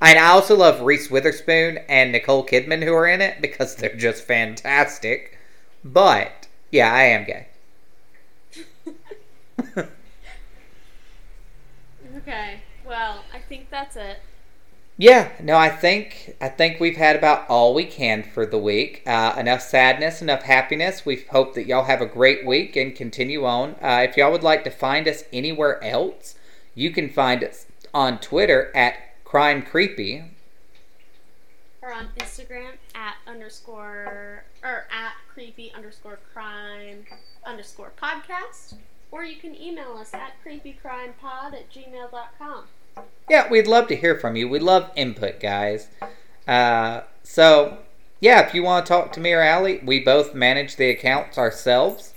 And 0.00 0.18
I 0.18 0.28
also 0.28 0.56
love 0.56 0.82
Reese 0.82 1.10
Witherspoon 1.10 1.78
and 1.88 2.12
Nicole 2.12 2.46
Kidman 2.46 2.82
who 2.84 2.94
are 2.94 3.06
in 3.06 3.20
it 3.22 3.40
because 3.40 3.76
they're 3.76 3.96
just 3.96 4.24
fantastic. 4.24 5.38
But 5.84 6.48
yeah, 6.70 6.92
I 6.92 7.04
am 7.04 7.24
gay. 7.24 7.48
Okay. 12.16 12.60
Well, 12.84 13.24
I 13.32 13.38
think 13.38 13.70
that's 13.70 13.96
it. 13.96 14.18
Yeah, 14.96 15.32
no, 15.42 15.56
I 15.56 15.70
think 15.70 16.36
I 16.40 16.48
think 16.48 16.78
we've 16.78 16.96
had 16.96 17.16
about 17.16 17.48
all 17.48 17.74
we 17.74 17.84
can 17.84 18.22
for 18.22 18.46
the 18.46 18.58
week. 18.58 19.02
Uh, 19.04 19.34
enough 19.36 19.60
sadness, 19.60 20.22
enough 20.22 20.42
happiness. 20.42 21.04
We 21.04 21.24
hope 21.30 21.54
that 21.54 21.66
y'all 21.66 21.84
have 21.84 22.00
a 22.00 22.06
great 22.06 22.46
week 22.46 22.76
and 22.76 22.94
continue 22.94 23.44
on. 23.44 23.74
Uh, 23.82 24.06
if 24.08 24.16
y'all 24.16 24.30
would 24.30 24.44
like 24.44 24.62
to 24.64 24.70
find 24.70 25.08
us 25.08 25.24
anywhere 25.32 25.82
else, 25.82 26.36
you 26.76 26.90
can 26.90 27.08
find 27.08 27.42
us 27.42 27.66
on 27.92 28.20
Twitter 28.20 28.70
at 28.76 28.94
Crime 29.24 29.62
Creepy. 29.62 30.22
Or 31.82 31.92
on 31.92 32.10
Instagram 32.16 32.74
at 32.94 33.16
underscore 33.26 34.44
or 34.62 34.86
at 34.92 35.14
creepy 35.32 35.72
underscore 35.74 36.20
crime 36.32 37.04
underscore 37.44 37.92
podcast. 38.00 38.74
Or 39.10 39.24
you 39.24 39.36
can 39.36 39.60
email 39.60 39.96
us 39.98 40.14
at 40.14 40.34
creepycrimepod 40.44 41.52
at 41.52 41.70
gmail.com. 41.70 42.64
Yeah, 43.28 43.48
we'd 43.48 43.66
love 43.66 43.88
to 43.88 43.96
hear 43.96 44.18
from 44.18 44.36
you. 44.36 44.48
We 44.48 44.58
love 44.58 44.90
input, 44.96 45.40
guys. 45.40 45.88
Uh, 46.46 47.02
so, 47.22 47.78
yeah, 48.20 48.46
if 48.46 48.54
you 48.54 48.62
want 48.62 48.84
to 48.84 48.88
talk 48.88 49.12
to 49.12 49.20
me 49.20 49.32
or 49.32 49.40
Allie, 49.40 49.80
we 49.84 50.00
both 50.00 50.34
manage 50.34 50.76
the 50.76 50.90
accounts 50.90 51.38
ourselves. 51.38 52.12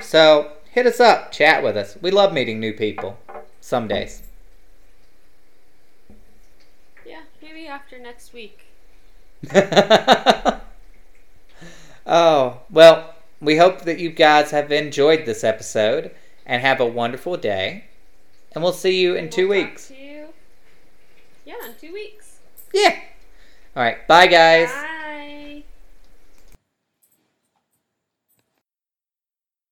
So, 0.00 0.52
hit 0.70 0.86
us 0.86 1.00
up, 1.00 1.32
chat 1.32 1.62
with 1.62 1.76
us. 1.76 1.96
We 2.00 2.10
love 2.10 2.32
meeting 2.32 2.60
new 2.60 2.72
people. 2.72 3.18
Some 3.60 3.88
days. 3.88 4.22
Yeah, 7.06 7.22
maybe 7.40 7.66
after 7.66 7.98
next 7.98 8.32
week. 8.32 8.66
oh, 12.06 12.60
well, 12.70 13.14
we 13.40 13.56
hope 13.56 13.82
that 13.82 13.98
you 13.98 14.10
guys 14.10 14.52
have 14.52 14.70
enjoyed 14.70 15.26
this 15.26 15.42
episode 15.42 16.12
and 16.46 16.62
have 16.62 16.80
a 16.80 16.86
wonderful 16.86 17.36
day. 17.36 17.84
And 18.52 18.62
we'll 18.62 18.72
see 18.72 19.00
you 19.00 19.14
in 19.14 19.30
two 19.30 19.48
we'll 19.48 19.62
talk 19.62 19.68
weeks. 19.68 19.92
Yeah, 21.52 21.68
in 21.68 21.74
two 21.80 21.92
weeks. 21.92 22.38
Yeah. 22.72 22.98
All 23.76 23.82
right. 23.82 24.06
Bye, 24.06 24.26
guys. 24.26 24.70
Bye. 24.70 24.98